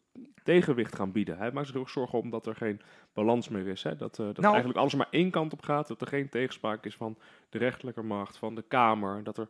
tegenwicht 0.42 0.94
gaan 0.94 1.12
bieden. 1.12 1.38
Hij 1.38 1.52
maakt 1.52 1.66
zich 1.66 1.76
ook 1.76 1.88
zorgen 1.88 2.18
om 2.18 2.30
dat 2.30 2.46
er 2.46 2.54
geen 2.54 2.80
balans 3.12 3.48
meer 3.48 3.66
is. 3.66 3.82
Hè? 3.82 3.96
Dat, 3.96 4.18
eh, 4.18 4.26
dat 4.26 4.36
Nou- 4.36 4.48
eigenlijk 4.48 4.78
alles 4.78 4.94
maar 4.94 5.08
één 5.10 5.30
kant 5.30 5.52
op 5.52 5.62
gaat. 5.62 5.88
Dat 5.88 6.00
er 6.00 6.06
geen 6.06 6.28
tegenspraak 6.28 6.84
is 6.86 6.94
van 6.96 7.18
de 7.48 7.58
rechterlijke 7.58 8.02
macht, 8.02 8.36
van 8.36 8.54
de 8.54 8.62
Kamer. 8.68 9.24
Dat 9.24 9.38
er 9.38 9.48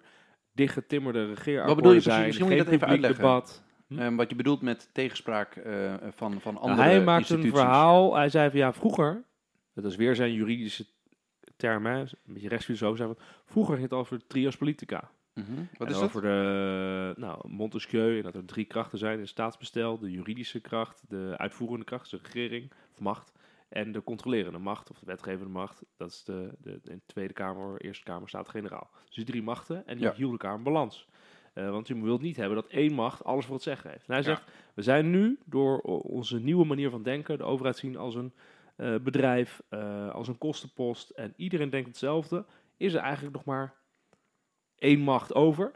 dichtgetimmerde 0.53 1.19
regeerakkoorden 1.27 1.67
Wat 1.67 1.77
bedoel 1.77 1.93
je 1.93 2.01
zijn. 2.01 2.27
Misschien 2.27 2.47
moet 2.47 2.57
je 2.57 2.65
dat 2.65 2.73
even 2.73 2.87
uitleggen. 2.87 3.21
debat. 3.21 3.63
Hm? 3.87 3.99
Ehm, 3.99 4.17
wat 4.17 4.31
je 4.31 4.37
bedoelt 4.37 4.63
met 4.63 4.89
tegenspraak 4.93 5.57
eh, 5.57 5.95
van, 6.11 6.41
van 6.41 6.57
andere 6.57 6.77
Nou, 6.83 6.89
hij 6.95 7.05
maakt 7.05 7.31
een 7.31 7.51
verhaal. 7.51 8.15
Hij 8.17 8.29
zei 8.29 8.51
van 8.51 8.59
ja, 8.59 8.73
vroeger, 8.73 9.25
dat 9.75 9.85
is 9.85 9.97
weer 9.97 10.15
zijn 10.15 10.33
juridische 10.33 10.87
term, 11.57 11.87
hè, 11.87 11.99
een 12.01 12.09
beetje 12.25 12.49
rechtsfilosoof, 12.49 12.97
zei 12.97 13.15
van, 13.15 13.25
vroeger 13.45 13.75
ging 13.77 13.89
het 13.89 13.99
over 13.99 14.27
trios 14.27 14.57
politica. 14.57 15.11
Mhm. 15.35 15.55
Wat 15.79 15.87
En 15.87 15.93
is 15.95 16.01
dat? 16.01 16.03
over 16.03 16.23
de 16.23 17.15
nou, 17.17 17.49
Montesquieu 17.49 18.17
en 18.17 18.23
dat 18.23 18.35
er 18.35 18.45
drie 18.45 18.65
krachten 18.65 18.99
zijn 18.99 19.19
in 19.19 19.29
staatsbestel: 19.29 19.99
de 19.99 20.11
juridische 20.11 20.61
kracht, 20.61 21.05
de 21.09 21.35
uitvoerende 21.37 21.85
kracht, 21.85 22.11
dus 22.11 22.21
de 22.21 22.27
regering 22.27 22.73
of 22.93 23.01
macht, 23.01 23.33
en 23.69 23.93
de 23.93 24.03
controlerende 24.03 24.59
macht 24.59 24.91
of 24.91 24.99
de 24.99 25.07
wetgevende 25.07 25.53
macht. 25.53 25.83
Dat 25.97 26.11
is 26.11 26.25
de, 26.25 26.51
de, 26.63 26.81
de 26.83 27.01
Tweede 27.07 27.33
Kamer, 27.33 27.81
Eerste 27.81 28.05
Kamer, 28.05 28.29
Staten-Generaal. 28.29 28.91
Dus 29.07 29.15
die 29.15 29.25
drie 29.25 29.43
machten 29.43 29.87
en 29.87 29.97
die 29.97 30.05
Ja. 30.07 30.13
hielden 30.15 30.39
elkaar 30.39 30.57
in 30.57 30.63
balans. 30.63 31.09
Eh, 31.53 31.71
want 31.71 31.89
je 31.89 32.03
wilt 32.03 32.21
niet 32.23 32.37
hebben 32.37 32.55
dat 32.57 32.67
één 32.71 32.93
macht 32.93 33.25
alles 33.25 33.45
voor 33.45 33.55
het 33.55 33.63
zeggen 33.65 33.91
heeft. 33.91 34.07
En 34.09 34.15
hij 34.15 34.23
Ja. 34.23 34.29
zegt, 34.29 34.43
we 34.75 34.83
zijn 34.83 35.11
nu 35.11 35.39
door 35.45 35.79
onze 36.03 36.41
nieuwe 36.41 36.65
manier 36.65 36.91
van 36.91 37.03
denken, 37.03 37.39
de 37.39 37.45
overheid 37.45 37.77
zien 37.77 37.97
als 37.97 38.15
een 38.15 38.33
eh, 38.77 38.95
bedrijf, 39.03 39.63
eh, 39.69 40.11
als 40.11 40.29
een 40.29 40.39
kostenpost 40.39 41.11
en 41.11 41.33
iedereen 41.37 41.71
denkt 41.71 41.89
hetzelfde, 41.89 42.45
is 42.77 42.95
er 42.95 43.01
eigenlijk 43.01 43.35
nog 43.35 43.45
maar 43.45 43.75
één 44.81 45.01
macht 45.01 45.35
over. 45.35 45.71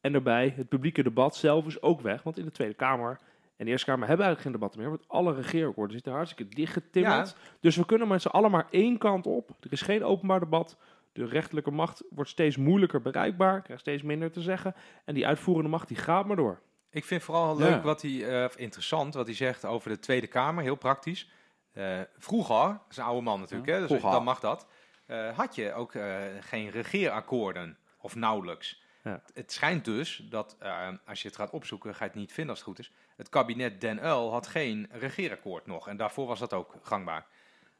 En 0.00 0.12
daarbij, 0.12 0.52
het 0.56 0.68
publieke 0.68 1.02
debat 1.02 1.36
zelf 1.36 1.66
is 1.66 1.82
ook 1.82 2.00
weg. 2.00 2.22
Want 2.22 2.38
in 2.38 2.44
de 2.44 2.50
Tweede 2.50 2.74
Kamer 2.74 3.18
en 3.56 3.64
de 3.64 3.70
Eerste 3.70 3.86
Kamer 3.86 4.08
hebben 4.08 4.26
eigenlijk 4.26 4.40
geen 4.42 4.52
debatten 4.52 4.80
meer. 4.80 4.88
Want 4.98 5.08
alle 5.08 5.34
regeerakkoorden 5.34 5.94
zitten 5.94 6.12
hartstikke 6.12 6.54
dichtgetimmerd. 6.54 7.36
Dus 7.60 7.76
we 7.76 7.86
kunnen 7.86 8.08
met 8.08 8.22
z'n 8.22 8.28
allen 8.28 8.50
maar 8.50 8.66
één 8.70 8.98
kant 8.98 9.26
op. 9.26 9.50
Er 9.60 9.72
is 9.72 9.82
geen 9.82 10.04
openbaar 10.04 10.40
debat. 10.40 10.76
De 11.12 11.24
rechterlijke 11.26 11.70
macht 11.70 12.04
wordt 12.10 12.30
steeds 12.30 12.56
moeilijker 12.56 13.02
bereikbaar. 13.02 13.62
Krijgt 13.62 13.82
steeds 13.82 14.02
minder 14.02 14.30
te 14.30 14.40
zeggen. 14.40 14.74
En 15.04 15.14
die 15.14 15.26
uitvoerende 15.26 15.68
macht 15.70 15.88
die 15.88 15.96
gaat 15.96 16.26
maar 16.26 16.36
door. 16.36 16.60
Ik 16.90 17.04
vind 17.04 17.22
vooral 17.22 17.58
Ja. 17.58 17.68
leuk 17.68 17.82
wat 17.82 18.02
hij, 18.02 18.44
of 18.44 18.56
interessant 18.56 19.14
wat 19.14 19.26
hij 19.26 19.34
zegt 19.34 19.64
over 19.64 19.90
de 19.90 19.98
Tweede 19.98 20.26
Kamer, 20.26 20.62
heel 20.62 20.76
praktisch. 20.76 21.30
Eh, 21.72 22.00
vroeger, 22.18 22.66
dat 22.66 22.80
is 22.90 22.96
een 22.96 23.04
oude 23.04 23.22
man 23.22 23.40
natuurlijk, 23.40 23.68
Ja, 23.68 23.74
hè, 23.74 23.86
dus 23.86 24.00
dan 24.02 24.24
mag 24.24 24.40
dat. 24.40 24.66
eh, 25.06 25.36
had 25.36 25.54
je 25.54 25.72
ook 25.72 25.92
geen 26.40 26.70
regeerakkoorden, 26.70 27.76
of 27.98 28.14
nauwelijks. 28.14 28.82
Ja. 29.02 29.22
Het 29.34 29.52
schijnt 29.52 29.84
dus 29.84 30.26
dat, 30.30 30.56
eh, 30.58 30.88
als 31.04 31.22
je 31.22 31.28
het 31.28 31.36
gaat 31.36 31.50
opzoeken, 31.50 31.94
ga 31.94 32.04
je 32.04 32.10
het 32.10 32.18
niet 32.18 32.32
vinden 32.32 32.50
als 32.54 32.64
het 32.64 32.68
goed 32.68 32.78
is. 32.78 32.92
Het 33.16 33.28
kabinet 33.28 33.80
Den 33.80 34.04
Uyl 34.04 34.30
had 34.30 34.46
geen 34.46 34.88
regeerakkoord 34.90 35.66
nog. 35.66 35.88
En 35.88 35.96
daarvoor 35.96 36.26
was 36.26 36.38
dat 36.38 36.52
ook 36.52 36.74
gangbaar. 36.82 37.26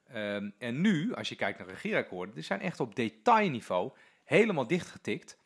Ehm, 0.08 0.50
en 0.58 0.80
nu, 0.80 1.14
als 1.14 1.28
je 1.28 1.34
kijkt 1.34 1.58
naar 1.58 1.68
regeerakkoorden, 1.68 2.34
die 2.34 2.44
zijn 2.44 2.60
echt 2.60 2.80
op 2.80 2.94
detailniveau 2.94 3.92
helemaal 4.24 4.66
dichtgetikt. 4.66 5.38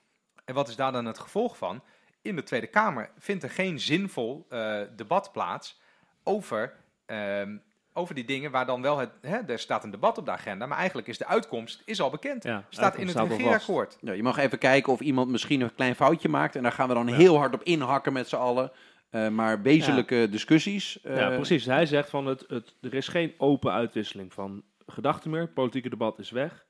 En 0.45 0.55
wat 0.55 0.69
is 0.69 0.77
daar 0.77 0.93
dan 0.93 1.05
het 1.05 1.19
gevolg 1.19 1.57
van? 1.57 1.83
In 2.23 2.37
de 2.37 2.43
Tweede 2.43 2.67
Kamer 2.67 3.11
vindt 3.19 3.43
er 3.43 3.51
geen 3.51 3.81
zinvol 3.81 4.47
eh, 4.49 4.81
debat 4.97 5.33
plaats 5.33 5.81
over, 6.23 6.77
ehm, 7.07 7.57
over 7.93 8.15
die 8.15 8.25
dingen 8.25 8.51
waar 8.51 8.67
dan 8.67 8.83
wel 8.83 8.99
het, 8.99 9.11
hè, 9.21 9.37
er 9.39 9.59
staat 9.59 9.85
een 9.85 9.91
debat 9.91 10.19
op 10.19 10.25
de 10.25 10.31
agenda, 10.31 10.67
maar 10.67 10.79
eigenlijk 10.79 11.09
is 11.09 11.19
de 11.19 11.27
uitkomst 11.27 11.83
is 11.85 12.01
al 12.01 12.11
bekend. 12.11 12.43
Ja, 12.45 12.65
staat 12.69 12.97
in 12.97 13.07
het 13.09 13.17
regeerakkoord. 13.19 13.99
Ja, 14.01 14.13
je 14.13 14.23
mag 14.23 14.37
even 14.39 14.59
kijken 14.59 14.93
of 14.93 15.01
iemand 15.01 15.31
misschien 15.31 15.61
een 15.61 15.75
klein 15.75 15.95
foutje 15.95 16.29
maakt. 16.29 16.57
En 16.57 16.63
daar 16.63 16.73
gaan 16.73 16.89
we 16.89 16.95
dan 16.95 17.07
Ja. 17.07 17.15
heel 17.15 17.37
hard 17.37 17.55
op 17.55 17.63
inhakken 17.63 18.13
met 18.13 18.29
z'n 18.29 18.37
allen. 18.37 18.73
Eh, 19.11 19.29
maar 19.29 19.63
wezenlijke 19.63 20.29
discussies. 20.31 21.01
eh, 21.03 21.17
Ja, 21.17 21.29
precies. 21.31 21.65
Hij 21.67 21.87
zegt 21.87 22.11
van 22.11 22.27
het, 22.27 22.45
het, 22.49 22.75
er 22.81 22.95
is 22.95 23.09
geen 23.09 23.35
open 23.39 23.73
uitwisseling 23.73 24.33
van 24.33 24.63
gedachten 24.87 25.31
meer. 25.31 25.41
Het 25.41 25.55
politieke 25.55 25.89
debat 25.89 26.19
is 26.19 26.31
weg. 26.31 26.65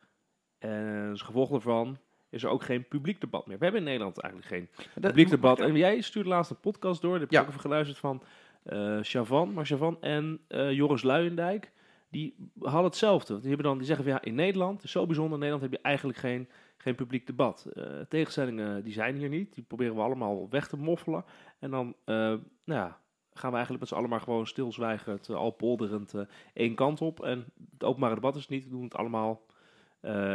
En 0.58 1.08
als 1.10 1.22
gevolg 1.22 1.50
daarvan 1.50 1.98
is 2.30 2.42
er 2.42 2.48
ook 2.48 2.62
geen 2.62 2.88
publiek 2.88 3.20
debat 3.20 3.46
meer. 3.46 3.58
We 3.58 3.64
hebben 3.64 3.80
in 3.82 3.86
Nederland 3.88 4.18
eigenlijk 4.20 4.54
geen 4.54 4.68
dat- 4.94 5.02
publiek 5.10 5.30
debat. 5.30 5.60
En 5.60 5.76
jij 5.76 6.00
stuurde 6.00 6.28
laatst 6.28 6.50
een 6.50 6.60
podcast 6.60 7.00
door. 7.00 7.10
Daar 7.10 7.20
heb 7.20 7.28
ik 7.30 7.34
Ja. 7.34 7.42
ook 7.42 7.48
even 7.48 7.60
geluisterd 7.60 7.98
van 7.98 8.22
Chavan. 9.02 9.52
Maar 9.52 9.66
Chavan 9.66 9.96
en 10.00 10.40
eh, 10.48 10.72
Joris 10.72 11.02
Luijendijk, 11.02 11.72
die 12.10 12.34
hadden 12.60 12.84
hetzelfde. 12.84 13.38
Die, 13.38 13.48
hebben 13.48 13.66
dan, 13.66 13.76
die 13.76 13.86
zeggen 13.86 14.04
van 14.04 14.14
ja, 14.14 14.22
in 14.22 14.34
Nederland, 14.34 14.82
zo 14.82 15.06
bijzonder, 15.06 15.32
in 15.34 15.38
Nederland 15.38 15.62
heb 15.62 15.72
je 15.72 15.86
eigenlijk 15.88 16.18
geen, 16.18 16.48
geen 16.76 16.94
publiek 16.94 17.26
debat. 17.26 17.64
Eh, 17.74 17.84
tegenstellingen 18.08 18.84
die 18.84 18.92
zijn 18.92 19.16
hier 19.16 19.28
niet. 19.28 19.54
Die 19.54 19.64
proberen 19.64 19.94
we 19.94 20.00
allemaal 20.00 20.48
weg 20.50 20.68
te 20.68 20.76
moffelen. 20.76 21.24
En 21.58 21.70
dan 21.70 21.94
nou 22.04 22.40
ja, 22.64 22.98
gaan 23.32 23.50
we 23.50 23.56
eigenlijk 23.56 23.80
met 23.80 23.88
z'n 23.88 23.94
allen 23.94 24.10
maar 24.10 24.20
gewoon 24.20 24.46
stilzwijgend, 24.46 25.28
uh, 25.28 25.36
al 25.36 25.50
polderend, 25.50 26.14
één 26.52 26.74
kant 26.74 27.00
op. 27.00 27.22
En 27.22 27.44
het 27.72 27.84
openbare 27.84 28.14
debat 28.14 28.36
is 28.36 28.48
niet. 28.48 28.64
We 28.64 28.70
doen 28.70 28.84
het 28.84 28.96
allemaal 28.96 29.46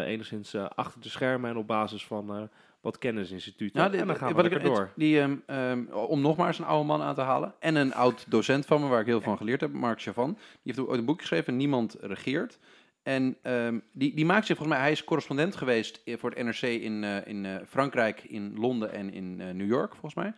enigszins 0.06 0.56
achter 0.56 1.02
de 1.02 1.10
schermen 1.10 1.50
en 1.50 1.58
op 1.58 1.68
basis 1.68 2.06
van 2.06 2.50
wat 2.88 2.98
kennisinstituten. 2.98 3.80
Nou, 3.82 3.98
en 3.98 4.08
dan 4.08 4.16
gaan 4.16 4.34
we 4.36 4.42
lekker 4.42 4.62
het- 4.62 4.76
door. 4.76 4.92
Die, 4.96 5.20
ehm, 5.20 5.36
ehm, 5.46 5.86
om 5.92 6.22
nog 6.22 6.38
maar 6.38 6.48
eens 6.48 6.60
een 6.60 6.66
oude 6.66 6.86
man 6.88 7.02
aan 7.02 7.16
te 7.16 7.22
halen. 7.22 7.54
En 7.60 7.76
een 7.76 7.94
oud 7.94 8.26
docent 8.28 8.66
van 8.66 8.82
me, 8.82 8.88
waar 8.88 9.00
ik 9.00 9.06
heel 9.06 9.16
veel 9.22 9.30
van 9.30 9.38
geleerd 9.38 9.62
heb, 9.62 9.74
Mark 9.74 10.02
Chavan. 10.02 10.34
Die 10.34 10.40
heeft 10.64 10.80
ook 10.80 10.90
ooit 10.90 11.00
een 11.00 11.06
boek 11.06 11.20
geschreven, 11.20 11.58
Niemand 11.58 11.98
regeert. 12.02 12.60
En 13.04 13.38
ehm, 13.42 13.80
die, 13.92 14.16
die 14.16 14.26
maakt 14.26 14.46
zich 14.46 14.58
volgens 14.58 14.78
mij, 14.78 14.86
hij 14.86 14.96
is 14.96 15.04
correspondent 15.04 15.56
geweest 15.56 16.02
eh, 16.06 16.18
voor 16.18 16.30
het 16.30 16.44
NRC 16.44 16.62
in, 16.62 17.04
eh, 17.04 17.28
in 17.28 17.46
eh, 17.46 17.56
Frankrijk, 17.68 18.24
in 18.24 18.54
Londen 18.60 18.92
en 18.92 19.14
in 19.14 19.36
New 19.36 19.68
York, 19.68 19.92
volgens 19.92 20.16
mij. 20.16 20.34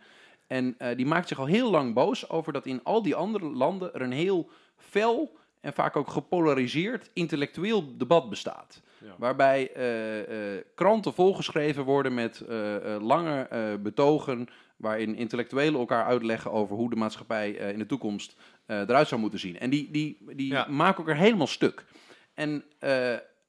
En 0.46 0.76
die 0.96 1.06
maakt 1.06 1.28
zich 1.28 1.38
al 1.38 1.46
heel 1.46 1.70
lang 1.70 1.94
boos 1.94 2.28
over 2.28 2.52
dat 2.52 2.66
in 2.66 2.80
al 2.82 3.02
die 3.02 3.14
andere 3.14 3.50
landen 3.50 3.94
er 3.94 4.02
een 4.02 4.12
heel 4.12 4.48
fel 4.76 5.36
en 5.60 5.72
vaak 5.72 5.96
ook 5.96 6.10
gepolariseerd 6.10 7.10
intellectueel 7.12 7.96
debat 7.96 8.30
bestaat. 8.30 8.82
Ja. 9.04 9.14
Waarbij 9.18 9.72
eh, 9.72 10.56
eh, 10.56 10.64
kranten 10.74 11.12
volgeschreven 11.14 11.84
worden 11.84 12.14
met 12.14 12.40
eh, 12.40 12.96
lange 13.00 13.48
betogen. 13.82 14.48
waarin 14.76 15.14
intellectuelen 15.16 15.80
elkaar 15.80 16.04
uitleggen 16.04 16.50
over 16.52 16.76
hoe 16.76 16.90
de 16.90 16.96
maatschappij 16.96 17.50
in 17.50 17.78
de 17.78 17.86
toekomst 17.86 18.36
eruit 18.66 19.08
zou 19.08 19.20
moeten 19.20 19.38
zien. 19.38 19.58
En 19.58 19.70
die, 19.70 19.90
die, 19.90 20.18
die 20.36 20.52
Ja. 20.52 20.66
maken 20.68 20.98
elkaar 20.98 21.16
helemaal 21.22 21.46
stuk. 21.46 21.84
En 22.34 22.64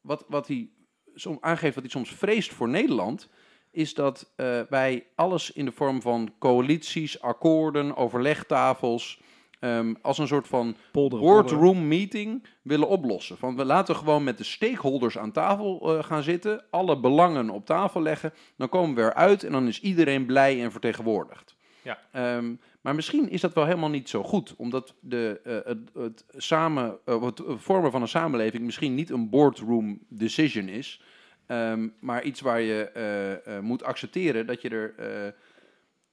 wat, 0.01 0.25
wat 0.27 0.47
hij 0.47 0.69
som, 1.15 1.37
aangeeft, 1.41 1.73
wat 1.75 1.83
hij 1.83 1.91
soms 1.91 2.11
vreest 2.11 2.53
voor 2.53 2.69
Nederland. 2.69 3.29
is 3.71 3.93
dat 3.93 4.33
eh, 4.35 4.61
wij 4.69 5.07
alles 5.15 5.51
in 5.51 5.65
de 5.65 5.71
vorm 5.71 6.01
van 6.01 6.33
coalities, 6.39 7.21
akkoorden, 7.21 7.95
overlegtafels. 7.95 9.21
Ehm, 9.61 9.93
als 10.01 10.17
een 10.17 10.27
soort 10.27 10.47
van 10.47 10.75
boardroom 10.91 11.87
meeting 11.87 12.45
willen 12.61 12.87
oplossen. 12.87 13.37
Van 13.37 13.55
we 13.55 13.65
laten 13.65 13.95
gewoon 13.95 14.23
met 14.23 14.37
de 14.37 14.43
stakeholders 14.43 15.17
aan 15.17 15.31
tafel 15.31 15.97
eh, 15.97 16.03
gaan 16.03 16.23
zitten, 16.23 16.63
alle 16.69 16.99
belangen 16.99 17.49
op 17.49 17.65
tafel 17.65 18.01
leggen, 18.01 18.33
dan 18.57 18.69
komen 18.69 18.95
we 18.95 19.01
eruit 19.01 19.43
en 19.43 19.51
dan 19.51 19.67
is 19.67 19.81
iedereen 19.81 20.25
blij 20.25 20.63
en 20.63 20.71
vertegenwoordigd. 20.71 21.55
Ja. 21.81 21.99
Ehm, 22.11 22.53
maar 22.81 22.95
misschien 22.95 23.29
is 23.29 23.41
dat 23.41 23.53
wel 23.53 23.65
helemaal 23.65 23.89
niet 23.89 24.09
zo 24.09 24.23
goed, 24.23 24.53
omdat 24.57 24.95
de, 24.99 25.41
eh, 25.43 25.55
het, 25.63 25.89
het, 25.93 26.25
samen, 26.37 26.97
het 27.05 27.41
vormen 27.45 27.91
van 27.91 28.01
een 28.01 28.07
samenleving 28.07 28.63
misschien 28.63 28.95
niet 28.95 29.09
een 29.09 29.29
boardroom 29.29 29.99
decision 30.07 30.67
is, 30.67 31.01
ehm, 31.45 31.87
maar 31.99 32.23
iets 32.23 32.41
waar 32.41 32.61
je 32.61 33.59
moet 33.61 33.83
accepteren 33.83 34.45
dat 34.47 34.61
je 34.61 34.69
er. 34.69 34.93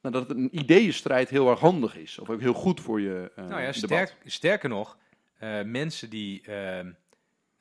Nou, 0.03 0.15
dat 0.15 0.31
een 0.31 0.59
ideeënstrijd 0.59 1.29
heel 1.29 1.51
erg 1.51 1.61
handig 1.61 1.97
is. 1.97 2.19
Of 2.19 2.31
ook 2.31 2.41
heel 2.41 2.53
goed 2.55 2.81
voor 2.81 3.01
je 3.01 3.33
eh 3.37 3.45
Nou 3.45 3.63
ja, 3.63 3.73
sterk, 3.73 4.17
sterker 4.25 4.69
nog, 4.69 4.97
eh, 5.39 5.63
mensen 5.63 6.11
die, 6.11 6.43
ehm, 6.43 6.93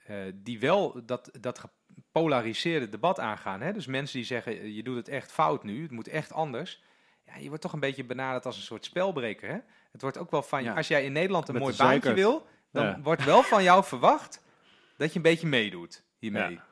eh, 0.05 0.15
die 0.33 0.59
wel 0.59 1.05
dat, 1.05 1.29
dat 1.39 1.59
gepolariseerde 1.59 2.89
debat 2.89 3.19
aangaan. 3.19 3.61
Hè? 3.61 3.73
Dus 3.73 3.85
mensen 3.85 4.17
die 4.17 4.25
zeggen, 4.27 4.73
je 4.73 4.83
doet 4.83 4.95
het 4.95 5.07
echt 5.07 5.31
fout 5.31 5.63
nu, 5.63 5.81
het 5.81 5.91
moet 5.91 6.07
echt 6.07 6.33
anders. 6.33 6.83
Ja, 7.25 7.35
je 7.37 7.47
wordt 7.47 7.61
toch 7.61 7.73
een 7.73 7.79
beetje 7.79 8.03
benaderd 8.03 8.45
als 8.45 8.55
een 8.57 8.61
soort 8.63 8.85
spelbreker. 8.85 9.49
Hè? 9.49 9.57
Het 9.91 10.01
wordt 10.01 10.17
ook 10.17 10.31
wel 10.31 10.43
van, 10.43 10.63
Ja. 10.63 10.73
als 10.73 10.87
jij 10.87 11.05
in 11.05 11.11
Nederland 11.11 11.47
een 11.47 11.53
Met 11.53 11.63
mooi 11.63 11.75
baantje 11.75 12.13
wil, 12.13 12.45
dan 12.71 12.85
Ja. 12.85 12.99
wordt 13.01 13.23
wel 13.23 13.43
van 13.43 13.63
jou 13.63 13.83
verwacht 13.83 14.43
dat 14.97 15.09
je 15.09 15.15
een 15.15 15.21
beetje 15.21 15.47
meedoet 15.47 16.03
hiermee. 16.17 16.51
Ja. 16.51 16.65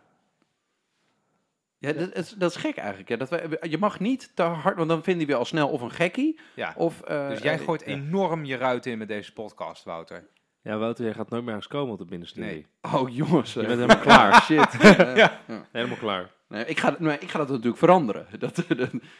Ja, 1.85 1.93
dat, 1.93 2.15
is, 2.15 2.29
dat 2.29 2.49
is 2.49 2.55
gek 2.57 2.77
eigenlijk. 2.77 3.09
Ja. 3.09 3.15
Dat 3.17 3.29
wij, 3.29 3.47
je 3.61 3.77
mag 3.77 3.99
niet 3.99 4.31
te 4.35 4.41
hard, 4.43 4.77
want 4.77 4.89
dan 4.89 5.03
vinden 5.03 5.27
we 5.27 5.35
al 5.35 5.45
snel 5.45 5.69
of 5.69 5.81
een 5.81 5.91
gekkie. 5.91 6.39
Ja. 6.55 6.73
Of, 6.77 7.01
eh, 7.01 7.29
dus 7.29 7.39
jij 7.39 7.53
eh, 7.59 7.65
gooit 7.65 7.81
enorm 7.81 8.45
je 8.45 8.55
ruit 8.57 8.85
in 8.85 8.97
met 8.97 9.07
deze 9.07 9.33
podcast, 9.33 9.83
Wouter. 9.83 10.27
Ja, 10.61 10.77
Wouter, 10.77 11.05
jij 11.05 11.13
gaat 11.13 11.29
nooit 11.29 11.43
meer 11.43 11.55
eens 11.55 11.67
komen 11.67 11.93
op 11.93 11.99
de 11.99 12.05
binnenstudie. 12.05 12.49
Nee. 12.49 12.93
Oh 12.93 13.09
jongens. 13.15 13.53
Je 13.53 13.59
bent 13.59 13.71
helemaal 13.73 13.97
klaar. 13.99 14.41
Shit. 14.51 14.71
Ja. 15.15 15.39
Helemaal 15.71 15.97
klaar. 15.97 16.29
Nee, 16.47 16.65
ik, 16.65 16.79
ga, 16.79 16.95
nee, 16.99 17.17
ik 17.19 17.29
ga 17.29 17.37
dat 17.37 17.49
natuurlijk 17.49 17.77
veranderen. 17.77 18.27
Dat, 18.39 18.63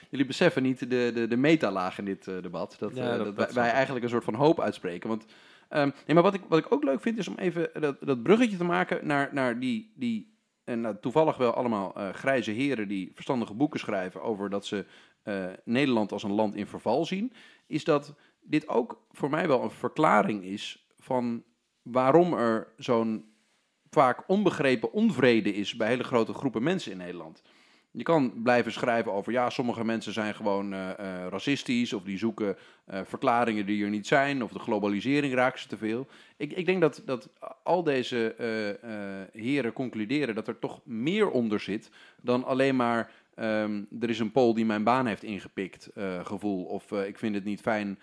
jullie 0.10 0.26
beseffen 0.26 0.64
niet 0.64 0.80
de, 0.80 1.12
de, 1.14 1.28
de 1.28 1.38
metalaag 1.38 1.98
in 1.98 2.06
dit 2.06 2.28
eh, 2.28 2.36
debat. 2.42 2.76
Dat, 2.80 2.96
Ja, 2.96 3.18
dat- 3.18 3.26
dat, 3.26 3.36
dat 3.36 3.54
wij, 3.54 3.70
eigenlijk 3.70 4.04
een 4.06 4.12
soort 4.12 4.24
van 4.24 4.34
hoop 4.34 4.62
uitspreken. 4.62 5.10
Want, 5.10 5.26
ehm, 5.70 5.90
nee, 6.06 6.14
maar 6.14 6.24
wat 6.24 6.34
ik, 6.34 6.42
wat 6.50 6.60
ik 6.60 6.72
ook 6.72 6.84
leuk 6.84 7.02
vind 7.02 7.18
is 7.18 7.28
om 7.28 7.36
even 7.38 7.70
dat, 7.80 7.98
dat 8.00 8.24
bruggetje 8.24 8.58
te 8.58 8.64
maken 8.64 9.08
naar, 9.08 9.30
naar 9.32 9.60
die, 9.60 9.94
die 9.96 10.35
en 10.66 10.82
nou, 10.82 10.96
toevallig 11.02 11.38
wel 11.38 11.54
allemaal 11.54 11.96
eh, 11.96 12.10
grijze 12.10 12.52
heren 12.52 12.88
die 12.88 13.12
verstandige 13.14 13.54
boeken 13.54 13.80
schrijven 13.80 14.22
over 14.22 14.50
dat 14.50 14.66
ze 14.66 14.86
eh, 15.24 15.46
Nederland 15.64 16.12
als 16.12 16.24
een 16.24 16.34
land 16.34 16.56
in 16.56 16.68
verval 16.68 17.06
zien. 17.06 17.34
Is 17.68 17.84
dat 17.84 18.16
dit 18.42 18.68
ook 18.68 19.06
voor 19.12 19.30
mij 19.30 19.48
wel 19.48 19.64
een 19.64 19.72
verklaring 19.72 20.44
is 20.44 20.88
van 21.00 21.44
waarom 21.82 22.34
er 22.34 22.68
zo'n 22.78 23.34
vaak 23.90 24.24
onbegrepen 24.28 24.92
onvrede 24.92 25.54
is 25.54 25.76
bij 25.76 25.88
hele 25.88 26.04
grote 26.04 26.34
groepen 26.34 26.64
mensen 26.64 26.92
in 26.92 26.98
Nederland. 26.98 27.42
Je 27.98 28.04
kan 28.04 28.34
blijven 28.44 28.72
schrijven 28.72 29.12
over, 29.12 29.32
ja, 29.32 29.50
sommige 29.50 29.86
mensen 29.86 30.14
zijn 30.14 30.36
gewoon 30.36 30.74
eh, 30.74 30.90
eh, 30.90 31.28
racistisch 31.30 31.94
of 31.94 32.04
die 32.04 32.18
zoeken 32.18 32.58
eh, 32.86 33.00
verklaringen 33.04 33.66
die 33.66 33.84
er 33.84 33.90
niet 33.90 34.08
zijn 34.08 34.44
of 34.44 34.52
de 34.52 34.60
globalisering 34.60 35.34
raakt 35.34 35.60
ze 35.60 35.68
te 35.68 35.78
veel. 35.78 36.08
Ik, 36.38 36.54
ik 36.54 36.66
denk 36.66 36.82
dat, 36.82 37.02
dat 37.06 37.30
al 37.64 37.84
deze 37.84 38.36
heren 39.32 39.74
concluderen 39.74 40.36
dat 40.36 40.48
er 40.48 40.60
toch 40.60 40.82
meer 40.84 41.30
onder 41.30 41.60
zit 41.60 41.90
dan 42.22 42.44
alleen 42.44 42.76
maar 42.76 43.12
ehm, 43.36 43.82
er 44.00 44.10
is 44.10 44.20
een 44.20 44.32
Pool 44.32 44.54
die 44.54 44.66
mijn 44.66 44.84
baan 44.84 45.06
heeft 45.06 45.24
ingepikt 45.24 45.90
gevoel 46.24 46.64
of 46.64 46.92
ik 46.92 47.18
vind 47.18 47.36
het 47.36 47.44
niet 47.44 47.62
fijn 47.62 48.00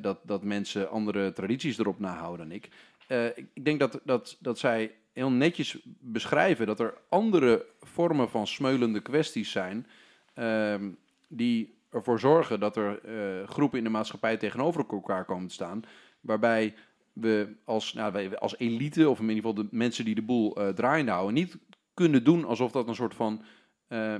dat, 0.00 0.20
dat 0.22 0.42
mensen 0.44 0.90
andere 0.90 1.32
tradities 1.32 1.78
erop 1.78 1.98
nahouden 1.98 2.48
dan 2.48 2.56
ik. 2.56 2.68
Eh, 3.08 3.26
ik, 3.36 3.64
denk 3.64 3.78
dat, 3.78 4.00
dat, 4.04 4.36
dat 4.40 4.58
zij 4.58 4.94
heel 5.12 5.30
netjes 5.30 5.78
beschrijven 6.00 6.66
dat 6.66 6.80
er 6.80 6.94
andere 7.08 7.66
vormen 7.80 8.30
van 8.30 8.46
smeulende 8.46 9.00
kwesties 9.00 9.50
zijn. 9.50 9.86
ehm, 10.34 10.90
die 11.28 11.76
ervoor 11.90 12.20
zorgen 12.20 12.60
dat 12.60 12.76
er 12.76 13.00
eh, 13.04 13.48
groepen 13.48 13.78
in 13.78 13.84
de 13.84 13.90
maatschappij 13.90 14.36
tegenover 14.36 14.84
elkaar 14.90 15.24
komen 15.24 15.46
te 15.46 15.54
staan. 15.54 15.82
Waarbij 16.20 16.74
we 17.12 17.54
als, 17.64 17.92
nou, 17.92 18.12
wij 18.12 18.38
als 18.38 18.58
elite, 18.58 19.08
of 19.08 19.18
in 19.20 19.28
ieder 19.28 19.36
geval 19.36 19.54
de 19.54 19.68
mensen 19.70 20.04
die 20.04 20.14
de 20.14 20.22
boel 20.22 20.56
eh, 20.56 20.68
draaiende 20.68 21.12
houden, 21.12 21.34
niet 21.34 21.58
kunnen 21.94 22.24
doen 22.24 22.44
alsof 22.44 22.72
dat 22.72 22.88
een 22.88 22.94
soort 22.94 23.14
van 23.14 23.42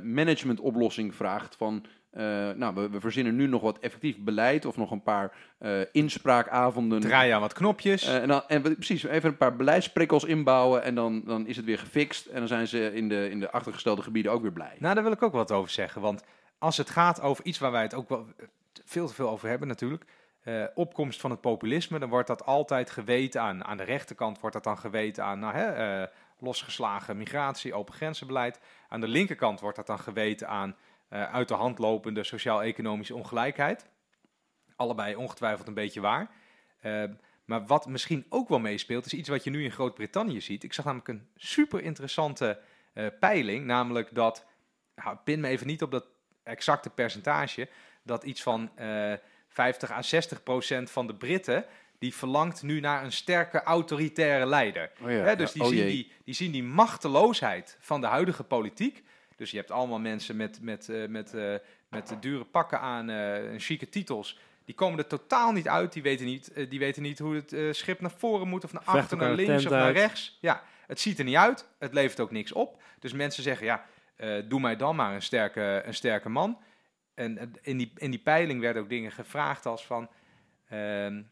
managementoplossing 0.02 1.14
vraagt. 1.14 1.56
Van, 1.56 1.84
eh, 2.10 2.50
nou, 2.50 2.74
we, 2.74 2.90
we 2.90 3.00
verzinnen 3.00 3.36
nu 3.36 3.46
nog 3.46 3.62
wat 3.62 3.78
effectief 3.78 4.18
beleid 4.18 4.64
of 4.64 4.76
nog 4.76 4.90
een 4.90 5.02
paar 5.02 5.32
eh, 5.58 5.80
inspraakavonden. 5.92 7.00
Draai 7.00 7.30
aan 7.30 7.40
wat 7.40 7.52
knopjes. 7.52 8.06
Eh, 8.06 8.22
en 8.22 8.28
dan, 8.28 8.42
en 8.48 8.62
precies, 8.62 9.04
even 9.04 9.28
een 9.28 9.36
paar 9.36 9.56
beleidsprikkels 9.56 10.24
inbouwen 10.24 10.82
en 10.82 10.94
dan, 10.94 11.22
dan 11.24 11.46
is 11.46 11.56
het 11.56 11.64
weer 11.64 11.78
gefixt. 11.78 12.26
En 12.26 12.38
dan 12.38 12.48
zijn 12.48 12.68
ze 12.68 12.94
in 12.94 13.08
de, 13.08 13.30
in 13.30 13.40
de 13.40 13.50
achtergestelde 13.50 14.02
gebieden 14.02 14.32
ook 14.32 14.42
weer 14.42 14.52
blij. 14.52 14.76
Nou, 14.78 14.94
daar 14.94 15.02
wil 15.02 15.12
ik 15.12 15.22
ook 15.22 15.32
wat 15.32 15.52
over 15.52 15.70
zeggen. 15.70 16.00
Want 16.00 16.24
als 16.58 16.76
het 16.76 16.90
gaat 16.90 17.20
over 17.20 17.44
iets 17.44 17.58
waar 17.58 17.72
wij 17.72 17.82
het 17.82 17.94
ook 17.94 18.08
wel 18.08 18.26
veel 18.84 19.06
te 19.06 19.14
veel 19.14 19.28
over 19.28 19.48
hebben 19.48 19.68
natuurlijk. 19.68 20.04
opkomst 20.74 21.20
van 21.20 21.30
het 21.30 21.40
populisme, 21.40 21.98
dan 21.98 22.08
wordt 22.08 22.28
dat 22.28 22.46
altijd 22.46 22.90
geweten 22.90 23.40
aan. 23.40 23.64
Aan 23.64 23.76
de 23.76 23.82
rechterkant 23.82 24.40
wordt 24.40 24.54
dat 24.54 24.64
dan 24.64 24.78
geweten 24.78 25.24
aan 25.24 25.38
nou, 25.38 25.54
hè, 25.54 26.06
losgeslagen 26.38 27.16
migratie, 27.16 27.74
open 27.74 27.94
grenzenbeleid. 27.94 28.60
Aan 28.88 29.00
de 29.00 29.08
linkerkant 29.08 29.60
wordt 29.60 29.76
dat 29.76 29.86
dan 29.86 29.98
geweten 29.98 30.48
aan 30.48 30.76
uit 31.08 31.48
de 31.48 31.54
hand 31.54 31.78
lopende 31.78 32.24
sociaal-economische 32.24 33.14
ongelijkheid. 33.14 33.86
Allebei 34.76 35.16
ongetwijfeld 35.16 35.68
een 35.68 35.74
beetje 35.74 36.00
waar. 36.00 36.30
Eh, 36.80 37.04
maar 37.44 37.66
wat 37.66 37.86
misschien 37.86 38.26
ook 38.28 38.48
wel 38.48 38.58
meespeelt, 38.58 39.06
is 39.06 39.12
iets 39.12 39.28
wat 39.28 39.44
je 39.44 39.50
nu 39.50 39.64
in 39.64 39.72
Groot-Brittannië 39.72 40.40
ziet. 40.40 40.64
Ik 40.64 40.72
zag 40.72 40.84
namelijk 40.84 41.08
een 41.08 41.28
super 41.36 41.82
interessante 41.82 42.60
eh, 42.92 43.06
peiling, 43.20 43.64
namelijk 43.64 44.14
dat, 44.14 44.46
nou, 44.94 45.16
pin 45.24 45.40
me 45.40 45.48
even 45.48 45.66
niet 45.66 45.82
op 45.82 45.90
dat 45.90 46.06
exacte 46.42 46.90
percentage, 46.90 47.68
dat 48.02 48.24
iets 48.24 48.42
van 48.42 48.70
eh 48.76 49.12
50 49.48 49.90
à 49.90 50.02
60 50.02 50.42
procent 50.42 50.90
van 50.90 51.06
de 51.06 51.14
Britten, 51.14 51.64
die 51.98 52.14
verlangt 52.14 52.62
nu 52.62 52.80
naar 52.80 53.04
een 53.04 53.12
sterke 53.12 53.62
autoritaire 53.62 54.46
leider. 54.46 54.90
Oh 55.02 55.10
ja, 55.10 55.34
dus 55.34 55.52
ja. 55.52 55.54
die, 55.54 55.62
Oh 55.62 55.68
zien 55.68 56.12
die 56.24 56.34
zien 56.34 56.52
die 56.52 56.62
machteloosheid 56.62 57.76
van 57.80 58.00
de 58.00 58.06
huidige 58.06 58.44
politiek. 58.44 59.04
Dus 59.38 59.50
je 59.50 59.56
hebt 59.56 59.70
allemaal 59.70 59.98
mensen 59.98 60.36
met, 60.36 60.62
met, 60.62 60.88
eh, 60.88 61.06
met, 61.06 61.34
eh, 61.34 61.54
met 61.88 62.16
dure 62.20 62.44
pakken 62.44 62.80
aan 62.80 63.10
eh, 63.10 63.52
en 63.52 63.60
chique 63.60 63.88
titels. 63.88 64.38
Die 64.64 64.74
komen 64.74 64.98
er 64.98 65.06
totaal 65.06 65.52
niet 65.52 65.68
uit. 65.68 65.92
Die 65.92 66.02
weten 66.02 66.26
niet, 66.26 66.52
die 66.68 66.78
weten 66.78 67.02
niet 67.02 67.18
hoe 67.18 67.34
het 67.34 67.76
schip 67.76 68.00
naar 68.00 68.10
voren 68.10 68.48
moet 68.48 68.64
of 68.64 68.72
naar 68.72 68.82
achter, 68.84 69.16
naar 69.16 69.32
links 69.32 69.64
of 69.64 69.70
naar 69.70 69.82
uit. 69.82 69.96
rechts. 69.96 70.38
Ja, 70.40 70.62
het 70.86 71.00
ziet 71.00 71.18
er 71.18 71.24
niet 71.24 71.36
uit. 71.36 71.68
Het 71.78 71.94
levert 71.94 72.20
ook 72.20 72.30
niks 72.30 72.52
op. 72.52 72.82
Dus 72.98 73.12
mensen 73.12 73.42
zeggen, 73.42 73.66
ja, 73.66 73.84
doe 74.42 74.60
mij 74.60 74.76
dan 74.76 74.96
maar 74.96 75.14
een 75.14 75.22
sterke, 75.22 75.82
een 75.84 75.94
sterke 75.94 76.28
man. 76.28 76.58
En 77.14 77.52
in 77.62 77.76
die, 77.76 77.92
in 77.96 78.10
die 78.10 78.20
peiling 78.20 78.60
werden 78.60 78.82
ook 78.82 78.88
dingen 78.88 79.12
gevraagd 79.12 79.66
als 79.66 79.86
van... 79.86 80.08
ehm, 80.68 81.22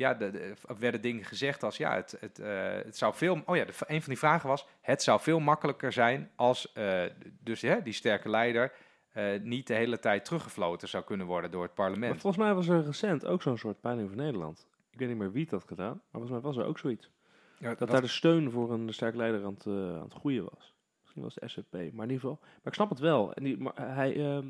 ja, 0.00 0.14
de, 0.14 0.30
de- 0.30 0.54
of 0.68 0.78
werden 0.78 1.00
dingen 1.02 1.24
gezegd 1.24 1.62
als 1.62 1.76
ja, 1.76 1.94
het, 1.94 2.16
het, 2.20 2.38
eh, 2.38 2.72
het 2.72 2.96
zou 2.96 3.14
veel. 3.14 3.42
Oh 3.46 3.56
ja, 3.56 3.64
de, 3.64 3.72
een 3.86 4.00
van 4.02 4.08
die 4.08 4.18
vragen 4.18 4.48
was: 4.48 4.66
het 4.80 5.02
zou 5.02 5.20
veel 5.20 5.40
makkelijker 5.40 5.92
zijn 5.92 6.30
als 6.36 6.72
eh, 6.72 7.02
dus 7.40 7.60
hè, 7.60 7.82
die 7.82 7.92
sterke 7.92 8.28
leider 8.28 8.72
eh, 9.12 9.40
niet 9.42 9.66
de 9.66 9.74
hele 9.74 9.98
tijd 9.98 10.24
teruggefloten 10.24 10.88
zou 10.88 11.04
kunnen 11.04 11.26
worden 11.26 11.50
door 11.50 11.62
het 11.62 11.76
Maar 11.76 11.86
parlement. 11.86 12.20
volgens 12.20 12.42
mij 12.42 12.54
was 12.54 12.68
er 12.68 12.84
recent 12.84 13.26
ook 13.26 13.42
zo'n 13.42 13.58
soort 13.58 13.80
peiling 13.80 14.08
voor 14.08 14.16
Nederland. 14.16 14.66
Ik 14.90 14.98
weet 14.98 15.08
niet 15.08 15.16
meer 15.18 15.32
wie 15.32 15.42
het 15.42 15.50
had 15.50 15.64
gedaan, 15.64 15.92
maar 16.10 16.20
volgens 16.20 16.30
mij 16.32 16.40
was 16.40 16.56
er 16.56 16.64
ook 16.64 16.78
zoiets. 16.78 17.10
Ja, 17.58 17.74
Dat 17.74 17.90
daar 17.90 18.00
de 18.00 18.06
steun 18.06 18.50
voor 18.50 18.72
een 18.72 18.92
sterk 18.94 19.14
leider 19.14 19.44
aan 19.44 19.54
het, 19.54 19.66
aan 19.66 20.02
het 20.02 20.14
groeien 20.14 20.44
was. 20.54 20.74
Misschien 21.02 21.22
was 21.22 21.34
het 21.34 21.50
SVP, 21.50 21.72
maar 21.72 21.82
in 22.06 22.12
ieder 22.12 22.20
geval. 22.20 22.38
Maar 22.40 22.60
ik 22.64 22.74
snap 22.74 22.88
het 22.90 22.98
wel. 22.98 23.32
En 23.32 23.44
die, 23.44 23.58
maar 23.58 23.72
hij, 23.94 24.16
ehm 24.16 24.46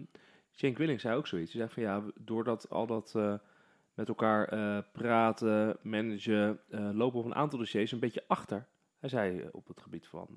Cenk 0.51 0.79
Willink 0.79 1.01
zei 1.01 1.17
ook 1.17 1.27
zoiets. 1.27 1.53
Hij 1.53 1.61
zei 1.69 1.73
van 1.75 1.83
ja, 1.83 2.13
doordat 2.21 2.71
al 2.71 2.87
dat 2.87 3.15
met 4.01 4.09
elkaar 4.09 4.49
eh, 4.49 4.79
praten, 4.93 5.77
managen, 5.83 6.61
eh, 6.69 6.91
lopen 6.93 7.19
op 7.19 7.25
een 7.25 7.35
aantal 7.35 7.59
dossiers 7.59 7.93
een 7.93 7.99
beetje 7.99 8.25
achter. 8.27 8.67
Hij 8.99 9.09
zei 9.09 9.41
eh, 9.41 9.49
op 9.53 9.69
het 9.69 9.81
gebied 9.81 10.07
van 10.07 10.29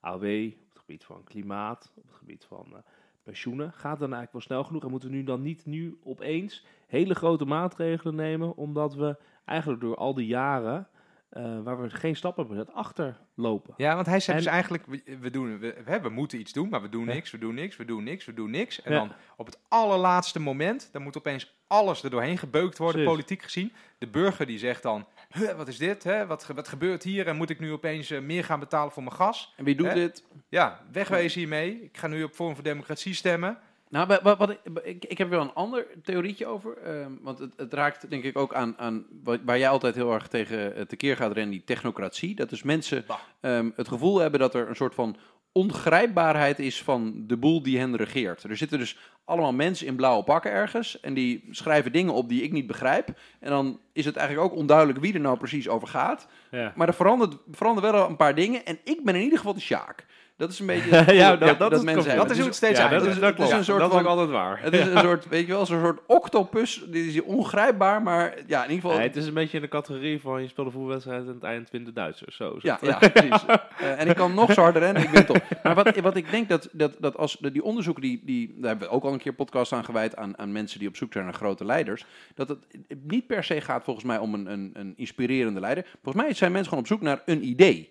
AOW, 0.00 0.46
op 0.46 0.68
het 0.68 0.78
gebied 0.78 1.04
van 1.04 1.24
klimaat, 1.24 1.92
op 1.96 2.06
het 2.06 2.16
gebied 2.16 2.44
van 2.44 2.82
pensioenen. 3.22 3.72
Gaat 3.72 3.98
dan 3.98 4.12
eigenlijk 4.12 4.32
wel 4.32 4.40
snel 4.40 4.64
genoeg 4.64 4.82
en 4.82 4.90
moeten 4.90 5.08
we 5.08 5.14
nu 5.14 5.24
dan 5.24 5.42
niet 5.42 5.66
nu 5.66 5.98
opeens 6.02 6.66
hele 6.86 7.14
grote 7.14 7.44
maatregelen 7.44 8.14
nemen, 8.14 8.56
omdat 8.56 8.94
we 8.94 9.16
eigenlijk 9.44 9.80
door 9.80 9.96
al 9.96 10.14
die 10.14 10.26
jaren 10.26 10.88
eh, 11.32 11.60
waar 11.62 11.80
we 11.82 11.90
geen 11.90 12.16
stappen 12.16 12.46
hebben 12.46 12.64
gezet, 12.64 12.80
achterlopen. 12.84 13.74
Ja, 13.76 13.94
want 13.94 14.06
hij 14.06 14.20
zei 14.20 14.36
En- 14.36 14.42
dus 14.42 14.52
eigenlijk, 14.52 14.86
we, 14.86 15.16
we, 15.20 15.30
doen, 15.30 15.58
we, 15.58 15.98
we 16.02 16.08
moeten 16.08 16.38
iets 16.40 16.52
doen, 16.52 16.68
maar 16.68 16.82
we 16.82 16.88
doen 16.88 17.06
Ja. 17.06 17.12
niks, 17.12 17.30
we 17.30 17.38
doen 17.38 17.54
niks, 17.54 17.76
we 17.76 17.84
doen 17.84 18.02
niks, 18.04 18.24
we 18.24 18.34
doen 18.34 18.50
niks. 18.50 18.82
En 18.82 18.92
Ja. 18.92 18.98
dan 18.98 19.12
op 19.36 19.46
het 19.46 19.58
allerlaatste 19.68 20.40
moment, 20.40 20.88
dan 20.92 21.02
moet 21.02 21.16
opeens 21.16 21.54
alles 21.66 22.02
er 22.02 22.10
doorheen 22.10 22.38
gebeukt 22.38 22.78
worden, 22.78 22.94
Precies. 23.02 23.12
politiek 23.16 23.42
gezien. 23.42 23.72
De 23.98 24.06
burger 24.06 24.46
die 24.46 24.58
zegt 24.58 24.82
dan, 24.82 25.06
"Huh, 25.28 25.52
wat 25.56 25.68
is 25.68 25.78
dit? 25.78 26.04
Hè? 26.04 26.26
Wat, 26.26 26.46
wat 26.54 26.68
gebeurt 26.68 27.02
hier? 27.02 27.26
En 27.26 27.36
moet 27.36 27.50
ik 27.50 27.60
nu 27.60 27.72
opeens 27.72 28.10
eh, 28.10 28.20
meer 28.20 28.44
gaan 28.44 28.60
betalen 28.60 28.92
voor 28.92 29.02
mijn 29.02 29.14
gas? 29.14 29.52
En 29.56 29.64
wie 29.64 29.74
doet 29.76 29.86
Hè? 29.86 29.94
dit? 29.94 30.24
Ja, 30.48 30.80
wegwezen 30.92 31.38
hiermee. 31.40 31.82
Ik 31.82 31.96
ga 31.96 32.06
nu 32.06 32.22
op 32.22 32.32
Forum 32.32 32.54
voor 32.54 32.64
Democratie 32.64 33.14
stemmen. 33.14 33.58
Nou, 33.92 34.06
wa- 34.06 34.20
wat, 34.22 34.38
wat, 34.38 34.50
ik, 34.82 35.04
ik, 35.04 35.18
heb 35.18 35.28
wel 35.28 35.40
een 35.40 35.52
ander 35.54 35.86
theorietje 36.02 36.46
over. 36.46 36.76
ehm, 36.76 37.12
want 37.20 37.38
het, 37.38 37.52
het 37.56 37.72
raakt 37.72 38.10
denk 38.10 38.24
ik 38.24 38.38
ook 38.38 38.54
aan, 38.54 38.78
aan 38.78 39.06
wat, 39.22 39.40
waar 39.44 39.58
jij 39.58 39.68
altijd 39.68 39.94
heel 39.94 40.12
erg 40.12 40.28
tegen 40.28 40.74
eh, 40.76 40.82
tekeer 40.82 41.16
gaat 41.16 41.32
rennen, 41.32 41.50
die 41.50 41.64
technocratie. 41.64 42.34
Dat 42.34 42.50
dus 42.50 42.62
mensen 42.62 43.04
ehm, 43.40 43.70
het 43.76 43.88
gevoel 43.88 44.18
hebben 44.18 44.40
dat 44.40 44.54
er 44.54 44.68
een 44.68 44.76
soort 44.76 44.94
van 44.94 45.16
ongrijpbaarheid 45.52 46.58
is 46.58 46.82
van 46.82 47.24
de 47.26 47.36
boel 47.36 47.62
die 47.62 47.78
hen 47.78 47.96
regeert. 47.96 48.42
Er 48.42 48.56
zitten 48.56 48.78
dus 48.78 48.96
allemaal 49.24 49.52
mensen 49.52 49.86
in 49.86 49.96
blauwe 49.96 50.24
pakken 50.24 50.50
ergens 50.50 51.00
en 51.00 51.14
die 51.14 51.48
schrijven 51.50 51.92
dingen 51.92 52.14
op 52.14 52.28
die 52.28 52.42
ik 52.42 52.52
niet 52.52 52.66
begrijp. 52.66 53.08
En 53.40 53.50
dan 53.50 53.80
is 53.92 54.04
het 54.04 54.16
eigenlijk 54.16 54.50
ook 54.52 54.58
onduidelijk 54.58 54.98
wie 55.00 55.14
er 55.14 55.20
nou 55.20 55.38
precies 55.38 55.68
over 55.68 55.88
gaat. 55.88 56.26
Ja. 56.50 56.72
Maar 56.76 56.88
er 56.88 56.94
verandert, 56.94 57.36
veranderen 57.50 57.92
wel 57.92 58.08
een 58.08 58.16
paar 58.16 58.34
dingen 58.34 58.64
en 58.64 58.78
ik 58.84 59.04
ben 59.04 59.14
in 59.14 59.22
ieder 59.22 59.38
geval 59.38 59.54
de 59.54 59.60
Sjaak. 59.60 60.06
Dat 60.42 60.50
is 60.52 60.58
een 60.58 60.66
beetje... 60.66 61.04
Ja, 61.14 61.36
dat- 61.36 61.58
dat 61.58 61.72
is- 61.72 61.82
mensen 61.82 61.94
dat 61.94 62.12
hebben. 62.12 62.30
is 62.30 62.36
hoe 62.36 62.46
het 62.46 62.54
steeds 62.56 62.78
ja, 62.78 62.88
dat 62.88 63.06
is, 63.06 63.18
dat 63.18 63.38
een 63.38 63.64
soort 63.64 63.78
dat 63.78 63.88
is 63.88 63.94
van- 63.96 64.00
ook 64.02 64.06
altijd 64.06 64.30
waar. 64.30 64.60
Het 64.62 64.72
is 64.74 64.86
een 64.86 64.98
soort, 65.08 65.28
weet 65.28 65.46
je 65.46 65.52
wel, 65.52 65.66
zo'n 65.66 65.80
soort 65.80 66.00
octopus. 66.06 66.84
Die 66.88 67.06
is 67.06 67.22
ongrijpbaar, 67.22 68.02
maar 68.02 68.34
ja, 68.46 68.64
in 68.64 68.70
ieder 68.70 68.82
geval... 68.82 68.96
Nee, 68.98 69.06
het 69.08 69.16
is 69.16 69.26
een 69.26 69.34
beetje 69.34 69.56
in 69.56 69.62
de 69.62 69.68
categorie 69.68 70.20
van 70.20 70.42
je 70.42 70.48
speelt 70.48 70.66
een 70.66 70.72
voetbalwedstrijd 70.72 71.22
en 71.26 71.34
het 71.34 71.42
eind 71.42 71.70
winnen 71.70 71.94
de 71.94 72.00
Duitsers. 72.00 72.36
Zo 72.36 72.56
ja, 72.62 72.78
ja, 72.82 72.98
precies. 73.12 73.44
Eh, 73.78 74.00
en 74.00 74.08
ik 74.08 74.16
kan 74.16 74.34
nog 74.34 74.52
zo 74.52 74.62
harder 74.62 74.82
rennen, 74.82 75.02
ik 75.02 75.10
ben 75.10 75.26
top. 75.26 75.42
Maar 75.62 75.74
wat, 75.74 75.96
wat 75.96 76.16
ik 76.16 76.30
denk 76.30 76.48
dat, 76.48 76.68
dat, 76.72 76.92
dat 76.98 77.16
als 77.16 77.36
die 77.40 77.62
onderzoeken, 77.64 78.02
die, 78.02 78.20
die, 78.24 78.54
daar 78.56 78.68
hebben 78.70 78.88
we 78.88 78.94
ook 78.94 79.04
al 79.04 79.12
een 79.12 79.18
keer 79.18 79.32
podcast 79.34 79.72
aan 79.72 79.84
gewijd 79.84 80.16
aan, 80.16 80.38
aan 80.38 80.52
mensen 80.52 80.78
die 80.78 80.88
op 80.88 80.96
zoek 80.96 81.12
zijn 81.12 81.24
naar 81.24 81.34
grote 81.34 81.64
leiders, 81.64 82.04
dat 82.34 82.48
het 82.48 82.58
niet 83.06 83.26
per 83.26 83.44
se 83.44 83.60
gaat 83.60 83.84
volgens 83.84 84.04
mij 84.06 84.18
om 84.18 84.34
een, 84.34 84.46
een, 84.52 84.70
een 84.74 84.92
inspirerende 84.96 85.60
leider. 85.60 85.86
Volgens 86.02 86.24
mij 86.24 86.34
zijn 86.34 86.52
mensen 86.52 86.68
gewoon 86.68 86.84
op 86.84 86.90
zoek 86.90 87.02
naar 87.02 87.22
een 87.24 87.44
idee. 87.46 87.90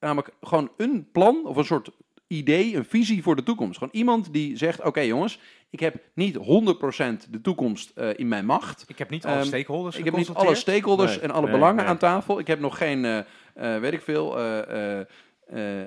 Namelijk 0.00 0.30
gewoon 0.40 0.70
een 0.76 1.08
plan 1.12 1.40
of 1.46 1.56
een 1.56 1.64
soort 1.64 1.90
idee, 2.26 2.76
een 2.76 2.84
visie 2.84 3.22
voor 3.22 3.36
de 3.36 3.42
toekomst. 3.42 3.78
Gewoon 3.78 3.94
iemand 3.94 4.32
die 4.32 4.56
zegt, 4.56 4.82
oké 4.84 5.00
jongens, 5.00 5.38
ik 5.70 5.80
heb 5.80 5.94
niet 6.14 6.36
100% 6.36 6.40
de 7.30 7.40
toekomst 7.42 7.90
eh, 7.94 8.08
in 8.16 8.28
mijn 8.28 8.44
macht. 8.46 8.84
Ik 8.86 8.98
heb 8.98 9.10
niet 9.10 9.24
alle 9.24 9.34
Ehm, 9.36 9.44
stakeholders 9.46 9.96
Ik 9.96 10.04
heb 10.04 10.16
niet 10.16 10.28
alle 10.34 10.54
stakeholders 10.54 11.10
Nee, 11.14 11.20
en 11.20 11.30
alle 11.30 11.42
nee, 11.46 11.52
belangen 11.54 11.76
nee. 11.76 11.86
aan 11.86 11.98
tafel. 11.98 12.38
Ik 12.38 12.46
heb 12.46 12.60
nog 12.60 12.76
geen, 12.76 13.04
eh, 13.04 13.18
eh, 13.54 13.80
weet 13.80 13.92
ik 13.92 14.02
veel, 14.02 14.38
eh, 14.38 14.58
eh, 14.98 15.06
eh, 15.48 15.80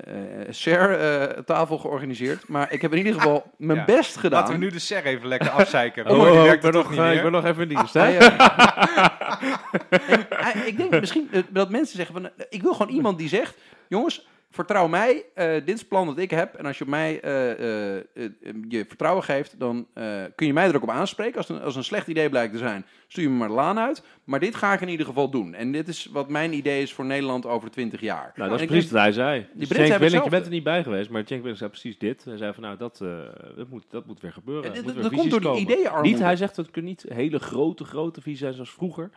eh, 0.48 0.54
share-tafel 0.54 1.78
georganiseerd. 1.78 2.48
Maar 2.48 2.72
ik 2.74 2.82
heb 2.82 2.92
in 2.92 2.98
ieder 2.98 3.14
geval 3.14 3.52
mijn 3.58 3.80
Ja. 3.80 3.86
best 3.86 4.18
gedaan. 4.18 4.40
Laten 4.40 4.54
we 4.54 4.60
nu 4.60 4.70
de 4.72 4.80
SER 4.80 5.06
even 5.06 5.28
lekker 5.28 5.50
afzeiken. 5.50 6.08
Oh, 6.10 6.20
Oh, 6.20 6.32
oh, 6.44 6.46
ik, 6.54 6.62
ben 6.62 6.72
toch 6.72 6.96
nog, 6.96 7.06
niet 7.06 7.16
ik 7.16 7.22
ben 7.22 7.32
nog 7.32 7.46
even 7.46 7.62
in 7.62 7.68
dienst, 7.76 7.96
en 7.96 8.12
hij- 10.30 10.62
ik 10.66 10.78
denk 10.78 11.00
misschien 11.00 11.30
dat 11.50 11.70
mensen 11.70 11.96
zeggen 11.98 12.16
van, 12.22 12.30
ik 12.50 12.62
wil 12.62 12.74
gewoon 12.74 12.94
iemand 12.96 13.18
die 13.18 13.28
zegt, 13.30 13.56
jongens, 13.92 14.28
vertrouw 14.50 14.88
mij, 14.88 15.26
eh, 15.34 15.54
dit 15.54 15.70
is 15.70 15.80
het 15.80 15.88
plan 15.88 16.06
dat 16.06 16.18
ik 16.18 16.32
heb. 16.32 16.56
En 16.56 16.66
als 16.66 16.78
je 16.78 16.84
op 16.84 16.90
mij 16.90 17.20
eh, 17.22 17.98
eh, 17.98 18.04
je 18.70 18.86
vertrouwen 18.88 19.24
geeft, 19.24 19.60
dan 19.60 19.88
kun 20.36 20.48
je 20.48 20.54
mij 20.54 20.68
er 20.68 20.76
ook 20.76 20.84
op 20.84 20.90
aanspreken. 20.90 21.38
Als 21.38 21.48
het 21.48 21.58
een, 21.58 21.64
als 21.64 21.76
een 21.76 21.84
slecht 21.84 22.08
idee 22.08 22.30
blijkt 22.30 22.54
te 22.54 22.60
zijn, 22.60 22.86
stuur 23.08 23.24
je 23.24 23.30
me 23.30 23.36
maar 23.36 23.48
de 23.48 23.54
laan 23.54 23.80
uit. 23.80 24.04
Maar 24.24 24.40
dit 24.40 24.56
ga 24.56 24.74
ik 24.74 24.82
in 24.82 24.90
ieder 24.90 25.06
geval 25.06 25.30
doen. 25.30 25.54
En 25.54 25.72
dit 25.72 25.88
is 25.88 26.06
wat 26.12 26.30
mijn 26.30 26.54
idee 26.54 26.82
is 26.82 26.94
voor 26.94 27.06
Nederland 27.06 27.46
over 27.46 27.72
20 27.72 28.02
jaar. 28.02 28.32
Nou, 28.36 28.50
dat 28.50 28.60
is 28.60 28.66
precies 28.66 28.90
denk- 28.90 28.96
wat 28.96 29.02
hij 29.02 29.12
zei. 29.12 29.48
Hebben 29.68 30.00
Willink, 30.00 30.24
je 30.24 30.30
bent 30.30 30.46
er 30.46 30.52
niet 30.52 30.64
bij 30.64 30.84
geweest, 30.84 31.10
maar 31.10 31.24
Cenk 31.26 31.40
Willink 31.40 31.58
zei 31.58 31.70
precies 31.70 31.98
dit. 31.98 32.26
Hij 32.26 32.38
zei 32.38 32.54
van, 32.54 32.64
nou, 32.64 32.78
dat, 32.78 32.98
dat, 33.56 33.70
moet, 33.70 33.84
dat 33.90 34.06
moet 34.06 34.22
weer 34.22 34.34
gebeuren. 34.34 34.74
En 34.74 34.84
dat 34.84 34.96
weer 34.96 35.10
komt 35.10 35.32
door 35.32 35.42
die 35.42 35.60
ideeënarmoede. 35.62 36.10
Niet, 36.10 36.20
hij 36.20 36.36
zegt 36.36 36.56
dat 36.56 36.72
kunnen 36.72 36.92
niet 36.92 37.06
hele 37.10 37.40
grote, 37.40 37.84
grote 37.84 38.22
visies 38.22 38.40
zijn 38.40 38.54
zoals 38.54 38.72
vroeger. 38.72 39.10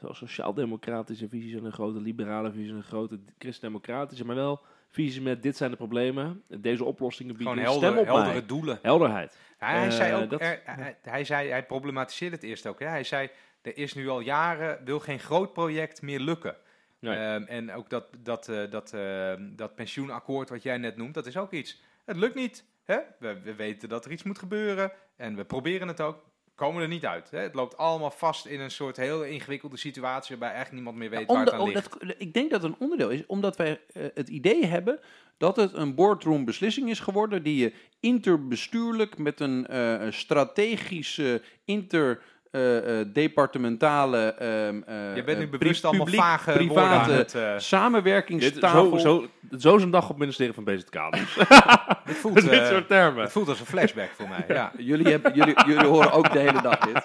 Zoals 0.00 0.18
sociaal-democratische 0.18 1.28
visies 1.28 1.54
en 1.54 1.64
een 1.64 1.72
grote 1.72 2.00
liberale 2.00 2.52
visie 2.52 2.70
en 2.70 2.76
een 2.76 2.82
grote 2.82 3.18
christendemocratische. 3.38 4.24
Maar 4.24 4.34
wel 4.36 4.60
visies 4.88 5.20
met 5.20 5.42
dit 5.42 5.56
zijn 5.56 5.70
de 5.70 5.76
problemen. 5.76 6.42
Deze 6.46 6.84
oplossingen 6.84 7.36
bieden 7.36 7.54
Gewoon 7.56 7.68
een 7.72 7.78
stem 7.78 7.92
helder, 7.94 8.10
op 8.12 8.16
heldere 8.16 8.38
mij. 8.38 8.46
doelen. 8.46 8.78
Helderheid. 8.82 9.38
Hij, 9.58 9.76
hij 9.78 9.86
Eh, 9.86 9.92
zei 9.92 10.22
ook, 10.22 10.30
dat- 10.30 10.40
er- 10.40 10.60
hij, 10.64 10.96
hij 11.02 11.24
zei, 11.24 11.48
hij 11.48 11.66
problematiseerde 11.66 12.34
het 12.36 12.44
eerst 12.44 12.66
ook. 12.66 12.78
Hè? 12.78 12.86
Hij 12.86 13.04
zei, 13.04 13.28
er 13.62 13.76
is 13.76 13.94
nu 13.94 14.08
al 14.08 14.20
jaren, 14.20 14.84
wil 14.84 15.00
geen 15.00 15.18
groot 15.20 15.52
project 15.52 16.02
meer 16.02 16.20
lukken. 16.20 16.56
Nee. 16.98 17.16
Ehm, 17.16 17.42
en 17.42 17.72
ook 17.72 17.90
dat, 17.90 18.04
dat, 18.18 18.48
eh, 18.48 18.70
dat, 18.70 18.92
eh, 18.92 19.32
dat 19.38 19.74
pensioenakkoord 19.74 20.48
wat 20.48 20.62
jij 20.62 20.78
net 20.78 20.96
noemt, 20.96 21.14
dat 21.14 21.26
is 21.26 21.36
ook 21.36 21.52
iets. 21.52 21.82
Het 22.04 22.16
lukt 22.16 22.34
niet. 22.34 22.64
Hè? 22.84 22.98
We, 23.18 23.40
we 23.42 23.54
weten 23.54 23.88
dat 23.88 24.04
er 24.04 24.10
iets 24.12 24.22
moet 24.22 24.38
gebeuren 24.38 24.92
en 25.16 25.36
we 25.36 25.44
proberen 25.44 25.88
het 25.88 26.00
ook. 26.00 26.28
Komen 26.60 26.82
er 26.82 26.88
niet 26.88 27.06
uit. 27.06 27.30
Hè? 27.30 27.38
Het 27.38 27.54
loopt 27.54 27.76
allemaal 27.76 28.10
vast 28.10 28.46
in 28.46 28.60
een 28.60 28.70
soort 28.70 28.96
heel 28.96 29.24
ingewikkelde 29.24 29.76
situatie 29.76 30.28
waarbij 30.28 30.48
eigenlijk 30.48 30.74
niemand 30.74 30.96
meer 30.96 31.10
weet 31.10 31.26
waar 31.26 31.44
het 31.44 31.52
aan 31.52 31.60
oh, 31.60 31.66
ligt. 31.66 32.00
dat, 32.00 32.14
ik 32.18 32.34
denk 32.34 32.50
dat 32.50 32.62
het 32.62 32.72
een 32.72 32.78
onderdeel 32.78 33.10
is, 33.10 33.26
omdat 33.26 33.56
wij 33.56 33.80
eh, 33.92 34.04
het 34.14 34.28
idee 34.28 34.66
hebben 34.66 35.00
dat 35.36 35.56
het 35.56 35.72
een 35.72 35.94
boardroom 35.94 36.44
beslissing 36.44 36.90
is 36.90 37.00
geworden 37.00 37.42
die 37.42 37.56
je 37.56 37.72
interbestuurlijk 38.00 39.18
met 39.18 39.40
een 39.40 39.66
eh, 39.66 40.10
strategische 40.10 41.42
inter 41.64 42.22
eh, 42.50 43.00
eh, 43.00 43.06
departementale 43.12 44.18
ehm, 44.34 44.80
eh, 44.86 45.16
Je 45.16 45.24
bent 45.24 45.38
nu 45.38 45.48
bewust 45.48 45.84
allemaal 45.84 46.04
publiek- 46.04 46.22
vage 46.22 46.52
private 46.52 47.10
het... 47.12 47.16
Dit, 47.16 47.30
zo, 47.30 47.58
samenwerkingstafel. 47.58 48.98
zo, 48.98 49.26
zo 49.58 49.76
is 49.76 49.82
een 49.82 49.90
dag 49.90 50.02
op 50.02 50.08
het 50.08 50.18
ministerie 50.18 50.52
van 50.54 50.64
BZK. 50.64 51.12
Dus. 51.12 51.34
dit, 52.06 52.16
voelt, 52.16 52.34
dit 52.34 52.48
eh, 52.50 52.66
soort 52.68 52.88
termen. 52.88 53.22
het 53.22 53.32
voelt 53.32 53.48
als 53.48 53.60
een 53.60 53.66
flashback 53.66 54.10
voor 54.16 54.28
mij. 54.28 54.44
Ja. 54.56 54.72
Jullie, 54.76 55.06
hebben, 55.06 55.34
jullie, 55.34 55.54
jullie 55.66 55.86
horen 55.86 56.12
ook 56.12 56.32
de 56.32 56.38
hele 56.38 56.62
dag 56.62 56.78
dit. 56.78 57.02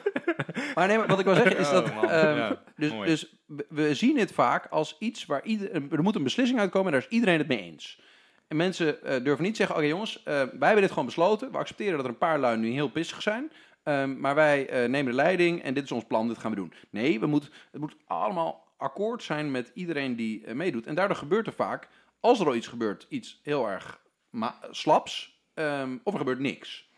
maar 0.74 0.86
nee, 0.86 0.98
maar 0.98 1.06
wat 1.06 1.18
ik 1.18 1.24
wil 1.24 1.34
zeggen 1.34 1.58
is 1.58 1.66
Oh, 1.66 1.72
dat... 1.72 1.94
man. 1.94 2.10
ehm, 2.10 2.36
Ja, 2.36 2.62
dus, 2.76 2.90
mooi. 2.92 3.08
dus 3.08 3.34
we- 3.46 3.66
we 3.68 3.94
zien 3.94 4.18
het 4.18 4.32
vaak 4.32 4.66
als 4.70 4.96
iets 4.98 5.26
waar 5.26 5.44
ieder, 5.44 5.70
er 5.90 6.02
moet 6.02 6.14
een 6.14 6.22
beslissing 6.22 6.60
uitkomen 6.60 6.86
en 6.92 6.98
daar 6.98 7.08
is 7.10 7.14
iedereen 7.14 7.38
het 7.38 7.48
mee 7.48 7.60
eens. 7.62 8.00
En 8.48 8.56
mensen 8.56 9.02
eh, 9.04 9.24
durven 9.24 9.44
niet 9.44 9.56
zeggen, 9.56 9.76
oké 9.76 9.84
jongens, 9.84 10.22
eh, 10.22 10.24
wij 10.34 10.42
hebben 10.60 10.80
dit 10.80 10.90
gewoon 10.90 11.04
besloten. 11.06 11.50
We 11.52 11.58
accepteren 11.58 11.96
dat 11.96 12.04
er 12.04 12.10
een 12.10 12.18
paar 12.18 12.38
lui 12.38 12.56
nu 12.56 12.70
heel 12.70 12.88
pissig 12.88 13.22
zijn. 13.22 13.52
Ehm, 13.86 14.20
maar 14.20 14.34
wij 14.34 14.68
eh, 14.68 14.88
nemen 14.88 15.10
de 15.10 15.16
leiding 15.16 15.62
en 15.62 15.74
dit 15.74 15.84
is 15.84 15.92
ons 15.92 16.04
plan, 16.04 16.28
dit 16.28 16.38
gaan 16.38 16.50
we 16.50 16.56
doen. 16.56 16.72
Nee, 16.90 17.20
we 17.20 17.26
moet, 17.26 17.50
het 17.70 17.80
moet 17.80 17.96
allemaal 18.06 18.64
akkoord 18.76 19.22
zijn 19.22 19.50
met 19.50 19.70
iedereen 19.74 20.16
die 20.16 20.44
eh, 20.44 20.54
meedoet. 20.54 20.86
En 20.86 20.94
daardoor 20.94 21.16
gebeurt 21.16 21.46
er 21.46 21.52
vaak, 21.52 21.88
als 22.20 22.40
er 22.40 22.46
al 22.46 22.54
iets 22.54 22.66
gebeurt, 22.66 23.06
iets 23.08 23.40
heel 23.42 23.68
erg 23.68 24.00
ma- 24.30 24.58
slaps. 24.70 25.34
ehm, 25.54 25.96
of 26.02 26.12
er 26.12 26.18
gebeurt 26.18 26.38
niks. 26.38 26.88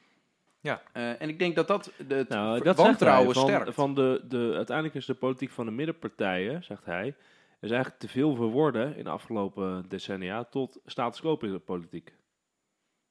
Ja. 0.61 0.82
Eh, 0.93 1.22
en 1.22 1.28
ik 1.28 1.39
denk 1.39 1.55
dat 1.55 1.68
dat 1.68 1.93
de, 2.09 2.14
het 2.14 2.28
Nou, 2.28 2.57
ver- 2.57 2.64
dat 2.64 2.76
zegt 2.76 2.89
wantrouwen 2.89 3.24
hij. 3.32 3.34
Van, 3.34 3.49
sterkt. 3.51 3.74
van 3.74 3.95
de, 3.95 4.24
de, 4.28 4.53
uiteindelijk 4.57 4.97
is 4.97 5.07
de 5.07 5.14
politiek 5.14 5.51
van 5.51 5.64
de 5.66 5.72
middenpartijen, 5.72 6.64
zegt 6.64 6.84
hij, 6.84 7.14
is 7.61 7.70
eigenlijk 7.70 8.01
te 8.01 8.09
veel 8.09 8.34
verworden 8.34 8.97
in 8.97 9.05
de 9.05 9.11
afgelopen 9.11 9.84
decennia 9.89 10.45
tot 10.45 10.80
status 10.86 11.20
quo 11.20 11.36
in 11.41 11.53
de 11.53 11.59
politiek. 11.59 12.12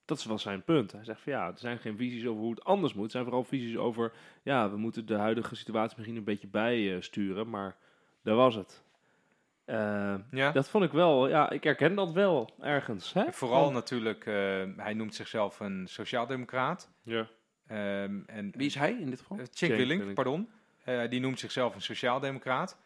Dat 0.07 0.17
is 0.17 0.25
wel 0.25 0.39
zijn 0.39 0.63
punt. 0.63 0.91
Hij 0.91 1.03
zegt 1.03 1.21
van 1.21 1.31
ja, 1.33 1.47
er 1.47 1.57
zijn 1.57 1.77
geen 1.79 1.97
visies 1.97 2.25
over 2.25 2.41
hoe 2.41 2.49
het 2.51 2.63
anders 2.63 2.93
moet. 2.93 3.05
Er 3.05 3.11
zijn 3.11 3.23
vooral 3.23 3.43
visies 3.43 3.77
over, 3.77 4.11
ja, 4.43 4.69
we 4.69 4.77
moeten 4.77 5.05
de 5.05 5.15
huidige 5.15 5.55
situatie 5.55 5.95
misschien 5.97 6.17
een 6.17 6.23
beetje 6.23 6.47
bijsturen, 6.47 7.49
maar 7.49 7.75
daar 8.23 8.35
was 8.35 8.55
het. 8.55 8.83
Eh, 9.65 10.15
Ja. 10.31 10.51
Dat 10.51 10.69
vond 10.69 10.83
ik 10.83 10.91
wel, 10.91 11.27
ja, 11.27 11.49
ik 11.49 11.63
herken 11.63 11.95
dat 11.95 12.11
wel 12.11 12.49
ergens. 12.61 13.13
Hè? 13.13 13.31
Vooral 13.31 13.71
natuurlijk, 13.71 14.25
eh, 14.25 14.33
hij 14.77 14.93
noemt 14.93 15.15
zichzelf 15.15 15.59
een 15.59 15.87
sociaaldemocraat. 15.87 16.89
Ja. 17.03 17.27
Ehm 17.67 18.19
en 18.25 18.51
Wie 18.55 18.65
is 18.65 18.75
hij 18.75 18.91
in 18.91 19.09
dit 19.09 19.19
geval? 19.19 19.37
Eh, 19.37 19.43
Cenk 19.43 19.57
Cenk 19.57 19.75
Willink, 19.75 20.13
pardon. 20.13 20.49
Eh, 20.83 21.09
die 21.09 21.19
noemt 21.19 21.39
zichzelf 21.39 21.75
een 21.75 21.81
sociaaldemocraat. 21.81 22.77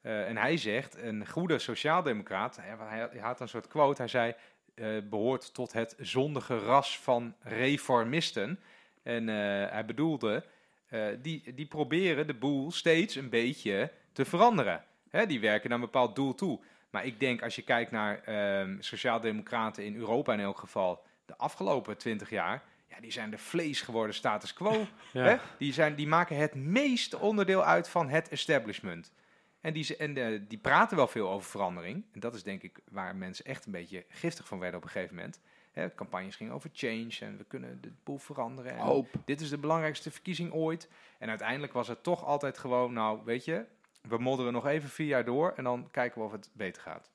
Eh, 0.00 0.28
en 0.28 0.36
hij 0.36 0.56
zegt, 0.56 0.96
een 1.02 1.26
goede 1.28 1.58
sociaaldemocraat, 1.58 2.56
hij, 2.56 2.76
hij, 2.78 3.08
hij 3.10 3.20
had 3.20 3.40
een 3.40 3.48
soort 3.48 3.66
quote, 3.68 4.00
hij 4.00 4.08
zei, 4.10 4.34
eh, 4.74 4.88
behoort 5.10 5.54
tot 5.54 5.72
het 5.72 5.94
zondige 5.98 6.58
ras 6.58 6.98
van 6.98 7.34
reformisten. 7.40 8.60
En 9.02 9.28
eh, 9.28 9.34
hij 9.70 9.84
bedoelde, 9.84 10.44
eh, 10.88 11.06
die, 11.22 11.54
die 11.54 11.66
proberen 11.66 12.26
de 12.26 12.34
boel 12.34 12.72
steeds 12.72 13.14
een 13.14 13.28
beetje 13.28 13.92
te 14.12 14.24
veranderen. 14.24 14.84
Hè, 15.10 15.26
die 15.26 15.40
werken 15.40 15.70
naar 15.70 15.78
een 15.78 15.84
bepaald 15.84 16.16
doel 16.16 16.34
toe. 16.34 16.60
Maar 16.90 17.04
ik 17.04 17.20
denk, 17.20 17.42
als 17.42 17.56
je 17.56 17.62
kijkt 17.62 17.90
naar 17.90 18.22
ehm 18.24 18.76
sociaaldemocraten 18.80 19.84
in 19.84 19.96
Europa 19.96 20.32
in 20.32 20.40
elk 20.40 20.58
geval, 20.58 21.02
de 21.26 21.36
afgelopen 21.36 21.96
twintig 21.96 22.30
jaar, 22.30 22.62
ja, 22.88 23.00
die 23.00 23.12
zijn 23.12 23.30
de 23.30 23.38
vlees 23.38 23.80
geworden 23.80 24.14
status 24.14 24.52
quo. 24.52 24.86
Ja. 25.12 25.24
Hè? 25.24 25.36
Die, 25.58 25.72
zijn, 25.72 25.94
die 25.94 26.06
maken 26.06 26.36
het 26.36 26.54
meeste 26.54 27.18
onderdeel 27.18 27.64
uit 27.64 27.88
van 27.88 28.08
het 28.08 28.28
establishment. 28.28 29.12
En, 29.60 29.72
die, 29.72 29.84
ze- 29.84 29.96
en 29.96 30.16
eh, 30.16 30.40
die 30.48 30.58
praten 30.58 30.96
wel 30.96 31.06
veel 31.06 31.28
over 31.30 31.50
verandering. 31.50 32.04
En 32.12 32.20
dat 32.20 32.34
is 32.34 32.42
denk 32.42 32.62
ik 32.62 32.80
waar 32.90 33.16
mensen 33.16 33.44
echt 33.44 33.66
een 33.66 33.72
beetje 33.72 34.04
giftig 34.08 34.46
van 34.48 34.58
werden 34.58 34.78
op 34.78 34.84
een 34.84 34.90
gegeven 34.90 35.14
moment. 35.16 35.40
Campagnes 35.96 36.36
gingen 36.36 36.52
over 36.52 36.70
change 36.72 37.16
en 37.20 37.36
we 37.36 37.44
kunnen 37.44 37.80
de 37.80 37.92
boel 38.04 38.18
veranderen. 38.18 38.72
En 38.72 38.78
Hoop. 38.78 39.08
Dit 39.24 39.40
is 39.40 39.48
de 39.50 39.58
belangrijkste 39.58 40.10
verkiezing 40.10 40.52
ooit. 40.52 40.88
En 41.18 41.28
uiteindelijk 41.28 41.72
was 41.72 41.88
het 41.88 42.02
toch 42.02 42.24
altijd 42.24 42.58
gewoon, 42.58 42.92
nou 42.92 43.20
weet 43.24 43.44
je, 43.44 43.64
we 44.08 44.18
modderen 44.18 44.52
nog 44.52 44.66
even 44.66 44.88
vier 44.88 45.06
jaar 45.06 45.24
door 45.24 45.52
en 45.56 45.64
dan 45.64 45.88
kijken 45.90 46.20
we 46.20 46.26
of 46.26 46.32
het 46.32 46.50
beter 46.52 46.82
gaat. 46.82 47.10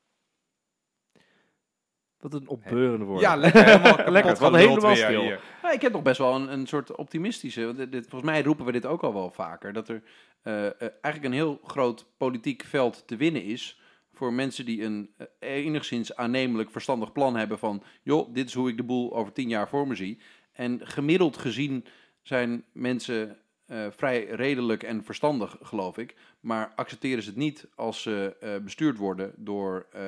Wat 2.31 2.41
een 2.41 2.47
opbeurende 2.47 3.05
woord. 3.05 3.21
Ja, 3.21 3.35
lekker. 3.35 3.63
Helemaal 3.65 3.95
Lekker, 3.95 4.11
lekker. 4.11 4.37
van 4.37 4.55
helemaal 4.55 4.95
stil. 4.95 5.21
hier. 5.21 5.39
Ja, 5.61 5.71
ik 5.71 5.81
heb 5.81 5.91
nog 5.91 6.01
best 6.01 6.17
wel 6.17 6.35
een, 6.35 6.51
een 6.53 6.67
soort 6.67 6.95
optimistische. 6.95 7.65
want 7.65 7.77
dit- 7.77 7.91
dit- 7.91 8.07
volgens 8.09 8.31
mij 8.31 8.43
roepen 8.43 8.65
we 8.65 8.71
dit 8.71 8.85
ook 8.85 9.01
al 9.03 9.13
wel 9.13 9.31
vaker. 9.31 9.73
Dat 9.73 9.89
er 9.89 10.03
eh, 10.41 10.65
eh, 10.65 10.71
eigenlijk 10.79 11.25
een 11.25 11.39
heel 11.39 11.59
groot 11.63 12.05
politiek 12.17 12.63
veld 12.63 13.03
te 13.07 13.15
winnen 13.15 13.43
is. 13.43 13.79
Voor 14.13 14.33
mensen 14.33 14.65
die 14.65 14.83
een 14.83 15.09
eh, 15.17 15.25
enigszins 15.39 16.15
aannemelijk 16.15 16.71
verstandig 16.71 17.11
plan 17.11 17.35
hebben 17.35 17.59
van. 17.59 17.83
joh, 18.03 18.33
dit 18.33 18.47
is 18.47 18.53
hoe 18.53 18.69
ik 18.69 18.77
de 18.77 18.83
boel 18.83 19.15
over 19.15 19.33
tien 19.33 19.49
jaar 19.49 19.69
voor 19.69 19.87
me 19.87 19.95
zie. 19.95 20.19
En 20.51 20.79
gemiddeld 20.83 21.37
gezien 21.37 21.85
zijn 22.21 22.63
mensen 22.73 23.37
eh, 23.65 23.85
vrij 23.89 24.25
redelijk 24.25 24.83
en 24.83 25.03
verstandig, 25.03 25.57
geloof 25.61 25.97
ik. 25.97 26.15
Maar 26.39 26.73
accepteren 26.75 27.23
ze 27.23 27.29
het 27.29 27.37
niet 27.37 27.67
als 27.75 28.01
ze 28.01 28.35
eh, 28.39 28.57
bestuurd 28.63 28.97
worden 28.97 29.33
door 29.37 29.85
eh, 29.91 30.01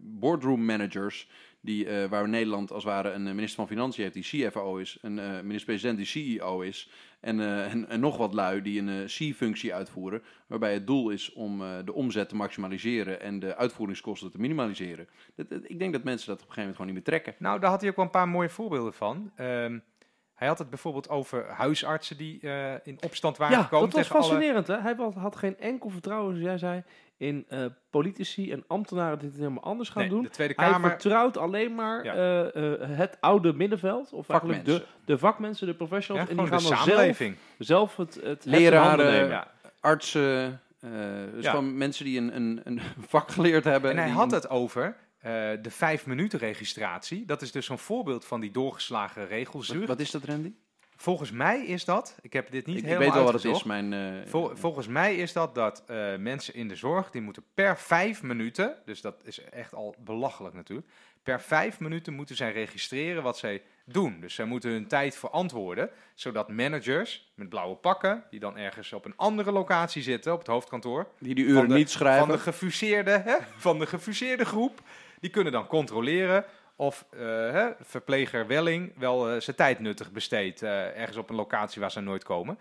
boardroom 0.00 0.64
managers 0.64 1.28
die, 1.60 1.86
waar 2.08 2.28
Nederland 2.28 2.72
als 2.72 2.84
het 2.84 2.92
ware 2.92 3.10
een 3.10 3.22
minister 3.22 3.54
van 3.54 3.68
Financiën 3.68 4.02
heeft 4.02 4.30
die 4.30 4.48
CFO 4.48 4.76
is, 4.76 4.98
een 5.00 5.14
minister-president 5.46 5.96
die 5.96 6.06
CEO 6.06 6.60
is 6.60 6.90
en, 7.20 7.40
en, 7.40 7.88
en 7.88 8.00
nog 8.00 8.16
wat 8.16 8.34
lui 8.34 8.62
die 8.62 8.80
een 8.80 9.06
C-functie 9.06 9.74
uitvoeren, 9.74 10.22
waarbij 10.46 10.72
het 10.72 10.86
doel 10.86 11.10
is 11.10 11.32
om 11.32 11.62
de 11.84 11.92
omzet 11.92 12.28
te 12.28 12.36
maximaliseren 12.36 13.20
en 13.20 13.38
de 13.38 13.56
uitvoeringskosten 13.56 14.30
te 14.30 14.40
minimaliseren. 14.40 15.08
Dat- 15.34 15.46
ik 15.62 15.78
denk 15.78 15.92
dat 15.92 16.04
mensen 16.04 16.26
dat 16.28 16.42
op 16.42 16.48
een 16.48 16.52
gegeven 16.52 16.56
moment 16.56 16.76
gewoon 16.76 16.86
niet 16.86 16.94
meer 16.94 17.20
trekken. 17.20 17.34
Nou, 17.38 17.60
daar 17.60 17.70
had 17.70 17.80
hij 17.80 17.90
ook 17.90 17.96
wel 17.96 18.04
een 18.04 18.10
paar 18.10 18.28
mooie 18.28 18.48
voorbeelden 18.48 18.94
van. 18.94 19.32
Ehm, 19.36 19.78
hij 20.42 20.50
had 20.50 20.58
het 20.58 20.70
bijvoorbeeld 20.70 21.08
over 21.08 21.44
huisartsen 21.50 22.16
die 22.16 22.40
eh, 22.40 22.72
in 22.84 22.98
opstand 23.04 23.36
waren 23.36 23.56
Ja, 23.56 23.62
gekomen 23.62 23.90
dat 23.90 23.96
was 23.98 24.06
tegen 24.08 24.20
alle... 24.20 24.30
fascinerend. 24.30 24.66
Hè? 24.66 24.80
Hij 24.80 24.94
had 25.22 25.36
geen 25.36 25.58
enkel 25.58 25.90
vertrouwen, 25.90 26.36
zoals 26.36 26.48
jij 26.48 26.58
zei, 26.58 26.82
in 27.16 27.44
eh, 27.48 27.64
politici 27.90 28.52
en 28.52 28.64
ambtenaren 28.66 29.18
die 29.18 29.28
het 29.28 29.36
helemaal 29.38 29.62
anders 29.62 29.88
gaan 29.88 30.02
Nee, 30.02 30.10
doen. 30.10 30.22
de 30.22 30.28
Tweede 30.30 30.54
Hij 30.56 30.70
Kamer. 30.70 30.90
vertrouwt 30.90 31.36
alleen 31.36 31.74
maar 31.74 32.04
Ja. 32.04 32.14
eh, 32.14 32.72
eh, 32.72 32.88
het 32.98 33.16
oude 33.20 33.52
middenveld. 33.52 34.12
Of 34.12 34.28
eigenlijk 34.28 34.64
de, 34.64 34.70
Vakmensen. 34.72 34.96
de 35.04 35.18
vakmensen, 35.18 35.66
de 35.66 35.72
Ja, 35.72 35.78
professionals. 35.78 36.28
en 36.28 36.34
gewoon 36.34 36.50
die 36.50 36.58
de 36.58 36.62
gaan 36.62 36.70
dan 36.76 36.84
zelf, 36.84 36.90
samenleving. 36.96 37.36
zelf 37.58 37.96
het, 37.96 38.14
het, 38.14 38.24
het 38.24 38.44
in 38.44 38.50
Leraren, 38.50 38.88
handen 38.88 39.06
nemen. 39.12 39.28
Ja. 39.28 39.46
Artsen, 39.80 40.60
eh, 40.80 40.90
dus 41.34 41.44
Ja. 41.44 41.50
gewoon 41.50 41.76
mensen 41.76 42.04
die 42.04 42.18
een, 42.18 42.36
een, 42.36 42.60
een 42.64 42.80
vak 43.08 43.30
geleerd 43.30 43.64
hebben. 43.64 43.90
En 43.90 43.96
hij 43.96 44.06
die 44.06 44.14
had 44.14 44.30
het 44.30 44.48
over 44.50 44.96
de 45.62 45.70
vijf 45.70 46.06
minuten 46.06 46.38
registratie. 46.38 47.24
Dat 47.24 47.42
is 47.42 47.52
dus 47.52 47.66
zo'n 47.66 47.78
voorbeeld 47.78 48.24
van 48.24 48.40
die 48.40 48.50
doorgeslagen 48.50 49.26
regelzuur. 49.26 49.78
Wat, 49.78 49.88
wat 49.88 50.00
is 50.00 50.10
dat, 50.10 50.24
Randy? 50.24 50.52
Volgens 50.96 51.30
mij 51.30 51.64
is 51.66 51.84
dat, 51.84 52.16
ik 52.20 52.32
heb 52.32 52.50
dit 52.50 52.66
niet 52.66 52.76
Ik, 52.76 52.82
ik 52.82 52.88
helemaal 52.88 53.06
weet 53.08 53.22
wel 53.22 53.32
wat 53.32 53.42
het 53.42 53.52
is. 53.54 53.62
Mijn, 53.62 53.92
eh, 53.92 54.30
Vol- 54.30 54.50
volgens 54.56 54.86
mij 54.86 55.16
is 55.16 55.32
dat 55.32 55.54
dat 55.54 55.84
eh, 55.86 56.16
mensen 56.16 56.54
in 56.54 56.68
de 56.68 56.76
zorg, 56.76 57.10
die 57.10 57.20
moeten 57.20 57.44
per 57.54 57.78
vijf 57.78 58.22
minuten, 58.22 58.76
dus 58.84 59.00
dat 59.00 59.22
is 59.24 59.40
echt 59.50 59.74
al 59.74 59.94
belachelijk 59.98 60.54
natuurlijk, 60.54 60.88
per 61.22 61.40
vijf 61.40 61.80
minuten 61.80 62.12
moeten 62.14 62.36
zij 62.36 62.52
registreren 62.52 63.22
wat 63.22 63.38
zij 63.38 63.62
doen. 63.84 64.20
Dus 64.20 64.34
zij 64.34 64.44
moeten 64.44 64.70
hun 64.70 64.86
tijd 64.86 65.16
verantwoorden, 65.16 65.90
zodat 66.14 66.48
managers 66.48 67.32
met 67.34 67.48
blauwe 67.48 67.76
pakken, 67.76 68.24
die 68.30 68.40
dan 68.40 68.56
ergens 68.56 68.92
op 68.92 69.04
een 69.04 69.16
andere 69.16 69.52
locatie 69.52 70.02
zitten, 70.02 70.32
op 70.32 70.38
het 70.38 70.48
hoofdkantoor, 70.48 71.08
die 71.18 71.34
die 71.34 71.44
uren 71.44 71.68
de- 71.68 71.74
niet 71.74 71.90
schrijven. 71.90 72.26
van 72.26 72.36
de 72.36 72.42
gefuseerde, 72.42 73.10
hè, 73.24 73.36
van 73.56 73.78
de 73.78 73.86
gefuseerde 73.86 74.44
groep, 74.44 74.80
die 75.22 75.30
kunnen 75.30 75.52
dan 75.52 75.66
controleren 75.66 76.44
of 76.76 77.06
eh, 77.10 77.18
hè, 77.28 77.70
verpleger 77.80 78.46
Welling 78.46 78.92
wel 78.98 79.30
eh, 79.30 79.40
zijn 79.40 79.56
tijd 79.56 79.78
nuttig 79.78 80.12
besteedt 80.12 80.62
eh, 80.62 80.98
ergens 80.98 81.16
op 81.16 81.30
een 81.30 81.36
locatie 81.36 81.80
waar 81.80 81.90
ze 81.90 82.00
nooit 82.00 82.24
komen. 82.24 82.58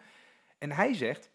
En 0.58 0.72
hij 0.72 0.94
zegt, 0.94 1.30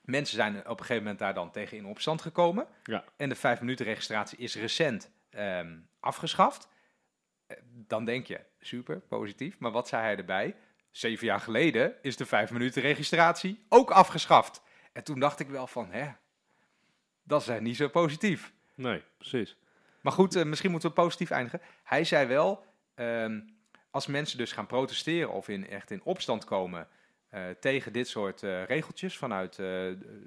mensen 0.00 0.36
zijn 0.36 0.56
op 0.58 0.64
een 0.66 0.84
gegeven 0.84 1.02
moment 1.02 1.18
daar 1.18 1.34
dan 1.34 1.50
tegen 1.50 1.76
in 1.76 1.86
opstand 1.86 2.22
gekomen. 2.22 2.66
Ja. 2.84 3.04
En 3.16 3.28
de 3.28 3.34
vijf 3.34 3.60
minuten 3.60 3.84
registratie 3.86 4.38
is 4.38 4.54
recent 4.54 5.10
ehm, 5.30 5.78
afgeschaft. 6.00 6.68
Dan 7.64 8.04
denk 8.04 8.26
je, 8.26 8.40
super, 8.60 9.00
positief. 9.00 9.58
Maar 9.58 9.70
wat 9.70 9.88
zei 9.88 10.02
hij 10.02 10.16
erbij? 10.16 10.56
Zeven 10.90 11.26
jaar 11.26 11.40
geleden 11.40 11.94
is 12.02 12.16
de 12.16 12.26
vijf 12.26 12.50
minuten 12.50 12.82
registratie 12.82 13.64
ook 13.68 13.90
afgeschaft. 13.90 14.62
En 14.92 15.04
toen 15.04 15.20
dacht 15.20 15.40
ik 15.40 15.48
wel 15.48 15.66
van, 15.66 15.90
hè, 15.90 16.10
dat 17.22 17.48
is 17.48 17.60
niet 17.60 17.76
zo 17.76 17.88
positief. 17.88 18.52
Nee, 18.74 19.02
precies. 19.18 19.56
Maar 20.02 20.12
goed, 20.12 20.36
eh, 20.36 20.44
misschien 20.44 20.70
moeten 20.70 20.88
we 20.88 20.94
positief 20.94 21.30
eindigen. 21.30 21.60
Hij 21.82 22.04
zei 22.04 22.26
wel, 22.26 22.64
ehm, 22.94 23.40
als 23.90 24.06
mensen 24.06 24.38
dus 24.38 24.52
gaan 24.52 24.66
protesteren 24.66 25.32
of 25.32 25.48
in, 25.48 25.68
echt 25.68 25.90
in 25.90 26.04
opstand 26.04 26.44
komen 26.44 26.88
eh, 27.28 27.42
tegen 27.60 27.92
dit 27.92 28.08
soort 28.08 28.42
eh, 28.42 28.64
regeltjes 28.64 29.18
vanuit 29.18 29.56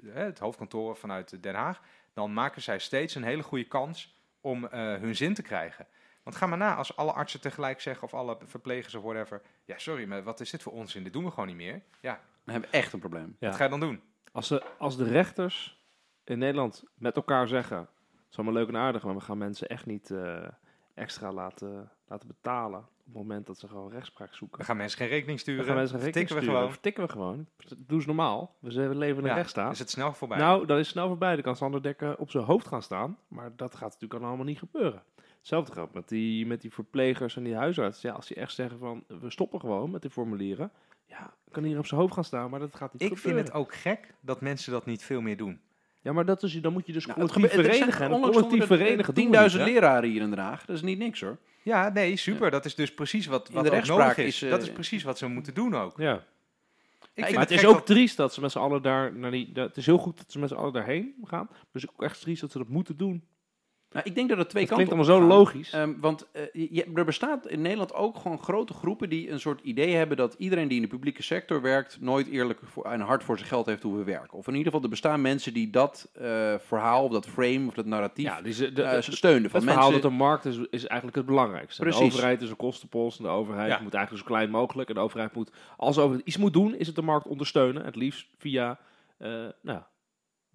het 0.04 0.38
hoofdkantoor 0.38 0.96
vanuit 0.96 1.42
Den 1.42 1.54
Haag, 1.54 1.80
dan 2.12 2.32
maken 2.32 2.62
zij 2.62 2.78
steeds 2.78 3.14
een 3.14 3.24
hele 3.24 3.42
goede 3.42 3.64
kans 3.64 4.16
om 4.46 4.66
eh, 4.66 4.80
hun 4.80 5.16
zin 5.16 5.34
te 5.34 5.42
krijgen. 5.42 5.86
Want 6.22 6.36
ga 6.36 6.46
maar 6.46 6.58
na, 6.58 6.74
als 6.74 6.96
alle 6.96 7.12
artsen 7.12 7.40
tegelijk 7.40 7.80
zeggen 7.80 8.02
of 8.02 8.14
alle 8.14 8.38
verplegers 8.44 8.94
of 8.94 9.02
whatever, 9.02 9.42
ja 9.64 9.78
sorry, 9.78 10.04
maar 10.04 10.22
wat 10.22 10.40
is 10.40 10.50
dit 10.50 10.62
voor 10.62 10.72
onzin? 10.72 11.02
Dit 11.02 11.12
doen 11.12 11.24
we 11.24 11.30
gewoon 11.30 11.46
niet 11.46 11.56
meer. 11.56 11.82
Ja, 12.00 12.20
Dan 12.44 12.54
hebben 12.54 12.70
we 12.70 12.76
echt 12.76 12.92
een 12.92 12.98
probleem. 12.98 13.36
Ja. 13.38 13.48
wat 13.48 13.56
ga 13.56 13.64
je 13.64 13.70
dan 13.70 13.80
doen? 13.80 14.02
Als 14.32 14.48
de, 14.48 14.62
als 14.78 14.96
de 14.96 15.04
rechters 15.04 15.84
in 16.24 16.38
Nederland 16.38 16.84
met 16.94 17.16
elkaar 17.16 17.48
zeggen, 17.48 17.88
is 18.30 18.36
allemaal 18.36 18.54
leuk 18.54 18.68
en 18.68 18.76
aardig, 18.76 19.04
maar 19.04 19.14
we 19.14 19.20
gaan 19.20 19.38
mensen 19.38 19.68
echt 19.68 19.86
niet 19.86 20.10
eh, 20.10 20.48
extra 20.94 21.32
laten, 21.32 21.90
laten 22.06 22.28
betalen 22.28 22.78
op 22.80 23.12
het 23.12 23.22
moment 23.22 23.46
dat 23.46 23.58
ze 23.58 23.68
gewoon 23.68 23.90
rechtspraak 23.90 24.34
zoeken. 24.34 24.58
We 24.58 24.64
gaan 24.64 24.76
mensen 24.76 24.98
geen 24.98 25.08
rekening 25.08 25.40
sturen, 25.40 25.64
gaan 25.64 25.74
mensen 25.74 25.98
rekening 26.00 26.28
vertikken 26.28 26.36
we 26.36 26.42
sturen. 26.42 26.60
gewoon. 26.60 26.72
Vertikken 26.72 27.02
we 27.06 27.12
gewoon. 27.12 27.46
Doe 27.86 27.96
eens 27.96 28.06
normaal. 28.06 28.54
We 28.58 28.88
we 28.88 28.94
leven 28.94 29.16
in 29.16 29.22
een 29.22 29.28
Ja, 29.28 29.34
rechtsstaat. 29.34 29.72
is 29.72 29.78
het 29.78 29.90
snel 29.90 30.12
voorbij. 30.12 30.38
Nou, 30.38 30.66
dat 30.66 30.78
is 30.78 30.88
snel 30.88 31.08
voorbij. 31.08 31.34
Dan 31.34 31.42
kan 31.42 31.56
Sander 31.56 31.82
Dekker 31.82 32.16
op 32.16 32.30
zijn 32.30 32.44
hoofd 32.44 32.66
gaan 32.66 32.82
staan. 32.82 33.18
Maar 33.28 33.52
dat 33.56 33.74
gaat 33.74 33.92
natuurlijk 33.92 34.22
allemaal 34.24 34.44
niet 34.44 34.58
gebeuren. 34.58 35.02
Hetzelfde 35.38 35.72
geldt 35.72 35.94
met 35.94 36.08
die, 36.08 36.46
met 36.46 36.60
die 36.60 36.72
verplegers 36.72 37.36
en 37.36 37.42
die 37.42 37.54
huisartsen. 37.54 38.08
Ja, 38.08 38.14
als 38.14 38.26
die 38.26 38.36
echt 38.36 38.54
zeggen 38.54 38.78
van, 38.78 39.04
we 39.06 39.30
stoppen 39.30 39.60
gewoon 39.60 39.90
met 39.90 40.02
die 40.02 40.10
formulieren. 40.10 40.70
Ja, 41.06 41.34
kan 41.50 41.62
hier 41.64 41.78
op 41.78 41.86
zijn 41.86 42.00
hoofd 42.00 42.14
gaan 42.14 42.24
staan, 42.24 42.50
maar 42.50 42.60
dat 42.60 42.74
gaat 42.74 42.92
niet 42.92 43.02
ik 43.02 43.18
vind 43.18 43.36
het 43.36 43.52
ook 43.52 43.74
gek 43.74 44.14
dat 44.20 44.40
mensen 44.40 44.72
dat 44.72 44.86
niet 44.86 45.02
veel 45.02 45.20
meer 45.20 45.36
doen. 45.36 45.60
Ja, 46.06 46.12
maar 46.12 46.24
dat 46.24 46.42
is, 46.42 46.60
dan 46.60 46.72
moet 46.72 46.86
je 46.86 46.92
dus 46.92 47.06
Nou, 47.06 47.20
het 47.20 47.32
collectief 47.32 47.58
er 47.58 47.64
verenigen. 47.72 48.04
En 48.04 48.12
onlangs 48.12 48.36
collectief 48.36 48.60
er 48.60 48.66
verenigen 48.66 49.14
doen 49.14 49.30
we 49.30 49.38
niet, 49.38 49.50
10.000 49.52 49.58
hè? 49.58 49.64
leraren 49.64 50.10
hier 50.10 50.20
in 50.22 50.30
Den 50.30 50.38
Haag. 50.38 50.64
Dat 50.64 50.76
is 50.76 50.82
niet 50.82 50.98
niks 50.98 51.20
hoor. 51.20 51.36
Ja, 51.62 51.88
nee, 51.88 52.16
super. 52.16 52.50
Dat 52.50 52.64
is 52.64 52.74
dus 52.74 52.94
precies 52.94 53.26
wat, 53.26 53.48
In 53.48 53.54
wat 53.54 53.62
de 53.62 53.68
ook 53.68 53.74
rechtspraak 53.74 54.00
nodig 54.16 54.16
is. 54.18 54.34
is, 54.34 54.42
eh, 54.42 54.50
dat 54.50 54.62
is 54.62 54.70
precies 54.72 55.02
wat 55.02 55.18
ze 55.18 55.26
moeten 55.26 55.54
doen 55.54 55.74
ook. 55.76 55.94
Ja. 55.98 56.14
Ik 56.14 56.20
maar 57.14 57.24
vind 57.24 57.30
Maar 57.38 57.42
het 57.48 57.50
is 57.50 57.66
ook 57.66 57.74
dat- 57.74 57.86
triest 57.86 58.16
dat 58.16 58.34
ze 58.34 58.40
met 58.40 58.52
z'n 58.52 58.58
allen 58.58 58.82
daar 58.82 59.12
naar 59.14 59.30
die... 59.30 59.52
dat- 59.52 59.68
Het 59.68 59.76
is 59.76 59.86
heel 59.86 59.98
goed 59.98 60.16
dat 60.16 60.32
ze 60.32 60.38
met 60.38 60.48
z'n 60.48 60.54
allen 60.54 60.72
daarheen 60.72 61.14
gaan. 61.24 61.46
Maar 61.50 61.58
het 61.72 61.82
is 61.82 61.88
ook 61.90 62.02
echt 62.02 62.20
triest 62.20 62.40
dat 62.40 62.50
ze 62.50 62.58
dat 62.58 62.68
moeten 62.68 62.96
doen. 62.96 63.24
Nou, 63.96 64.08
ik 64.08 64.14
denk 64.14 64.28
dat 64.28 64.38
het 64.38 64.48
twee 64.48 64.62
Het 64.64 64.72
kanten 64.72 64.88
klinkt 64.96 65.10
allemaal 65.10 65.28
zo 65.30 65.36
logisch. 65.38 65.72
Ehm, 65.72 65.92
want 66.00 66.26
eh, 66.32 66.42
je- 66.52 66.86
er 66.94 67.04
bestaat 67.04 67.46
in 67.48 67.60
Nederland 67.62 67.94
ook 67.94 68.16
gewoon 68.16 68.38
grote 68.38 68.72
groepen 68.72 69.08
die 69.08 69.30
een 69.30 69.40
soort 69.40 69.60
idee 69.60 69.94
hebben 69.94 70.16
dat 70.16 70.34
iedereen 70.38 70.68
die 70.68 70.76
in 70.76 70.82
de 70.82 70.88
publieke 70.88 71.22
sector 71.22 71.60
werkt 71.62 71.98
nooit 72.00 72.26
eerlijk 72.28 72.60
voor, 72.64 72.84
en 72.84 73.00
hard 73.00 73.24
voor 73.24 73.36
zijn 73.36 73.48
geld 73.48 73.66
heeft 73.66 73.82
hoeven 73.82 74.04
werken. 74.04 74.38
Of 74.38 74.46
in 74.46 74.52
ieder 74.52 74.66
geval, 74.66 74.82
er 74.82 74.90
bestaan 74.90 75.20
mensen 75.20 75.52
die 75.54 75.70
dat 75.70 76.08
eh, 76.12 76.54
verhaal 76.58 77.04
of 77.04 77.12
dat 77.12 77.26
frame 77.26 77.66
of 77.68 77.74
dat 77.74 77.86
narratief 77.86 78.24
ja, 78.24 78.42
die 78.42 78.52
ze, 78.52 78.72
de, 78.72 78.82
eh, 78.82 79.00
steunen. 79.02 79.50
Van 79.50 79.60
Het 79.60 79.68
verhaal 79.70 79.90
mensen, 79.90 80.02
dat 80.02 80.10
de 80.10 80.16
markt 80.24 80.44
is, 80.44 80.56
is 80.70 80.86
eigenlijk 80.86 81.16
het 81.16 81.26
belangrijkste. 81.26 81.82
Precies. 81.82 82.00
De 82.00 82.04
overheid 82.06 82.42
is 82.42 82.50
een 82.50 82.56
kostenpost. 82.56 83.18
En 83.18 83.24
de 83.24 83.30
overheid 83.30 83.70
Ja. 83.70 83.80
moet 83.82 83.94
eigenlijk 83.94 84.24
zo 84.26 84.34
klein 84.34 84.50
mogelijk. 84.50 84.88
En 84.88 84.94
de 84.94 85.00
overheid 85.00 85.34
moet, 85.34 85.50
als 85.76 85.94
de 85.94 86.00
overheid 86.00 86.26
iets 86.26 86.36
moet 86.36 86.52
doen, 86.52 86.74
is 86.74 86.86
het 86.86 86.96
de 86.96 87.02
markt 87.02 87.26
ondersteunen. 87.26 87.84
Het 87.84 87.96
liefst 87.96 88.26
via 88.38 88.78
nou, 89.62 89.80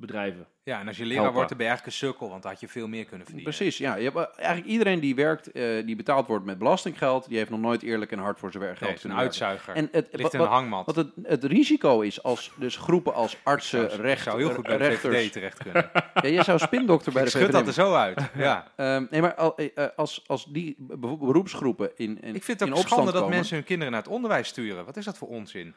bedrijven. 0.01 0.45
Ja, 0.63 0.79
en 0.79 0.87
als 0.87 0.97
je 0.97 1.03
leraar 1.03 1.15
Helpen. 1.17 1.33
wordt, 1.35 1.49
dan 1.49 1.57
ben 1.57 1.67
je 1.67 1.71
eigenlijk 1.73 2.01
een 2.01 2.07
sukkel, 2.07 2.29
want 2.29 2.41
dan 2.41 2.51
had 2.51 2.59
je 2.61 2.67
veel 2.67 2.87
meer 2.87 3.05
kunnen 3.05 3.25
verdienen. 3.25 3.53
Precies, 3.53 3.77
ja. 3.77 3.95
Je 3.95 4.03
hebt, 4.03 4.15
eh, 4.15 4.25
eigenlijk 4.37 4.67
iedereen 4.71 4.99
die 4.99 5.15
werkt, 5.15 5.51
eh, 5.51 5.85
die 5.85 5.95
betaald 5.95 6.27
wordt 6.27 6.45
met 6.45 6.57
belastinggeld, 6.57 7.27
die 7.27 7.37
heeft 7.37 7.49
nog 7.49 7.59
nooit 7.59 7.81
eerlijk 7.81 8.11
en 8.11 8.19
hard 8.19 8.39
voor 8.39 8.51
zijn 8.51 8.63
werk 8.63 8.79
Nee, 8.79 8.89
geld 8.89 9.03
een 9.03 9.09
werken. 9.09 9.25
uitzuiger. 9.25 9.73
En 9.75 9.89
het, 9.91 10.07
ligt 10.11 10.21
wat, 10.23 10.33
in 10.33 10.39
een 10.39 10.45
hangmat. 10.47 10.85
wat 10.85 10.95
het, 10.95 11.07
het 11.23 11.43
risico 11.43 12.01
is 12.01 12.23
als 12.23 12.51
dus 12.55 12.75
groepen 12.77 13.13
als 13.13 13.37
artsen, 13.43 13.89
zou, 13.89 14.01
recht, 14.01 14.23
zou 14.23 14.37
heel 14.37 14.53
goed 14.53 14.63
bij 14.65 14.77
de 14.77 14.87
rechters... 14.87 15.15
VVD 15.15 15.31
terecht 15.31 15.57
kunnen. 15.63 15.89
Ja, 16.21 16.29
jij 16.29 16.43
zou 16.43 16.59
spindokter 16.59 17.13
bij 17.13 17.23
de 17.23 17.29
schud 17.29 17.51
dat 17.51 17.61
VVD 17.61 17.67
er 17.67 17.73
zo 17.73 17.93
uit. 17.93 18.21
Ja. 18.35 18.67
Ehm, 18.75 19.05
nee, 19.09 19.21
maar 19.21 19.35
eh, 19.35 19.85
als, 19.95 20.23
als 20.27 20.45
die 20.45 20.75
be- 20.79 21.17
beroepsgroepen 21.17 21.91
in, 21.95 22.21
in 22.21 22.35
Ik 22.35 22.43
vind 22.43 22.59
het 22.59 22.71
ook 22.71 22.77
schande 22.77 23.11
dat 23.11 23.29
mensen 23.29 23.55
hun 23.55 23.65
kinderen 23.65 23.93
naar 23.93 24.01
het 24.01 24.11
onderwijs 24.11 24.47
sturen. 24.47 24.85
Wat 24.85 24.97
is 24.97 25.05
dat 25.05 25.17
voor 25.17 25.27
onzin? 25.27 25.73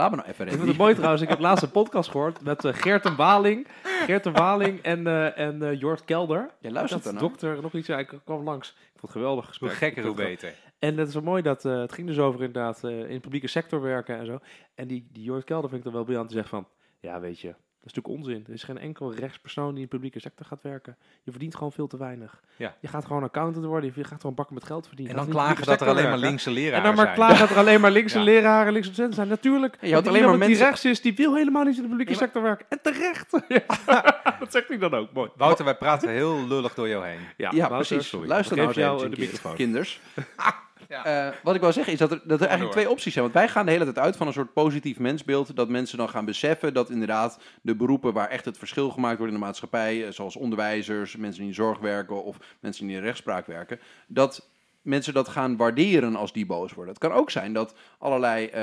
Laat 0.00 0.10
me 0.10 0.16
nou 0.16 0.28
even 0.28 0.46
Ik 0.46 0.52
vond 0.52 0.68
het 0.68 0.76
mooi 0.76 0.94
trouwens. 0.94 1.22
Ik 1.22 1.28
heb 1.28 1.38
laatst 1.38 1.62
een 1.62 1.70
podcast 1.70 2.10
gehoord 2.10 2.42
met 2.42 2.64
eh, 2.64 2.74
Geert 2.74 3.04
en 3.04 3.16
Waling. 3.16 3.66
Geert 3.82 4.26
en 4.26 4.32
Waling 4.32 4.82
en, 4.82 5.06
eh 5.06 5.38
en 5.38 5.62
eh, 5.62 5.80
Jort 5.80 6.04
Kelder. 6.04 6.50
Jij 6.60 6.70
luistert 6.70 7.06
ernaar. 7.06 7.22
dokter 7.22 7.62
nog 7.62 7.72
iets. 7.72 7.88
Ik 7.88 8.20
kwam 8.24 8.44
langs. 8.44 8.68
Ik 8.68 8.76
vond 8.84 9.02
het 9.02 9.10
geweldig 9.10 9.44
Hoe 9.44 9.68
gesprek. 9.68 9.72
gekker, 9.72 10.02
hoe 10.02 10.14
vond 10.14 10.28
het 10.28 10.40
beter. 10.40 10.58
En 10.80 10.96
het 10.96 11.08
is 11.08 11.14
wel 11.14 11.22
mooi 11.22 11.42
dat 11.42 11.64
eh, 11.64 11.80
het 11.80 11.92
ging 11.92 12.06
dus 12.06 12.18
over 12.18 12.42
inderdaad 12.42 12.84
eh, 12.84 13.00
in 13.00 13.14
de 13.14 13.20
publieke 13.20 13.46
sector 13.46 13.80
werken 13.80 14.18
en 14.18 14.26
zo. 14.26 14.38
En 14.74 14.86
die, 14.86 15.08
die 15.12 15.22
Jort 15.22 15.44
Kelder 15.44 15.68
vind 15.68 15.80
ik 15.80 15.84
dan 15.84 15.94
wel 15.94 16.04
briljant. 16.04 16.28
Die 16.28 16.36
zegt 16.38 16.50
van, 16.50 16.68
ja 17.00 17.20
weet 17.20 17.40
je, 17.40 17.54
dat 17.82 17.90
is 17.90 17.94
natuurlijk 17.96 18.24
onzin. 18.26 18.44
Er 18.46 18.52
is 18.54 18.62
geen 18.62 18.78
enkel 18.78 19.14
rechtspersoon 19.14 19.68
die 19.68 19.76
in 19.76 19.82
de 19.82 19.88
publieke 19.88 20.20
sector 20.20 20.46
gaat 20.46 20.62
werken. 20.62 20.96
Je 21.22 21.30
verdient 21.30 21.54
gewoon 21.54 21.72
veel 21.72 21.86
te 21.86 21.96
weinig. 21.96 22.40
Ja. 22.56 22.74
Je 22.80 22.88
gaat 22.88 23.04
gewoon 23.04 23.22
accountant 23.22 23.64
worden. 23.64 23.92
Je 23.94 24.04
gaat 24.04 24.20
gewoon 24.20 24.36
bakken 24.36 24.54
met 24.54 24.64
geld 24.64 24.86
verdienen. 24.86 25.12
En 25.14 25.18
dan 25.20 25.28
de 25.28 25.32
klagen 25.36 25.66
dat 25.66 25.80
er 25.80 25.88
alleen 25.88 26.08
maar 26.08 26.18
linkse 26.18 26.50
leraren 26.50 26.76
En 26.78 26.82
dan 26.84 26.94
maar 26.94 27.04
zijn. 27.04 27.16
klagen 27.16 27.38
dat 27.38 27.50
er 27.50 27.56
alleen 27.56 27.80
maar 27.80 27.90
linkse 27.90 28.18
Ja. 28.18 28.24
leraren, 28.24 28.72
linkse 28.72 28.90
docenten 28.90 29.14
zijn. 29.16 29.28
Natuurlijk. 29.28 29.76
Je 29.80 29.94
had 29.94 30.08
alleen 30.08 30.22
maar 30.24 30.38
mensen- 30.38 30.56
die 30.56 30.64
rechts 30.66 30.84
is, 30.84 31.00
die 31.00 31.14
wil 31.14 31.34
helemaal 31.34 31.64
niet 31.64 31.76
in 31.76 31.82
de 31.82 31.88
publieke 31.88 32.14
sector 32.14 32.42
werken. 32.42 32.66
En 32.68 32.78
terecht. 32.82 33.28
Ja, 33.86 34.36
dat 34.38 34.52
zegt 34.52 34.68
hij 34.68 34.78
dan 34.78 34.94
ook. 34.94 35.12
Mooi. 35.12 35.30
Wouter, 35.36 35.64
wij 35.64 35.76
praten 35.76 36.08
heel 36.10 36.46
lullig 36.48 36.74
door 36.74 36.88
jou 36.88 37.06
heen. 37.06 37.18
Ja, 37.36 37.50
Wouter, 37.50 37.76
precies. 37.76 38.08
sorry. 38.08 38.28
Luister 38.28 38.56
nou 38.56 38.68
eens 38.68 38.76
jou 38.76 39.08
de 39.10 39.16
microfoon. 39.18 39.54
kinders. 39.54 40.00
Ja. 40.90 41.04
Eh, 41.04 41.34
wat 41.42 41.54
ik 41.54 41.60
wil 41.60 41.72
zeggen 41.72 41.92
is 41.92 41.98
dat 41.98 42.10
er, 42.10 42.20
dat 42.24 42.40
er 42.40 42.46
eigenlijk 42.46 42.60
door. 42.60 42.70
twee 42.82 42.90
opties 42.90 43.12
zijn. 43.12 43.24
Want 43.24 43.36
wij 43.36 43.48
gaan 43.48 43.66
de 43.66 43.72
hele 43.72 43.84
tijd 43.84 43.98
uit 43.98 44.16
van 44.16 44.26
een 44.26 44.32
soort 44.32 44.52
positief 44.52 44.98
mensbeeld. 44.98 45.56
Dat 45.56 45.68
mensen 45.68 45.98
dan 45.98 46.08
gaan 46.08 46.24
beseffen 46.24 46.74
dat 46.74 46.90
inderdaad 46.90 47.38
de 47.62 47.74
beroepen 47.76 48.12
waar 48.12 48.28
echt 48.28 48.44
het 48.44 48.58
verschil 48.58 48.90
gemaakt 48.90 49.18
wordt 49.18 49.32
in 49.32 49.38
de 49.38 49.44
maatschappij. 49.44 50.06
eh, 50.06 50.12
Zoals 50.12 50.36
onderwijzers, 50.36 51.16
mensen 51.16 51.40
die 51.40 51.48
in 51.48 51.54
zorg 51.54 51.78
werken 51.78 52.24
of 52.24 52.36
mensen 52.60 52.86
die 52.86 52.94
in 52.94 53.00
de 53.00 53.06
rechtspraak 53.06 53.46
werken. 53.46 53.80
Dat 54.06 54.48
mensen 54.82 55.14
dat 55.14 55.28
gaan 55.28 55.56
waarderen 55.56 56.16
als 56.16 56.32
die 56.32 56.46
boos 56.46 56.72
worden. 56.74 56.94
Het 56.94 57.02
kan 57.02 57.12
ook 57.12 57.30
zijn 57.30 57.52
dat 57.52 57.74
allerlei, 57.98 58.46
eh, 58.46 58.62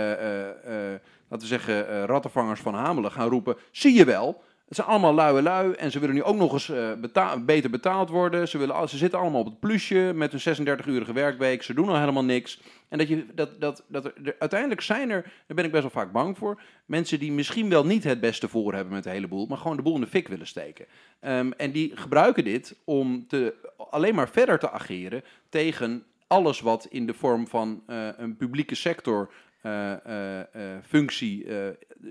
laten 1.29 1.39
we 1.39 1.45
zeggen, 1.45 2.05
rattenvangers 2.05 2.59
van 2.59 2.73
Hamelen 2.73 3.11
gaan 3.11 3.29
roepen... 3.29 3.57
Zie 3.71 3.93
je 3.93 4.05
wel, 4.05 4.43
het 4.67 4.75
zijn 4.75 4.87
allemaal 4.87 5.13
luie 5.13 5.41
lui 5.41 5.71
en 5.71 5.91
ze 5.91 5.99
willen 5.99 6.15
nu 6.15 6.23
ook 6.23 6.35
nog 6.35 6.53
eens 6.53 6.69
eh, 6.69 7.33
beter 7.45 7.69
betaald 7.69 8.09
worden. 8.09 8.47
Ze, 8.47 8.57
willen, 8.57 8.89
ze 8.89 8.97
zitten 8.97 9.19
allemaal 9.19 9.39
op 9.39 9.45
het 9.45 9.59
plusje 9.59 10.11
met 10.15 10.33
een 10.33 10.67
36-urige 10.67 11.13
werkweek. 11.13 11.63
Ze 11.63 11.73
doen 11.73 11.89
al 11.89 11.99
helemaal 11.99 12.23
niks. 12.23 12.61
En 12.89 12.97
dat 12.97 13.07
je, 13.07 13.25
dat, 13.33 13.61
dat, 13.61 13.83
dat 13.87 14.05
er- 14.05 14.35
uiteindelijk 14.39 14.81
zijn 14.81 15.09
er, 15.09 15.21
daar 15.21 15.55
ben 15.55 15.65
ik 15.65 15.71
best 15.71 15.81
wel 15.81 15.91
vaak 15.91 16.11
bang 16.11 16.37
voor, 16.37 16.61
mensen 16.85 17.19
die 17.19 17.31
misschien 17.31 17.69
wel 17.69 17.85
niet 17.85 18.03
het 18.03 18.19
beste 18.19 18.47
voor 18.47 18.73
hebben 18.73 18.93
met 18.93 19.03
de 19.03 19.09
hele 19.09 19.27
boel, 19.27 19.45
maar 19.45 19.57
gewoon 19.57 19.77
de 19.77 19.83
boel 19.83 19.95
in 19.95 20.01
de 20.01 20.07
fik 20.07 20.27
willen 20.27 20.47
steken. 20.47 20.85
Ehm, 21.19 21.51
en 21.51 21.71
die 21.71 21.91
gebruiken 21.95 22.43
dit 22.43 22.75
om 22.83 23.27
te, 23.27 23.53
alleen 23.89 24.15
maar 24.15 24.29
verder 24.29 24.59
te 24.59 24.71
ageren 24.71 25.23
tegen 25.49 26.03
alles 26.27 26.59
wat 26.59 26.87
in 26.89 27.05
de 27.05 27.13
vorm 27.13 27.47
van 27.47 27.83
eh, 27.87 28.07
een 28.17 28.37
publieke 28.37 28.75
sector 28.75 29.33
eh, 29.61 30.05
eh, 30.05 30.39
eh, 30.39 30.83
functie 30.83 31.47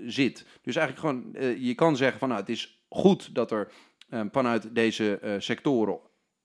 zit. 0.05 0.45
Dus 0.61 0.75
eigenlijk 0.75 0.99
gewoon, 0.99 1.35
je 1.59 1.75
kan 1.75 1.95
zeggen 1.95 2.19
van 2.19 2.27
nou, 2.27 2.41
het 2.41 2.49
is 2.49 2.85
goed 2.89 3.35
dat 3.35 3.51
er 3.51 3.71
vanuit 4.31 4.75
deze 4.75 5.35
sectoren 5.37 5.99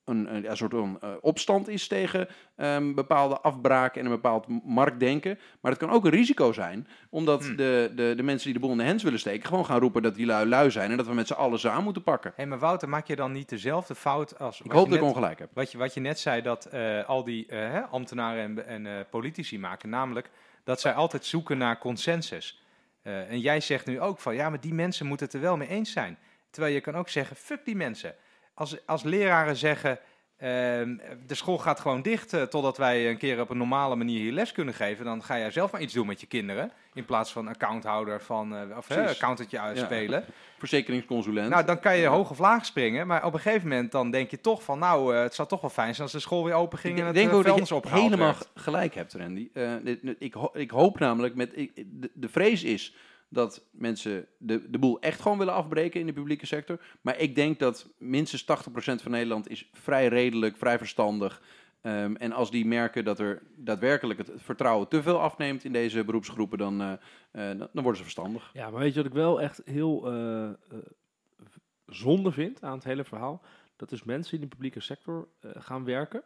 een, 0.05 0.35
een, 0.35 0.43
ja, 0.43 0.55
soort 0.55 0.73
van 0.73 1.01
opstand 1.21 1.69
is 1.69 1.87
tegen 1.87 2.29
ehm, 2.57 2.95
bepaalde 2.95 3.41
afbraken 3.41 4.01
en 4.01 4.07
een 4.07 4.13
bepaald 4.13 4.47
marktdenken. 4.65 5.39
Maar 5.61 5.71
het 5.71 5.81
kan 5.81 5.91
ook 5.91 6.05
een 6.05 6.11
risico 6.11 6.53
zijn, 6.53 6.89
omdat 7.11 7.45
Hmm. 7.45 7.57
de, 7.57 7.93
de, 7.95 8.13
de 8.17 8.23
mensen 8.23 8.45
die 8.45 8.55
de 8.55 8.61
boel 8.61 8.71
in 8.71 8.79
de 8.79 8.85
hens 8.85 9.03
willen 9.03 9.19
steken, 9.19 9.49
gewoon 9.49 9.67
gaan 9.67 9.81
roepen 9.81 10.03
dat 10.03 10.15
die 10.15 10.27
lui 10.27 10.49
lui 10.49 10.71
zijn 10.71 10.91
en 10.91 10.97
dat 10.97 11.07
we 11.07 11.15
met 11.15 11.27
z'n 11.27 11.33
allen 11.33 11.59
ze 11.59 11.69
aan 11.69 11.85
moeten 11.85 12.03
pakken. 12.03 12.33
Hé, 12.37 12.47
maar 12.47 12.59
Wouter, 12.59 12.89
maak 12.89 13.07
je 13.07 13.17
dan 13.17 13.33
niet 13.33 13.49
dezelfde 13.49 13.95
fout 13.95 14.39
als... 14.39 14.61
Ik 14.61 14.73
hoop 14.73 14.89
dat 14.89 14.99
ik 14.99 15.05
ongelijk 15.05 15.39
heb. 15.39 15.51
Wat 15.55 15.73
je, 15.73 15.79
wat 15.79 15.95
je 15.95 16.01
net 16.01 16.19
zei, 16.19 16.43
dat 16.43 16.73
al 17.07 17.25
die 17.25 17.55
ambtenaren 17.91 18.67
en, 18.67 18.87
en 18.87 19.07
politici 19.11 19.59
maken, 19.59 19.89
namelijk 19.89 20.31
dat 20.65 20.81
zij 20.81 20.93
altijd 20.93 21.25
zoeken 21.25 21.59
naar 21.59 21.79
consensus. 21.79 22.63
Eh, 23.03 23.31
en 23.31 23.41
jij 23.41 23.61
zegt 23.61 23.87
nu 23.87 24.01
ook 24.01 24.19
van, 24.19 24.35
ja, 24.35 24.51
maar 24.51 24.61
die 24.61 24.75
mensen 24.75 25.07
moeten 25.07 25.27
het 25.27 25.35
er 25.35 25.41
wel 25.41 25.57
mee 25.57 25.69
eens 25.69 25.93
zijn. 25.93 26.19
Terwijl 26.51 26.75
je 26.75 26.81
kan 26.81 26.97
ook 26.97 27.09
zeggen, 27.09 27.37
fuck 27.37 27.65
die 27.65 27.77
mensen. 27.77 28.15
Als, 28.55 28.87
als 28.87 29.03
leraren 29.03 29.57
zeggen, 29.57 29.99
de 31.27 31.35
school 31.35 31.59
gaat 31.59 31.81
gewoon 31.81 32.03
dicht 32.03 32.33
eh, 32.33 32.43
totdat 32.43 32.77
wij 32.77 33.09
een 33.11 33.17
keer 33.17 33.41
op 33.41 33.51
een 33.51 33.57
normale 33.57 33.97
manier 33.97 34.21
hier 34.21 34.33
les 34.33 34.53
kunnen 34.53 34.75
geven, 34.75 35.05
dan 35.05 35.23
ga 35.23 35.39
jij 35.39 35.51
zelf 35.51 35.73
maar 35.73 35.81
iets 35.81 35.95
doen 35.95 36.07
met 36.07 36.21
je 36.21 36.27
kinderen. 36.27 36.71
In 36.95 37.05
plaats 37.05 37.33
van 37.33 37.49
accounthouder 37.49 38.23
van, 38.23 38.57
eh 38.57 38.77
of 38.77 38.89
hè, 38.89 39.09
accountantje 39.09 39.57
Ja. 39.57 39.63
uitspelen. 39.63 40.25
Verzekeringsconsulent. 40.59 41.49
Nou, 41.51 41.65
dan 41.65 41.81
kan 41.81 41.97
je 41.97 42.07
hoog 42.07 42.31
of 42.31 42.39
laag 42.39 42.67
springen. 42.67 43.07
Maar 43.07 43.25
op 43.25 43.35
een 43.35 43.41
gegeven 43.41 43.69
moment 43.69 43.93
dan 43.93 44.11
denk 44.11 44.31
je 44.31 44.41
toch 44.41 44.63
van... 44.63 44.79
nou, 44.79 45.15
eh, 45.17 45.23
het 45.23 45.35
zou 45.35 45.49
toch 45.49 45.61
wel 45.61 45.71
fijn 45.71 45.91
zijn 45.91 46.03
als 46.03 46.13
de 46.13 46.21
school 46.21 46.45
weer 46.45 46.55
open 46.55 46.79
ging... 46.79 46.95
ik 46.95 47.01
en 47.01 47.07
het 47.07 47.15
denk 47.15 47.33
ook 47.33 47.45
dat 47.45 47.69
je 47.69 47.81
helemaal 47.89 48.27
werd. 48.27 48.49
gelijk 48.55 48.95
hebt, 48.95 49.15
Randy. 49.15 49.49
Ik, 50.19 50.33
ho- 50.35 50.51
ik 50.55 50.71
hoop 50.71 50.99
namelijk, 50.99 51.35
met, 51.35 51.51
ik, 51.55 51.73
de, 51.75 52.11
de 52.15 52.29
vrees 52.29 52.63
is 52.65 52.95
dat 53.33 53.67
mensen 53.71 54.27
de, 54.39 54.71
de 54.71 54.79
boel 54.79 55.01
echt 55.01 55.21
gewoon 55.21 55.39
willen 55.39 55.55
afbreken 55.55 56.01
in 56.01 56.07
de 56.07 56.13
publieke 56.13 56.47
sector. 56.47 56.81
Maar 57.01 57.19
ik 57.19 57.35
denk 57.35 57.59
dat 57.59 57.89
minstens 57.99 58.43
80% 58.43 58.45
van 58.75 59.11
Nederland 59.11 59.49
is 59.49 59.69
vrij 59.73 60.09
redelijk, 60.09 60.57
vrij 60.57 60.79
verstandig. 60.79 61.43
Ehm, 61.81 62.15
en 62.15 62.33
als 62.33 62.51
die 62.51 62.67
merken 62.67 63.05
dat 63.05 63.19
er 63.19 63.43
daadwerkelijk 63.57 64.19
het 64.19 64.33
vertrouwen 64.37 64.89
te 64.89 65.03
veel 65.03 65.21
afneemt 65.21 65.65
in 65.65 65.73
deze 65.73 66.05
beroepsgroepen, 66.05 66.59
dan, 66.59 66.81
eh, 66.81 66.93
eh, 66.93 67.59
dan, 67.59 67.69
worden 67.73 67.97
ze 67.97 68.03
verstandig. 68.03 68.51
Ja, 68.53 68.71
maar 68.71 68.81
weet 68.81 68.95
je 68.95 69.03
wat 69.03 69.07
ik 69.07 69.17
wel 69.17 69.41
echt 69.41 69.63
heel 69.65 70.13
eh, 70.13 70.51
zonde 71.87 72.33
vind 72.33 72.63
aan 72.63 72.75
het 72.75 72.85
hele 72.85 73.05
verhaal? 73.05 73.43
Dat 73.77 73.93
is 73.93 74.03
mensen 74.03 74.35
in 74.35 74.41
de 74.41 74.47
publieke 74.47 74.81
sector 74.81 75.29
gaan 75.41 75.85
werken. 75.85 76.23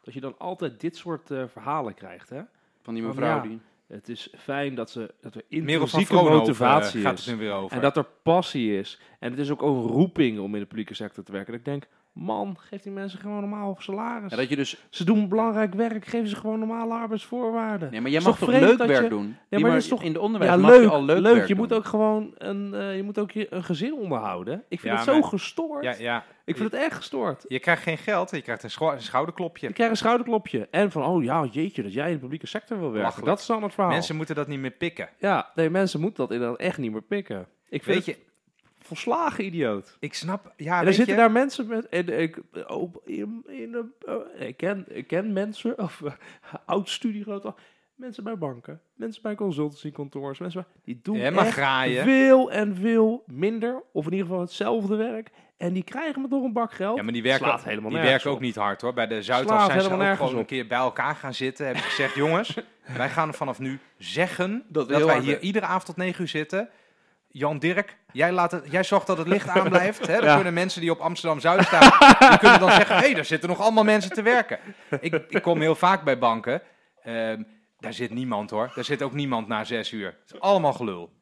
Dat 0.00 0.14
je 0.14 0.20
dan 0.20 0.38
altijd 0.38 0.80
dit 0.80 0.96
soort 0.96 1.26
verhalen 1.26 1.94
krijgt. 1.94 2.30
Hè? 2.30 2.42
Van 2.82 2.94
die 2.94 3.02
mevrouw 3.02 3.36
ja, 3.36 3.42
die... 3.42 3.60
Het 3.86 4.08
is 4.08 4.32
fijn 4.36 4.74
dat, 4.74 4.90
ze, 4.90 5.14
dat 5.20 5.34
er 5.34 5.42
intrinsieke 5.48 6.06
Vroonhoven 6.06 6.38
motivatie 6.38 7.00
eh, 7.00 7.06
gaat 7.06 7.18
is. 7.18 7.26
weer 7.26 7.52
over. 7.52 7.76
En 7.76 7.82
dat 7.82 7.96
er 7.96 8.06
passie 8.22 8.78
is. 8.78 9.00
En 9.18 9.30
het 9.30 9.40
is 9.40 9.50
ook 9.50 9.62
een 9.62 9.82
roeping 9.82 10.38
om 10.38 10.54
in 10.54 10.60
de 10.60 10.66
publieke 10.66 10.94
sector 10.94 11.24
te 11.24 11.32
werken. 11.32 11.50
Dat 11.50 11.60
ik 11.60 11.66
denk, 11.66 11.86
man, 12.16 12.56
geef 12.58 12.82
die 12.82 12.92
mensen 12.92 13.18
gewoon 13.18 13.40
normaal 13.40 13.76
salaris. 13.78 14.30
Ja, 14.30 14.36
dat 14.36 14.48
je 14.48 14.56
dus, 14.56 14.76
Ze 14.90 15.04
doen 15.04 15.28
belangrijk 15.28 15.74
werk, 15.74 16.04
geven 16.06 16.28
ze 16.28 16.36
gewoon 16.36 16.58
normale 16.58 16.94
arbeidsvoorwaarden. 16.94 17.90
nee, 17.90 18.00
maar 18.00 18.10
jij 18.10 18.20
mag 18.20 18.38
toch 18.38 18.48
leuk 18.48 18.78
werk 18.78 19.02
je- 19.02 19.08
doen? 19.08 19.26
maar 19.26 19.36
Die 19.48 19.58
dat 19.58 19.68
maar 19.68 19.76
is 19.76 19.88
toch- 19.88 20.02
in 20.02 20.12
de 20.12 20.20
onderwijs 20.20 20.52
Ja, 20.52 20.56
mag 20.58 20.70
leuk, 20.70 20.80
je 20.82 20.88
al 20.88 21.04
leuk, 21.04 21.18
leuk. 21.20 21.34
werk 21.34 21.48
Je 21.48 21.54
doen. 21.54 21.62
moet 21.62 21.72
ook 21.74 21.84
gewoon 21.84 22.34
een, 22.38 22.74
eh, 22.74 22.96
je 22.96 23.02
moet 23.02 23.18
ook 23.18 23.30
je, 23.30 23.46
een 23.50 23.64
gezin 23.64 23.94
onderhouden. 23.94 24.64
Ik 24.68 24.80
vind 24.80 24.92
Ja, 24.92 24.98
het 25.00 25.08
zo 25.08 25.18
maar- 25.20 25.28
gestoord. 25.28 25.84
ja, 25.84 25.94
ja, 25.98 26.24
Ik 26.44 26.56
vind 26.56 26.72
het 26.72 26.80
echt 26.80 26.94
gestoord. 26.94 27.44
je 27.48 27.58
krijgt 27.58 27.82
geen 27.82 27.98
geld, 27.98 28.30
je 28.30 28.42
krijgt 28.42 28.62
een, 28.62 28.70
scho- 28.70 28.92
een 28.92 29.02
schouderklopje. 29.02 29.68
Ik 29.68 29.74
krijg 29.74 29.90
een 29.90 29.96
schouderklopje. 29.96 30.68
En 30.70 30.90
van, 30.90 31.04
oh 31.04 31.22
ja, 31.24 31.44
jeetje, 31.50 31.82
dat 31.82 31.92
jij 31.92 32.06
in 32.06 32.14
de 32.14 32.20
publieke 32.20 32.46
sector 32.46 32.76
wil 32.76 32.84
werken. 32.86 33.00
Belachelijk. 33.00 33.26
Dat 33.28 33.40
is 33.40 33.46
dan 33.46 33.62
het 33.62 33.74
verhaal. 33.74 33.92
Mensen 33.92 34.16
moeten 34.16 34.34
dat 34.34 34.46
niet 34.48 34.60
meer 34.60 34.70
pikken. 34.70 35.08
Ja, 35.18 35.50
nee, 35.54 35.70
mensen 35.70 36.00
moeten 36.00 36.22
dat 36.26 36.32
inderdaad 36.32 36.58
echt 36.58 36.78
niet 36.78 36.92
meer 36.92 37.02
pikken. 37.02 37.46
Ik 37.68 37.82
vind 37.82 37.96
Weet 37.96 38.06
het 38.06 38.16
je, 38.16 38.22
volslagen 38.86 39.44
idioot. 39.44 39.96
ik 40.00 40.14
snap... 40.14 40.52
Ja, 40.56 40.80
en 40.80 40.86
er 40.86 40.94
zitten 40.94 41.14
je, 41.14 41.20
daar 41.20 41.30
mensen 41.32 41.66
met... 41.66 41.88
En 41.88 42.20
ik, 42.20 42.38
op, 42.66 43.00
in, 43.04 43.42
in, 43.46 43.74
een- 43.74 43.92
eh, 44.36 44.46
ik, 44.48 44.56
ken, 44.56 44.84
ik 44.88 45.06
ken 45.06 45.32
mensen, 45.32 45.78
of 45.82 46.00
uh, 46.04 46.10
oud-studiegenoten, 46.66 47.54
mensen 47.94 48.24
bij 48.24 48.38
banken, 48.38 48.80
mensen 48.94 49.22
bij 49.22 49.34
consultancykantoors, 49.34 50.38
mensen 50.38 50.62
bij, 50.62 50.80
die 50.84 51.00
doen 51.02 51.16
Ja, 51.16 51.30
maar 51.30 51.44
echt 51.46 51.52
graaien. 51.54 52.04
veel 52.04 52.50
en 52.52 52.76
veel 52.76 53.24
minder, 53.26 53.82
of 53.92 54.04
in 54.06 54.10
ieder 54.12 54.26
geval 54.26 54.40
hetzelfde 54.42 54.96
werk. 54.96 55.30
En 55.56 55.72
die 55.72 55.82
krijgen 55.84 56.22
me 56.22 56.28
door 56.28 56.44
een 56.44 56.52
bak 56.52 56.72
geld. 56.72 56.96
Ja, 56.96 57.02
maar 57.02 57.12
die 57.12 57.22
werken, 57.22 57.46
Slaat 57.46 57.64
helemaal 57.64 57.90
die 57.90 58.00
werken 58.00 58.30
ook 58.30 58.36
op. 58.36 58.42
niet 58.42 58.56
hard 58.56 58.80
hoor. 58.80 58.92
Bij 58.92 59.06
de 59.06 59.22
Zuidas 59.22 59.48
Slaat 59.48 59.66
zijn 59.70 59.80
ze 59.80 59.90
ook 60.10 60.16
gewoon 60.16 60.36
een 60.38 60.44
keer 60.46 60.66
bij 60.66 60.78
elkaar 60.78 61.14
gaan 61.14 61.34
zitten. 61.34 61.64
Hebben 61.64 61.82
ze 61.82 61.88
gezegd, 61.88 62.14
jongens, 62.24 62.54
wij 62.96 63.08
gaan 63.08 63.34
vanaf 63.34 63.58
nu 63.58 63.78
zeggen 63.98 64.64
Dat 64.68 64.86
wij 64.86 65.20
hier 65.20 65.40
iedere 65.40 65.66
avond 65.66 65.84
tot 65.84 65.96
9 65.96 66.20
uur 66.22 66.28
zitten. 66.28 66.68
Jan 67.38 67.58
Dirk, 67.58 67.96
jij, 68.12 68.32
laat 68.32 68.50
het, 68.52 68.64
jij 68.70 68.82
zorgt 68.84 69.06
dat 69.06 69.18
het 69.18 69.26
licht 69.28 69.48
aan 69.48 69.68
blijft. 69.68 70.06
Hè? 70.06 70.14
Dan 70.16 70.24
Ja. 70.24 70.34
kunnen 70.34 70.54
mensen 70.54 70.80
die 70.80 70.90
op 70.90 70.98
Amsterdam-Zuid 71.00 71.64
staan, 71.66 71.80
die 72.28 72.38
kunnen 72.38 72.60
dan 72.60 72.70
zeggen... 72.70 72.96
hé, 72.96 73.02
hey, 73.02 73.14
daar 73.14 73.24
zitten 73.24 73.48
nog 73.48 73.60
allemaal 73.60 73.84
mensen 73.84 74.10
te 74.12 74.22
werken. 74.22 74.58
Ik, 75.00 75.14
ik 75.28 75.42
kom 75.42 75.60
heel 75.60 75.74
vaak 75.74 76.02
bij 76.04 76.18
banken. 76.18 76.62
Ehm, 77.02 77.42
daar 77.78 77.92
zit 77.92 78.10
niemand 78.10 78.50
hoor. 78.50 78.72
Daar 78.74 78.84
zit 78.84 79.02
ook 79.02 79.12
niemand 79.12 79.48
na 79.48 79.64
zes 79.64 79.92
uur. 79.92 80.06
Het 80.06 80.34
is 80.34 80.40
allemaal 80.40 80.72
gelul. 80.72 81.12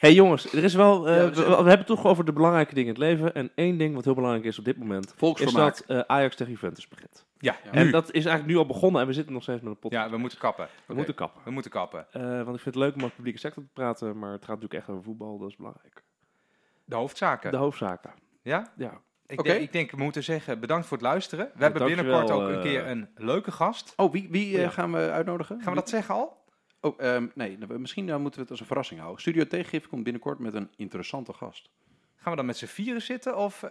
Hey, 0.00 0.14
jongens, 0.14 0.52
er 0.52 0.64
is 0.64 0.74
wel, 0.74 1.08
eh, 1.08 1.16
Ja, 1.16 1.30
we, 1.30 1.42
hebben 1.44 1.78
het 1.78 1.86
toch 1.86 2.04
over 2.06 2.24
de 2.24 2.32
belangrijke 2.32 2.74
dingen 2.74 2.94
in 2.94 3.00
het 3.02 3.10
leven. 3.10 3.34
En 3.34 3.50
één 3.54 3.78
ding 3.78 3.94
wat 3.94 4.04
heel 4.04 4.14
belangrijk 4.14 4.44
is 4.44 4.58
op 4.58 4.64
dit 4.64 4.78
moment, 4.78 5.14
is 5.34 5.52
dat 5.52 5.84
eh, 5.86 5.98
Ajax 6.06 6.36
tegen 6.36 6.52
Juventus 6.52 6.88
begint. 6.88 7.26
Ja, 7.38 7.56
Ja. 7.64 7.70
En 7.72 7.84
nu. 7.84 7.90
dat 7.90 8.06
is 8.06 8.24
eigenlijk 8.24 8.46
nu 8.46 8.56
al 8.56 8.66
begonnen 8.66 9.00
en 9.00 9.06
we 9.06 9.12
zitten 9.12 9.32
nog 9.32 9.42
steeds 9.42 9.60
met 9.60 9.72
een 9.72 9.78
pot. 9.78 9.92
Ja, 9.92 10.10
we 10.10 10.16
moeten 10.16 10.38
kappen. 10.38 10.68
we 10.86 10.94
moeten 10.94 11.14
kappen. 11.14 11.42
We 11.44 11.50
moeten 11.50 11.70
kappen. 11.70 12.06
Eh, 12.12 12.22
want 12.22 12.56
ik 12.56 12.62
vind 12.62 12.64
het 12.64 12.74
leuk 12.74 12.94
om 12.94 12.98
over 12.98 13.08
de 13.08 13.14
publieke 13.14 13.38
sector 13.38 13.62
te 13.62 13.68
praten, 13.72 14.18
maar 14.18 14.32
het 14.32 14.44
gaat 14.44 14.54
natuurlijk 14.60 14.80
echt 14.80 14.88
over 14.88 15.02
voetbal, 15.02 15.38
dat 15.38 15.48
is 15.48 15.56
belangrijk. 15.56 16.02
De 16.84 16.96
hoofdzaken. 16.96 17.50
De 17.50 17.56
hoofdzaken. 17.56 18.10
Ja? 18.42 18.72
Ja. 18.76 19.00
Ik, 19.26 19.38
Oké. 19.40 19.48
denk, 19.48 19.60
ik 19.62 19.72
denk, 19.72 19.90
we 19.90 19.96
moeten 20.02 20.22
zeggen, 20.24 20.60
bedankt 20.60 20.86
voor 20.86 20.96
het 20.96 21.06
luisteren. 21.06 21.50
We 21.54 21.62
hebben 21.62 21.86
binnenkort 21.86 22.30
ook 22.30 22.48
een 22.48 22.60
keer 22.60 22.86
een 22.86 23.08
leuke 23.14 23.52
gast. 23.52 23.92
Oh, 23.96 24.12
wie, 24.12 24.28
wie 24.30 24.58
Ja. 24.58 24.68
gaan 24.68 24.92
we 24.92 25.10
uitnodigen? 25.10 25.60
Gaan 25.60 25.72
we 25.72 25.78
dat 25.78 25.88
zeggen 25.88 26.14
al? 26.14 26.39
Oh, 26.80 26.94
ehm, 27.00 27.26
nee, 27.34 27.56
nou, 27.58 27.72
we- 27.72 27.78
misschien 27.78 28.08
eh, 28.08 28.16
moeten 28.16 28.34
we 28.34 28.40
het 28.40 28.50
als 28.50 28.60
een 28.60 28.66
verrassing 28.66 29.00
houden. 29.00 29.20
Studio 29.20 29.44
Tegengif 29.46 29.88
komt 29.88 30.02
binnenkort 30.04 30.38
met 30.38 30.54
een 30.54 30.70
interessante 30.76 31.32
gast. 31.32 31.70
Gaan 32.16 32.30
we 32.30 32.36
dan 32.36 32.46
met 32.46 32.56
z'n 32.56 32.66
vieren 32.66 33.02
zitten 33.02 33.36
of 33.36 33.62
eh, 33.62 33.70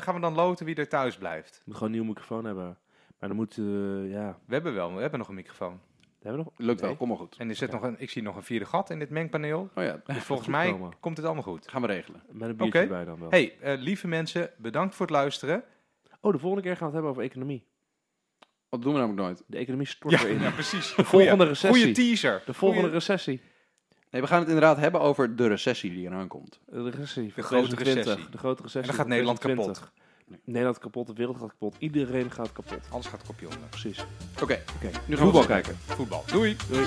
gaan 0.00 0.14
we 0.14 0.20
dan 0.20 0.34
loten 0.34 0.66
wie 0.66 0.74
er 0.74 0.88
thuis 0.88 1.16
blijft? 1.16 1.54
Je 1.54 1.62
moet 1.64 1.74
gewoon 1.74 1.88
een 1.88 1.94
nieuwe 1.98 2.06
microfoon 2.14 2.44
hebben. 2.44 2.78
Maar 3.18 3.28
dan 3.28 3.38
moet, 3.38 3.58
eh, 3.58 4.10
ja, 4.12 4.38
We 4.46 4.54
hebben 4.54 4.74
wel, 4.74 4.94
we 4.94 5.00
hebben 5.00 5.18
nog 5.18 5.28
een 5.28 5.34
microfoon. 5.34 5.80
we 6.00 6.28
hebben 6.28 6.44
nog... 6.44 6.52
Lukt 6.56 6.80
wel, 6.80 6.96
kom 6.96 7.08
maar 7.08 7.16
goed. 7.16 7.36
En 7.38 7.48
er 7.48 7.54
zit 7.54 7.70
nog 7.70 7.82
een, 7.82 7.94
ik 7.98 8.10
zie 8.10 8.22
nog 8.22 8.36
een 8.36 8.42
vierde 8.42 8.64
gat 8.64 8.90
in 8.90 8.98
dit 8.98 9.10
mengpaneel. 9.10 9.70
Oh 9.74 9.84
ja, 9.84 10.00
Dus 10.04 10.16
volgens 10.24 10.48
mij 10.48 10.70
komen. 10.70 10.92
komt 11.00 11.16
het 11.16 11.26
allemaal 11.26 11.44
goed. 11.44 11.68
gaan 11.68 11.80
we 11.80 11.86
regelen. 11.86 12.22
Met 12.30 12.48
een 12.48 12.56
biertje 12.56 12.78
Oké. 12.80 12.88
bij 12.88 13.04
dan 13.04 13.18
wel. 13.20 13.30
hey, 13.30 13.56
eh, 13.60 13.78
lieve 13.78 14.08
mensen, 14.08 14.50
bedankt 14.56 14.94
voor 14.94 15.06
het 15.06 15.14
luisteren. 15.14 15.64
Oh, 16.20 16.32
de 16.32 16.38
volgende 16.38 16.64
keer 16.64 16.76
gaan 16.76 16.80
we 16.80 16.84
het 16.84 16.94
hebben 16.94 17.10
over 17.10 17.22
economie. 17.22 17.64
Dat 18.76 18.84
doen 18.84 18.92
we 18.94 18.98
namelijk 19.06 19.26
nooit. 19.28 19.42
De 19.46 19.56
economie 19.56 19.86
stort 19.86 20.14
Ja, 20.14 20.22
weer 20.22 20.32
in. 20.32 20.40
ja 20.40 20.50
precies. 20.50 20.94
De 20.96 21.04
volgende 21.04 21.44
recessie. 21.44 21.82
Goede 21.84 21.92
teaser. 21.92 22.42
de 22.46 22.52
volgende 22.54 22.82
Goeie- 22.82 22.98
recessie. 22.98 23.40
Nee, 24.10 24.20
we 24.22 24.26
gaan 24.28 24.38
het 24.38 24.46
inderdaad 24.48 24.76
hebben 24.76 25.00
over 25.00 25.36
de 25.36 25.46
recessie 25.46 25.90
die 25.92 26.06
eraan 26.06 26.28
komt. 26.28 26.60
De 26.66 26.90
recessie. 26.90 27.32
De 27.34 27.42
grote 27.42 27.66
2020. 27.66 28.04
recessie. 28.04 28.30
De 28.30 28.38
grote 28.38 28.62
recessie. 28.62 28.80
En 28.80 28.86
dan 28.86 28.96
gaat 28.96 29.06
Nederland 29.06 29.40
2020. 29.40 29.92
kapot. 29.92 30.46
Nederland 30.46 30.78
kapot, 30.78 31.06
de 31.06 31.12
wereld 31.12 31.36
gaat 31.38 31.48
kapot. 31.50 31.76
Iedereen 31.78 32.30
gaat 32.30 32.52
kapot. 32.52 32.78
Alles 32.90 33.06
gaat 33.06 33.22
kopje 33.26 33.46
onder. 33.46 33.68
Precies. 33.70 34.04
Oké, 34.42 34.62
Oké, 34.76 34.84
nu 34.84 34.90
gaan 34.92 35.02
we 35.06 35.16
voetbal 35.16 35.44
kijken. 35.46 35.76
Voetbal. 35.76 36.24
Doei. 36.32 36.56
Doei. 36.70 36.84